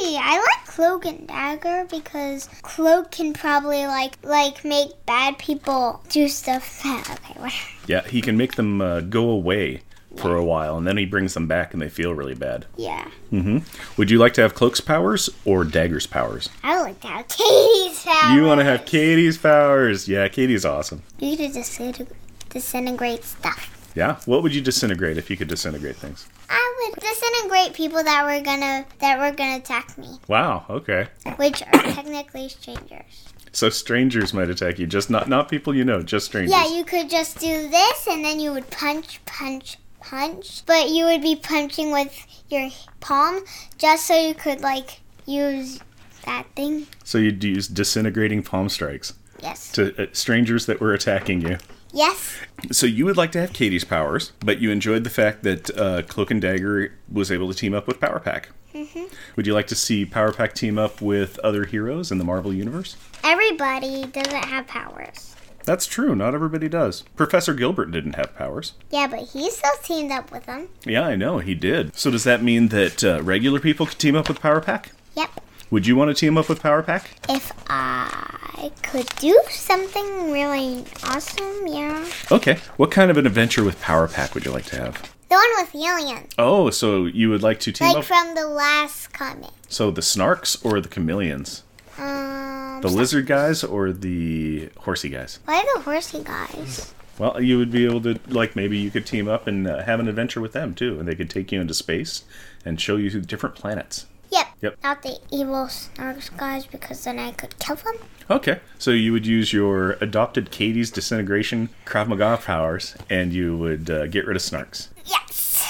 See, 0.01 0.19
I 0.21 0.37
like 0.37 0.67
Cloak 0.67 1.07
and 1.07 1.27
Dagger 1.27 1.87
because 1.91 2.49
Cloak 2.63 3.11
can 3.11 3.33
probably 3.33 3.87
like 3.87 4.19
like 4.23 4.65
make 4.65 4.91
bad 5.07 5.39
people 5.39 6.03
do 6.09 6.29
stuff 6.29 6.83
that 6.83 7.09
okay, 7.11 7.41
whatever. 7.41 7.57
Yeah, 7.87 8.07
he 8.07 8.21
can 8.21 8.37
make 8.37 8.57
them 8.57 8.81
uh, 8.81 9.01
go 9.01 9.31
away 9.31 9.83
for 10.17 10.35
a 10.35 10.45
while, 10.45 10.77
and 10.79 10.87
then 10.87 10.97
he 10.97 11.05
brings 11.05 11.35
them 11.35 11.47
back, 11.47 11.73
and 11.73 11.81
they 11.81 11.89
feel 11.89 12.15
really 12.15 12.35
bad. 12.35 12.67
Yeah. 12.77 13.07
Mm-hmm. 13.33 13.59
Would 13.97 14.11
you 14.11 14.19
like 14.19 14.35
to 14.35 14.43
have 14.43 14.55
Cloak's 14.55 14.81
powers 14.81 15.29
or 15.45 15.65
Dagger's 15.65 16.07
powers? 16.07 16.49
I 16.63 16.77
would 16.77 16.85
like 16.85 17.01
to 17.01 17.09
have 17.09 17.29
Katie's 17.29 18.05
powers. 18.05 18.35
You 18.35 18.45
want 18.45 18.61
to 18.61 18.65
have 18.65 18.87
Katie's 18.87 19.39
powers? 19.39 20.09
Yeah, 20.09 20.29
Katie's 20.29 20.65
awesome. 20.65 21.03
You 21.19 21.37
could 21.37 21.53
disintegrate, 21.53 22.19
disintegrate 22.49 23.25
stuff. 23.25 23.73
Yeah. 23.95 24.17
What 24.27 24.43
would 24.43 24.55
you 24.55 24.61
disintegrate 24.61 25.17
if 25.17 25.31
you 25.31 25.37
could 25.37 25.49
disintegrate 25.49 25.97
things? 25.97 26.29
I 26.51 26.66
would 26.79 27.01
disintegrate 27.01 27.75
people 27.75 28.03
that 28.03 28.25
were 28.25 28.43
gonna 28.45 28.85
that 29.01 29.19
were 29.19 29.35
gonna 29.37 29.57
attack 29.57 29.97
me, 29.99 30.19
Wow. 30.29 30.65
Okay. 30.71 31.09
which 31.37 31.63
are 31.63 31.71
technically 31.83 32.49
strangers. 32.49 33.25
So 33.53 33.71
strangers 33.71 34.35
might 34.35 34.51
attack 34.51 34.79
you, 34.79 34.87
just 34.87 35.09
not 35.11 35.29
not 35.29 35.49
people 35.49 35.75
you 35.75 35.85
know, 35.85 36.03
just 36.03 36.27
strangers. 36.27 36.53
Yeah, 36.53 36.77
you 36.77 36.85
could 36.85 37.09
just 37.09 37.39
do 37.39 37.69
this 37.69 38.07
and 38.07 38.25
then 38.25 38.39
you 38.41 38.53
would 38.53 38.71
punch, 38.71 39.25
punch, 39.25 39.79
punch. 40.01 40.65
But 40.67 40.91
you 40.91 41.05
would 41.07 41.23
be 41.23 41.37
punching 41.37 41.91
with 41.91 42.15
your 42.51 42.71
palm 43.01 43.41
just 43.79 44.07
so 44.07 44.15
you 44.15 44.35
could 44.35 44.61
like 44.61 45.01
use 45.25 45.81
that 46.27 46.45
thing. 46.55 46.87
So 47.05 47.19
you'd 47.19 47.43
use 47.43 47.67
disintegrating 47.69 48.43
palm 48.43 48.69
strikes 48.69 49.15
Yes. 49.43 49.73
to 49.73 50.03
uh, 50.03 50.07
strangers 50.13 50.67
that 50.67 50.81
were 50.81 50.93
attacking 50.93 51.41
you. 51.41 51.59
Yes. 51.97 52.37
So 52.71 52.85
you 52.85 53.07
would 53.07 53.17
like 53.17 53.33
to 53.33 53.41
have 53.41 53.55
Katie's 53.55 53.85
powers, 53.85 54.33
but 54.41 54.59
you 54.61 54.71
enjoyed 54.71 55.03
the 55.03 55.11
fact 55.11 55.43
that 55.45 55.75
uh, 55.79 56.03
Cloak 56.03 56.31
and 56.31 56.43
Dagger 56.43 56.93
was 57.11 57.33
able 57.33 57.51
to 57.51 57.57
team 57.57 57.73
up 57.73 57.87
with 57.87 58.01
Power 58.01 58.21
Pack. 58.21 58.51
Mm-hmm. 58.75 59.05
Would 59.35 59.47
you 59.47 59.55
like 59.55 59.67
to 59.69 59.75
see 59.75 60.05
Power 60.05 60.31
Pack 60.31 60.53
team 60.53 60.77
up 60.79 61.01
with 61.01 61.39
other 61.39 61.65
heroes 61.65 62.13
in 62.13 62.19
the 62.19 62.25
Marvel 62.25 62.53
Universe? 62.53 62.99
Everybody 63.25 64.05
doesn't 64.05 64.45
have 64.45 64.67
powers. 64.67 65.35
That's 65.65 65.87
true. 65.87 66.15
Not 66.15 66.35
everybody 66.35 66.69
does. 66.69 67.01
Professor 67.17 67.55
Gilbert 67.55 67.91
didn't 67.93 68.17
have 68.17 68.37
powers. 68.37 68.75
Yeah, 68.91 69.07
but 69.07 69.21
he 69.21 69.51
still 69.51 69.73
teamed 69.83 70.13
up 70.13 70.31
with 70.31 70.45
them. 70.45 70.69
Yeah, 70.85 71.07
I 71.07 71.17
know 71.17 71.39
he 71.39 71.55
did. 71.55 71.97
So 71.97 72.11
does 72.11 72.25
that 72.25 72.43
mean 72.43 72.69
that 72.69 73.03
uh, 73.03 73.23
regular 73.23 73.59
people 73.59 73.87
could 73.87 73.99
team 73.99 74.15
up 74.15 74.29
with 74.29 74.43
Power 74.43 74.61
Pack? 74.61 74.93
Yep. 75.17 75.31
Would 75.71 75.87
you 75.87 75.97
want 75.97 76.09
to 76.11 76.15
team 76.15 76.39
up 76.39 76.49
with 76.49 76.63
Power 76.63 76.83
Pack? 76.83 77.11
If 77.29 77.53
I 77.69 78.71
could 78.83 79.07
do 79.17 79.39
something 79.51 80.31
really 80.31 80.85
awesome, 81.05 81.67
yeah. 81.67 82.07
Okay. 82.31 82.59
What 82.77 82.91
kind 82.93 83.11
of 83.11 83.17
an 83.17 83.27
adventure 83.27 83.65
with 83.65 83.81
Power 83.81 84.07
Pack 84.07 84.35
would 84.35 84.45
you 84.45 84.53
like 84.53 84.67
to 84.67 84.77
have? 84.77 85.03
The 85.29 85.35
one 85.35 85.49
with 85.57 85.73
the 85.73 85.85
aliens. 85.85 86.33
Oh, 86.39 86.71
so 86.71 87.07
you 87.07 87.31
would 87.31 87.43
like 87.43 87.59
to 87.61 87.73
team 87.73 87.89
Like 87.89 87.97
up? 87.99 88.05
from 88.05 88.35
the 88.37 88.47
last 88.47 89.13
comic. 89.13 89.51
so 89.69 89.91
the 89.91 90.01
Snarks 90.03 90.65
or 90.65 90.81
the 90.81 90.89
Chameleons? 90.89 91.65
Um, 91.99 92.81
The 92.83 92.89
lizard 92.89 93.27
guys 93.27 93.65
or 93.65 93.91
the 93.93 94.69
horsey 94.79 95.09
guys? 95.09 95.41
why 95.47 95.65
the 95.75 95.81
horsey 95.81 96.23
guys? 96.23 96.95
Well, 97.19 97.41
you 97.43 97.57
would 97.59 97.71
be 97.73 97.87
able 97.87 98.03
to, 98.03 98.21
like, 98.29 98.55
maybe 98.55 98.77
you 98.79 98.91
could 98.91 99.07
team 99.07 99.27
up 99.27 99.47
and 99.47 99.67
uh, 99.67 99.83
have 99.83 99.99
an 100.01 100.07
adventure 100.07 100.41
with 100.41 100.53
them 100.53 100.75
too, 100.75 100.99
and 101.01 101.09
they 101.09 101.15
could 101.15 101.31
take 101.31 101.51
you 101.51 101.61
into 101.61 101.73
space 101.75 102.25
and 102.65 102.79
show 102.81 102.97
you 102.97 103.09
different 103.21 103.55
planets. 103.57 104.07
Yep. 104.31 104.47
Yep. 104.63 104.79
Not 104.83 105.03
the 105.03 105.19
evil 105.31 105.67
snarks 105.67 106.37
guys 106.37 106.67
because 106.67 107.05
then 107.05 107.19
I 107.19 107.33
could 107.33 107.59
kill 107.59 107.77
them. 107.77 107.97
Okay, 108.29 108.59
so 108.79 108.91
you 108.91 109.13
would 109.13 109.27
use 109.27 109.53
your 109.53 109.93
adopted 110.01 110.51
Katie's 110.51 110.91
disintegration 110.91 111.69
Krav 111.85 112.09
Maga 112.09 112.39
powers, 112.43 112.97
and 113.09 113.33
you 113.33 113.57
would 113.57 113.89
uh, 113.89 114.07
get 114.09 114.27
rid 114.27 114.37
of 114.37 114.43
Snarks. 114.43 114.89
Yes. 115.05 115.63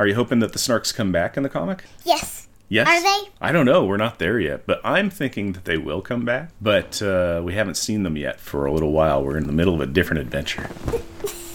Are 0.00 0.06
you 0.06 0.14
hoping 0.14 0.40
that 0.40 0.52
the 0.52 0.58
Snarks 0.58 0.92
come 0.94 1.12
back 1.12 1.36
in 1.36 1.44
the 1.44 1.48
comic? 1.48 1.84
Yes. 2.04 2.48
Yes. 2.68 2.88
Are 2.88 3.00
they? 3.00 3.30
I 3.40 3.52
don't 3.52 3.66
know. 3.66 3.84
We're 3.84 3.96
not 3.96 4.18
there 4.18 4.38
yet, 4.38 4.66
but 4.66 4.80
I'm 4.84 5.10
thinking 5.10 5.52
that 5.52 5.64
they 5.64 5.78
will 5.78 6.02
come 6.02 6.24
back. 6.24 6.50
But 6.60 7.00
uh, 7.00 7.40
we 7.44 7.54
haven't 7.54 7.76
seen 7.76 8.02
them 8.02 8.16
yet 8.16 8.40
for 8.40 8.66
a 8.66 8.72
little 8.72 8.92
while. 8.92 9.22
We're 9.24 9.38
in 9.38 9.46
the 9.46 9.52
middle 9.52 9.74
of 9.74 9.80
a 9.80 9.86
different 9.86 10.20
adventure. 10.22 10.68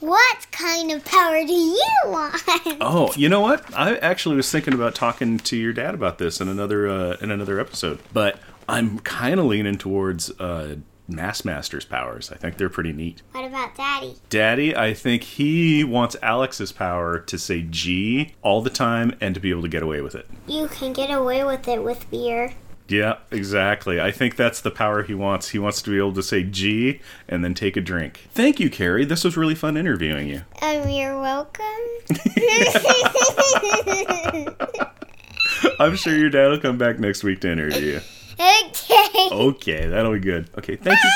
What 0.00 0.46
kind 0.50 0.90
of 0.92 1.04
power 1.04 1.44
do 1.44 1.52
you 1.52 1.84
want? 2.06 2.42
Oh, 2.82 3.12
you 3.14 3.28
know 3.28 3.40
what? 3.40 3.62
I 3.76 3.96
actually 3.96 4.36
was 4.36 4.50
thinking 4.50 4.72
about 4.72 4.94
talking 4.94 5.38
to 5.38 5.56
your 5.56 5.72
dad 5.72 5.94
about 5.94 6.18
this 6.18 6.40
in 6.40 6.48
another 6.48 6.88
uh, 6.88 7.16
in 7.20 7.30
another 7.30 7.60
episode, 7.60 7.98
but 8.12 8.38
I'm 8.68 8.98
kind 9.00 9.38
of 9.38 9.46
leaning 9.46 9.76
towards 9.76 10.30
uh, 10.40 10.76
Mass 11.06 11.44
Master's 11.44 11.84
powers. 11.84 12.30
I 12.32 12.36
think 12.36 12.56
they're 12.56 12.70
pretty 12.70 12.92
neat. 12.92 13.22
What 13.32 13.44
about 13.44 13.74
Daddy? 13.76 14.16
Daddy, 14.30 14.74
I 14.76 14.94
think 14.94 15.24
he 15.24 15.84
wants 15.84 16.16
Alex's 16.22 16.72
power 16.72 17.18
to 17.18 17.38
say 17.38 17.62
G 17.62 18.34
all 18.42 18.62
the 18.62 18.70
time 18.70 19.14
and 19.20 19.34
to 19.34 19.40
be 19.40 19.50
able 19.50 19.62
to 19.62 19.68
get 19.68 19.82
away 19.82 20.00
with 20.00 20.14
it. 20.14 20.26
You 20.46 20.68
can 20.68 20.92
get 20.92 21.10
away 21.10 21.44
with 21.44 21.68
it 21.68 21.82
with 21.82 22.10
beer. 22.10 22.54
Yeah, 22.90 23.18
exactly. 23.30 24.00
I 24.00 24.10
think 24.10 24.34
that's 24.34 24.60
the 24.60 24.72
power 24.72 25.04
he 25.04 25.14
wants. 25.14 25.50
He 25.50 25.60
wants 25.60 25.80
to 25.82 25.90
be 25.90 25.98
able 25.98 26.14
to 26.14 26.24
say 26.24 26.42
G 26.42 27.00
and 27.28 27.44
then 27.44 27.54
take 27.54 27.76
a 27.76 27.80
drink. 27.80 28.26
Thank 28.32 28.58
you, 28.58 28.68
Carrie. 28.68 29.04
This 29.04 29.22
was 29.22 29.36
really 29.36 29.54
fun 29.54 29.76
interviewing 29.76 30.26
you. 30.26 30.42
Um, 30.60 30.88
you're 30.88 31.20
welcome. 31.20 31.64
I'm 35.78 35.94
sure 35.94 36.16
your 36.16 36.30
dad 36.30 36.48
will 36.48 36.58
come 36.58 36.78
back 36.78 36.98
next 36.98 37.22
week 37.22 37.40
to 37.42 37.52
interview 37.52 37.80
you. 37.80 38.00
okay. 38.40 39.28
Okay, 39.30 39.86
that'll 39.86 40.12
be 40.12 40.18
good. 40.18 40.50
Okay, 40.58 40.74
thank 40.74 40.98
you. 41.02 41.10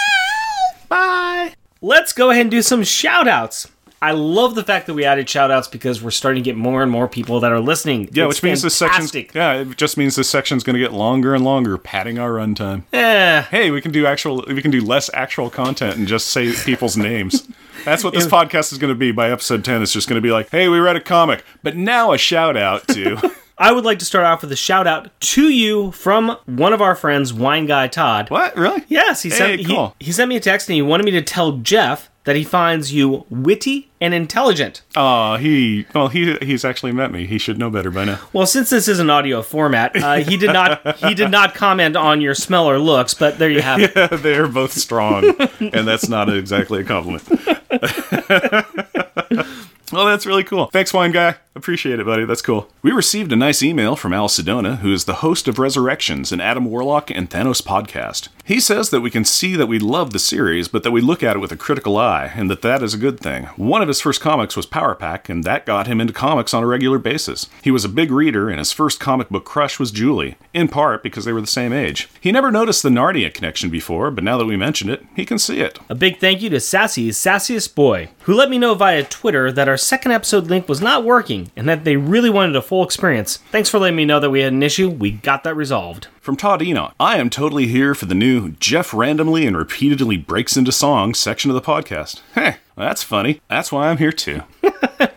Bye. 0.89 1.55
Let's 1.81 2.13
go 2.13 2.31
ahead 2.31 2.43
and 2.43 2.53
do 2.53 2.63
some 2.63 2.85
shout 2.85 3.27
outs. 3.27 3.67
I 4.05 4.13
love 4.13 4.55
the 4.55 4.63
fact 4.65 4.87
that 4.87 4.95
we 4.95 5.05
added 5.05 5.29
shout 5.29 5.51
outs 5.51 5.67
because 5.69 6.03
we're 6.03 6.11
starting 6.11 6.43
to 6.43 6.49
get 6.51 6.57
more 6.57 6.83
and 6.83 6.91
more 6.93 7.09
people 7.09 7.41
that 7.41 7.51
are 7.53 7.61
listening. 7.61 8.09
Yeah, 8.13 8.25
It's 8.27 8.37
which 8.37 8.43
means 8.43 8.63
this 8.63 8.77
section's 8.77 9.11
fantastic. 9.13 9.35
yeah, 9.35 9.55
it 9.61 9.77
just 9.77 9.97
means 9.97 10.15
this 10.17 10.29
section's 10.29 10.63
going 10.63 10.75
to 10.75 10.81
get 10.81 10.93
longer 10.93 11.35
and 11.35 11.43
longer, 11.45 11.79
padding 11.79 12.19
our 12.19 12.31
runtime. 12.33 12.83
Eh, 12.93 13.43
Hey, 13.43 13.71
we 13.71 13.81
can 13.81 13.93
do 13.93 14.07
actual, 14.07 14.45
we 14.47 14.61
can 14.61 14.71
do 14.71 14.83
less 14.83 15.09
actual 15.15 15.49
content 15.51 15.97
and 15.97 16.07
just 16.07 16.27
say 16.29 16.53
people's 16.65 16.97
names. 16.97 17.49
That's 17.85 18.05
what 18.05 18.15
this 18.15 18.27
podcast 18.39 18.73
is 18.73 18.79
going 18.79 18.93
to 18.93 18.99
be 18.99 19.11
by 19.13 19.31
episode 19.31 19.65
ten. 19.65 19.83
It's 19.83 19.93
just 19.93 20.09
going 20.09 20.17
to 20.21 20.27
be 20.27 20.31
like, 20.33 20.51
hey, 20.51 20.69
we 20.69 20.79
read 20.79 20.97
a 20.97 21.01
comic, 21.01 21.45
but 21.63 21.77
now 21.77 22.13
a 22.13 22.19
shout 22.19 22.57
out 22.57 22.87
to. 22.89 23.17
I 23.57 23.71
would 23.73 23.85
like 23.85 24.01
to 24.01 24.05
start 24.05 24.27
off 24.27 24.43
with 24.43 24.51
a 24.51 24.57
shout 24.57 24.87
out 24.87 25.09
to 25.21 25.49
you 25.49 25.93
from 25.93 26.37
one 26.47 26.73
of 26.73 26.83
our 26.83 26.97
friends, 26.97 27.33
Wine 27.33 27.67
Guy 27.67 27.87
Todd. 27.87 28.29
what 28.31 28.57
really? 28.57 28.83
Yes, 28.89 29.23
he 29.23 29.31
sent 29.31 29.61
Hey, 29.61 29.65
cool. 29.65 29.95
he, 30.01 30.07
he 30.07 30.13
sent 30.13 30.29
me 30.29 30.37
a 30.37 30.41
text 30.41 30.69
and 30.69 30.75
he 30.75 30.83
wanted 30.83 31.05
me 31.05 31.13
to 31.13 31.23
tell 31.23 31.53
Jeff 31.59 32.11
that 32.25 32.35
he 32.35 32.43
finds 32.43 32.93
you 32.93 33.27
witty 33.31 33.91
and 34.01 34.13
intelligent. 34.15 34.83
Aw, 34.97 35.37
he 35.37 35.87
well, 35.95 36.09
he 36.09 36.37
he's 36.43 36.65
actually 36.65 36.91
met 36.91 37.13
me. 37.13 37.27
He 37.27 37.39
should 37.39 37.59
know 37.59 37.71
better 37.71 37.91
by 37.93 38.07
now. 38.07 38.19
Well, 38.33 38.47
since 38.47 38.71
this 38.71 38.89
is 38.89 38.99
an 38.99 39.09
audio 39.11 39.41
format, 39.43 39.95
uh, 40.03 40.17
he 40.17 40.37
did 40.37 40.53
not 40.53 40.97
he 40.99 41.15
did 41.15 41.31
not 41.31 41.55
comment 41.55 41.95
on 41.97 42.21
your 42.21 42.35
smell 42.35 42.69
or 42.69 42.79
looks, 42.79 43.15
but 43.15 43.39
there 43.39 43.51
you 43.51 43.63
have 43.63 43.79
it. 43.81 43.95
They're 44.23 44.49
both 44.49 44.73
strong, 44.73 45.37
and 45.61 45.87
that's 45.87 46.09
not 46.09 46.35
exactly 46.35 46.81
a 46.81 46.85
compliment. 46.85 47.23
well, 50.05 50.07
that's 50.07 50.27
really 50.27 50.43
cool. 50.43 50.67
Thanks, 50.67 50.93
wine 50.93 51.13
guy. 51.13 51.37
Appreciate 51.57 52.01
it, 52.01 52.07
buddy. 52.07 52.25
That's 52.25 52.43
cool. 52.43 52.69
We 52.83 52.91
received 52.91 53.31
a 53.31 53.37
nice 53.37 53.63
email 53.63 53.95
from 53.95 54.13
Al 54.13 54.27
Sedona, 54.27 54.79
who 54.79 54.93
is 54.93 55.05
the 55.05 55.15
host 55.15 55.47
of 55.47 55.61
Resurrections, 55.61 56.33
an 56.33 56.41
Adam 56.41 56.65
Warlock 56.65 57.13
and 57.13 57.31
Thanos 57.31 57.63
podcast. 57.63 58.29
He 58.45 58.59
says 58.59 58.91
that 58.91 59.03
we 59.03 59.11
can 59.11 59.25
see 59.25 59.55
that 59.55 59.69
we 59.69 59.79
love 59.79 60.13
the 60.13 60.19
series, 60.19 60.67
but 60.67 60.83
that 60.83 60.91
we 60.91 61.01
look 61.01 61.23
at 61.23 61.37
it 61.37 61.39
with 61.39 61.53
a 61.53 61.57
critical 61.57 61.97
eye, 61.97 62.33
and 62.35 62.51
that 62.51 62.61
that 62.63 62.83
is 62.83 62.93
a 62.93 62.99
good 62.99 63.21
thing. 63.21 63.45
One 63.57 63.83
of 63.83 63.89
his 63.89 64.01
first 64.01 64.21
comics 64.21 64.57
was 64.57 64.67
Power 64.67 64.97
Pack, 64.97 65.29
and 65.29 65.45
that 65.45 65.65
got 65.65 65.87
him 65.87 66.01
into 66.01 66.13
comics 66.13 66.53
on 66.53 66.65
a 66.65 66.67
regular 66.67 66.99
basis. 66.99 67.49
He 67.63 67.71
was 67.71 67.85
a 67.85 67.89
big 67.89 68.11
reader, 68.11 68.51
and 68.51 68.59
his 68.59 68.73
first 68.73 68.99
comic 68.99 69.29
book 69.29 69.45
crush 69.45 69.79
was 69.79 69.93
Julie, 69.93 70.37
in 70.53 70.67
part 70.67 71.05
because 71.05 71.25
they 71.25 71.33
were 71.33 71.41
the 71.41 71.47
same 71.47 71.73
age. 71.73 72.09
He 72.21 72.33
never 72.33 72.51
noticed 72.51 72.83
the 72.83 72.89
Narnia 72.89 73.33
connection 73.33 73.71
before, 73.71 74.11
but 74.11 74.25
now 74.25 74.37
that 74.39 74.47
we 74.47 74.57
mentioned 74.57 74.91
it, 74.91 75.07
he 75.15 75.25
can 75.25 75.39
see 75.39 75.61
it. 75.61 75.79
A 75.89 75.95
big 75.95 76.19
thank 76.19 76.43
you 76.43 76.51
to 76.51 76.59
Sassy's 76.61 77.17
Sassiest 77.17 77.77
Boy, 77.77 78.11
who 78.25 78.35
let 78.35 78.51
me 78.51 78.59
know 78.59 78.75
via 78.75 79.05
Twitter 79.05 79.53
that 79.53 79.69
our 79.69 79.77
second 79.77 80.13
episode 80.13 80.49
link 80.49 80.69
was 80.69 80.81
not 80.81 81.05
working 81.05 81.51
and 81.57 81.69
that 81.69 81.85
they 81.85 81.97
really 81.97 82.31
wanted 82.31 82.57
a 82.57 82.63
full 82.63 82.85
experience. 82.85 83.39
Thanks 83.51 83.69
for 83.69 83.79
letting 83.79 83.97
me 83.97 84.05
know 84.05 84.21
that 84.21 84.31
we 84.31 84.41
had 84.41 84.53
an 84.53 84.63
issue. 84.63 84.89
We 84.91 85.13
got 85.13 85.45
that 85.45 85.55
resolved. 85.55 86.09
From 86.21 86.37
Todd 86.37 86.63
Enoch, 86.63 86.95
I 86.99 87.19
am 87.19 87.31
totally 87.31 87.67
here 87.67 87.95
for 87.95 88.07
the 88.07 88.15
new 88.15 88.53
Jeff 88.53 88.95
randomly 88.95 89.47
and 89.47 89.57
repeatedly 89.57 90.17
breaks 90.17 90.57
into 90.57 90.73
songs 90.73 91.19
section 91.19 91.51
of 91.51 91.55
the 91.55 91.61
podcast. 91.61 92.21
Hey, 92.35 92.57
that's 92.77 93.03
funny. 93.03 93.41
That's 93.49 93.71
why 93.71 93.89
I'm 93.89 93.99
here 93.99 94.13
too. 94.13 94.43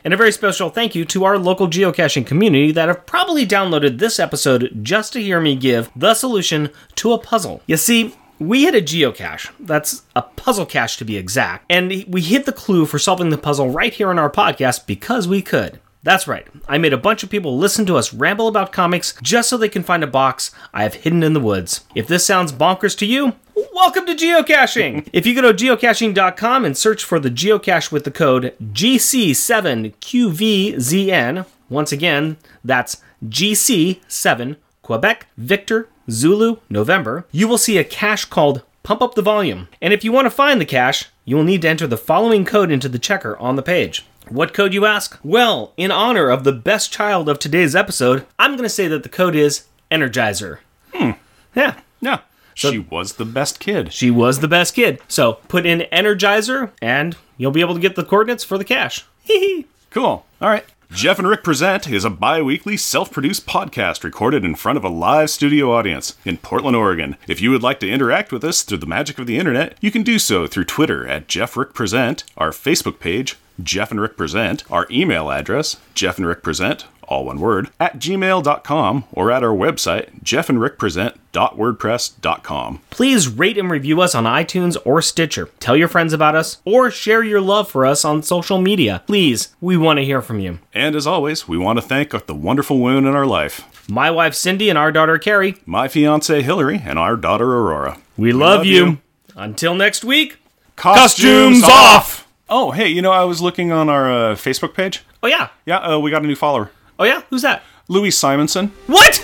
And 0.07 0.13
a 0.13 0.17
very 0.17 0.31
special 0.31 0.69
thank 0.69 0.95
you 0.95 1.03
to 1.03 1.25
our 1.25 1.37
local 1.37 1.67
geocaching 1.67 2.25
community 2.25 2.71
that 2.71 2.87
have 2.87 3.05
probably 3.05 3.45
downloaded 3.45 3.99
this 3.99 4.19
episode 4.19 4.71
just 4.81 5.11
to 5.11 5.21
hear 5.21 5.41
me 5.41 5.53
give 5.53 5.91
the 5.97 6.13
solution 6.13 6.69
to 6.95 7.11
a 7.11 7.17
puzzle. 7.17 7.61
You 7.67 7.75
see, 7.75 8.15
we 8.39 8.63
hit 8.63 8.75
a 8.75 8.81
geocache. 8.81 9.51
That's 9.59 10.03
a 10.15 10.21
puzzle 10.21 10.65
cache 10.65 10.97
to 10.97 11.05
be 11.05 11.17
exact. 11.17 11.65
And 11.69 12.05
we 12.07 12.21
hit 12.21 12.45
the 12.45 12.51
clue 12.51 12.85
for 12.85 12.99
solving 12.99 13.29
the 13.29 13.37
puzzle 13.37 13.69
right 13.69 13.93
here 13.93 14.09
on 14.09 14.19
our 14.19 14.29
podcast 14.29 14.85
because 14.85 15.27
we 15.27 15.41
could. 15.41 15.79
That's 16.03 16.27
right. 16.27 16.47
I 16.67 16.77
made 16.77 16.93
a 16.93 16.97
bunch 16.97 17.23
of 17.23 17.29
people 17.29 17.57
listen 17.57 17.85
to 17.87 17.97
us 17.97 18.13
ramble 18.13 18.47
about 18.47 18.71
comics 18.71 19.15
just 19.21 19.49
so 19.49 19.57
they 19.57 19.67
can 19.67 19.83
find 19.83 20.03
a 20.03 20.07
box 20.07 20.51
I 20.73 20.83
have 20.83 20.93
hidden 20.93 21.23
in 21.23 21.33
the 21.33 21.39
woods. 21.39 21.83
If 21.95 22.07
this 22.07 22.25
sounds 22.25 22.53
bonkers 22.53 22.97
to 22.99 23.05
you, 23.05 23.33
welcome 23.73 24.05
to 24.05 24.15
geocaching. 24.15 25.09
if 25.13 25.25
you 25.25 25.35
go 25.35 25.51
to 25.51 25.53
geocaching.com 25.53 26.63
and 26.63 26.77
search 26.77 27.03
for 27.03 27.19
the 27.19 27.31
geocache 27.31 27.91
with 27.91 28.05
the 28.05 28.11
code 28.11 28.53
GC7QVZN, 28.61 31.45
once 31.69 31.91
again, 31.91 32.37
that's 32.63 33.01
GC7 33.25 34.55
Quebec 34.81 35.27
Victor 35.35 35.89
Zulu 36.09 36.57
November, 36.69 37.25
you 37.31 37.47
will 37.47 37.57
see 37.57 37.77
a 37.77 37.83
cache 37.83 38.25
called 38.25 38.63
Pump 38.83 39.01
Up 39.01 39.15
the 39.15 39.21
Volume. 39.21 39.67
And 39.81 39.93
if 39.93 40.03
you 40.03 40.11
want 40.11 40.25
to 40.25 40.31
find 40.31 40.61
the 40.61 40.65
cache, 40.65 41.09
you 41.25 41.35
will 41.35 41.43
need 41.43 41.61
to 41.63 41.69
enter 41.69 41.87
the 41.87 41.97
following 41.97 42.45
code 42.45 42.71
into 42.71 42.89
the 42.89 42.99
checker 42.99 43.37
on 43.37 43.55
the 43.55 43.61
page. 43.61 44.05
What 44.29 44.53
code, 44.53 44.73
you 44.73 44.85
ask? 44.85 45.19
Well, 45.23 45.73
in 45.77 45.91
honor 45.91 46.29
of 46.29 46.43
the 46.43 46.51
best 46.51 46.91
child 46.91 47.29
of 47.29 47.39
today's 47.39 47.75
episode, 47.75 48.25
I'm 48.37 48.51
going 48.51 48.63
to 48.63 48.69
say 48.69 48.87
that 48.87 49.03
the 49.03 49.09
code 49.09 49.35
is 49.35 49.65
Energizer. 49.91 50.59
Hmm. 50.93 51.11
Yeah. 51.55 51.75
Yeah, 51.99 52.19
she 52.53 52.79
was 52.79 53.13
the 53.13 53.25
best 53.25 53.59
kid. 53.59 53.93
She 53.93 54.11
was 54.11 54.39
the 54.39 54.47
best 54.47 54.73
kid. 54.75 54.99
So 55.07 55.33
put 55.47 55.65
in 55.65 55.87
Energizer 55.91 56.71
and 56.81 57.15
you'll 57.37 57.51
be 57.51 57.61
able 57.61 57.75
to 57.75 57.79
get 57.79 57.95
the 57.95 58.03
coordinates 58.03 58.43
for 58.43 58.57
the 58.57 58.63
cache. 58.63 59.05
Hee 59.23 59.39
hee. 59.39 59.65
Cool. 59.89 60.25
All 60.41 60.49
right. 60.49 60.65
Jeff 60.91 61.19
and 61.19 61.27
Rick 61.27 61.43
Present 61.43 61.89
is 61.89 62.05
a 62.05 62.09
bi 62.09 62.41
weekly 62.41 62.77
self 62.77 63.11
produced 63.11 63.45
podcast 63.45 64.03
recorded 64.03 64.45
in 64.45 64.55
front 64.55 64.77
of 64.77 64.85
a 64.85 64.89
live 64.89 65.29
studio 65.29 65.73
audience 65.73 66.15
in 66.23 66.37
Portland, 66.37 66.77
Oregon. 66.77 67.17
If 67.27 67.41
you 67.41 67.51
would 67.51 67.61
like 67.61 67.81
to 67.81 67.89
interact 67.89 68.31
with 68.31 68.43
us 68.43 68.63
through 68.63 68.77
the 68.77 68.85
magic 68.85 69.19
of 69.19 69.27
the 69.27 69.37
internet, 69.37 69.77
you 69.81 69.91
can 69.91 70.01
do 70.01 70.17
so 70.17 70.47
through 70.47 70.63
Twitter 70.63 71.05
at 71.05 71.27
Jeff 71.27 71.57
Rick 71.57 71.73
Present, 71.73 72.23
our 72.37 72.51
Facebook 72.51 72.99
page, 72.99 73.35
Jeff 73.61 73.91
and 73.91 73.99
Rick 73.99 74.17
Present, 74.17 74.63
our 74.71 74.87
email 74.91 75.31
address, 75.31 75.77
Jeff 75.93 76.17
and 76.17 76.27
Rick 76.27 76.43
Present, 76.43 76.85
all 77.07 77.25
one 77.25 77.39
word, 77.39 77.69
at 77.79 77.99
gmail.com, 77.99 79.05
or 79.11 79.31
at 79.31 79.43
our 79.43 79.55
website, 79.55 80.21
jeff 80.23 80.49
and 80.49 80.59
rick 80.59 80.77
jeffandrickpresent.wordpress.com. 80.77 82.81
Please 82.89 83.27
rate 83.27 83.57
and 83.57 83.71
review 83.71 84.01
us 84.01 84.13
on 84.13 84.25
iTunes 84.25 84.77
or 84.85 85.01
Stitcher. 85.01 85.49
Tell 85.59 85.77
your 85.77 85.87
friends 85.87 86.13
about 86.13 86.35
us 86.35 86.57
or 86.65 86.91
share 86.91 87.23
your 87.23 87.41
love 87.41 87.69
for 87.69 87.85
us 87.85 88.03
on 88.03 88.23
social 88.23 88.59
media. 88.59 89.03
Please, 89.07 89.55
we 89.61 89.77
want 89.77 89.97
to 89.97 90.05
hear 90.05 90.21
from 90.21 90.39
you. 90.39 90.59
And 90.73 90.95
as 90.95 91.07
always, 91.07 91.47
we 91.47 91.57
want 91.57 91.77
to 91.77 91.85
thank 91.85 92.07
the 92.25 92.35
wonderful 92.35 92.79
women 92.79 93.05
in 93.05 93.15
our 93.15 93.25
life 93.25 93.63
My 93.89 94.11
wife 94.11 94.33
Cindy 94.33 94.69
and 94.69 94.77
our 94.77 94.91
daughter 94.91 95.17
Carrie, 95.17 95.57
my 95.65 95.87
fiance 95.87 96.41
Hillary 96.41 96.81
and 96.83 96.99
our 96.99 97.15
daughter 97.15 97.45
Aurora. 97.45 97.99
we 98.17 98.31
love, 98.31 98.59
love 98.59 98.65
you. 98.65 98.85
you. 98.85 98.97
Until 99.35 99.75
next 99.75 100.03
week. 100.03 100.37
Costumes 100.75 101.63
off! 101.63 102.26
Oh, 102.49 102.71
hey, 102.71 102.87
you 102.87 103.01
know, 103.01 103.11
I 103.11 103.25
was 103.25 103.41
looking 103.41 103.73
on 103.73 103.89
our 103.89 104.09
uh, 104.09 104.35
Facebook 104.35 104.73
page. 104.73 105.03
Oh, 105.21 105.27
yeah. 105.27 105.49
Yeah, 105.65 105.79
uh, 105.79 105.99
we 105.99 106.11
got 106.11 106.23
a 106.23 106.27
new 106.27 106.35
follower. 106.35 106.71
Oh, 106.97 107.03
yeah. 107.03 107.23
Who's 107.29 107.41
that? 107.41 107.61
Louis 107.89 108.11
Simonson. 108.11 108.69
What? 108.87 109.21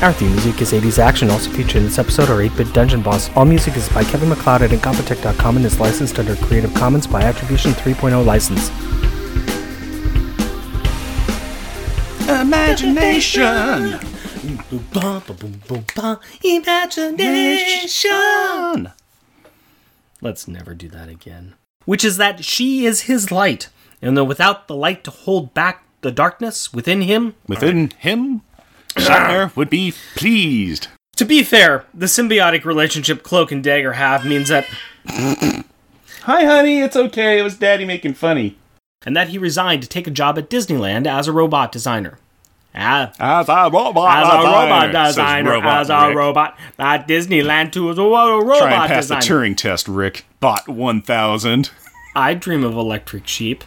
Our 0.00 0.12
theme 0.12 0.30
music 0.30 0.62
is 0.62 0.72
80s 0.72 0.98
Action, 0.98 1.28
also 1.28 1.50
featured 1.50 1.76
in 1.76 1.84
this 1.84 1.98
episode 1.98 2.30
are 2.30 2.38
8-Bit 2.38 2.72
Dungeon 2.72 3.02
Boss. 3.02 3.28
All 3.36 3.44
music 3.44 3.76
is 3.76 3.88
by 3.90 4.02
Kevin 4.04 4.30
MacLeod 4.30 4.62
at 4.62 4.70
Incompetech.com 4.70 5.56
and 5.56 5.66
is 5.66 5.78
licensed 5.78 6.18
under 6.18 6.36
Creative 6.36 6.72
Commons 6.74 7.06
by 7.06 7.22
Attribution 7.22 7.72
3.0 7.72 8.24
license. 8.24 8.70
Imagination! 12.28 13.98
Imagination! 16.40 18.92
Let's 20.20 20.46
never 20.48 20.74
do 20.74 20.88
that 20.88 21.08
again. 21.08 21.54
Which 21.84 22.04
is 22.04 22.16
that 22.18 22.44
she 22.44 22.84
is 22.84 23.02
his 23.02 23.32
light, 23.32 23.68
and 24.02 24.16
though 24.16 24.24
without 24.24 24.68
the 24.68 24.76
light 24.76 25.02
to 25.04 25.10
hold 25.10 25.54
back 25.54 25.84
the 26.02 26.10
darkness 26.10 26.72
within 26.72 27.02
him, 27.02 27.34
Within 27.46 27.90
him, 27.98 28.42
Shatner 28.96 29.54
would 29.56 29.70
be 29.70 29.94
pleased. 30.16 30.88
To 31.16 31.24
be 31.24 31.42
fair, 31.42 31.84
the 31.92 32.06
symbiotic 32.06 32.64
relationship 32.64 33.22
Cloak 33.22 33.52
and 33.52 33.62
Dagger 33.62 33.92
have 33.94 34.24
means 34.24 34.48
that, 34.48 34.66
Hi, 36.22 36.44
honey, 36.44 36.80
it's 36.80 36.96
okay. 36.96 37.38
It 37.38 37.42
was 37.42 37.56
daddy 37.56 37.84
making 37.84 38.14
funny. 38.14 38.56
and 39.06 39.16
that 39.16 39.28
he 39.28 39.38
resigned 39.38 39.82
to 39.82 39.88
take 39.88 40.06
a 40.06 40.10
job 40.10 40.38
at 40.38 40.50
Disneyland 40.50 41.06
as 41.06 41.26
a 41.26 41.32
robot 41.32 41.72
designer. 41.72 42.18
Ah, 42.74 43.10
As 43.18 43.48
a 43.48 43.68
robot 43.72 44.18
as 44.18 44.28
a 44.32 44.36
robot 44.36 44.92
says 44.92 45.14
designer, 45.16 45.50
Robot 45.50 45.80
as 45.80 45.90
a 45.90 46.06
Rick. 46.08 46.16
robot 46.16 46.58
at 46.78 47.08
Disneyland 47.08 47.72
too 47.72 47.90
as 47.90 47.98
a 47.98 48.02
ro- 48.02 48.38
robot 48.40 48.58
Try 48.58 48.72
and 48.72 48.88
pass 48.88 49.04
designer. 49.08 49.20
the 49.20 49.26
Turing 49.26 49.56
test, 49.56 49.88
Rick. 49.88 50.24
Bot 50.38 50.68
1000. 50.68 51.70
I 52.14 52.34
dream 52.34 52.62
of 52.64 52.74
electric 52.74 53.26
sheep. 53.26 53.64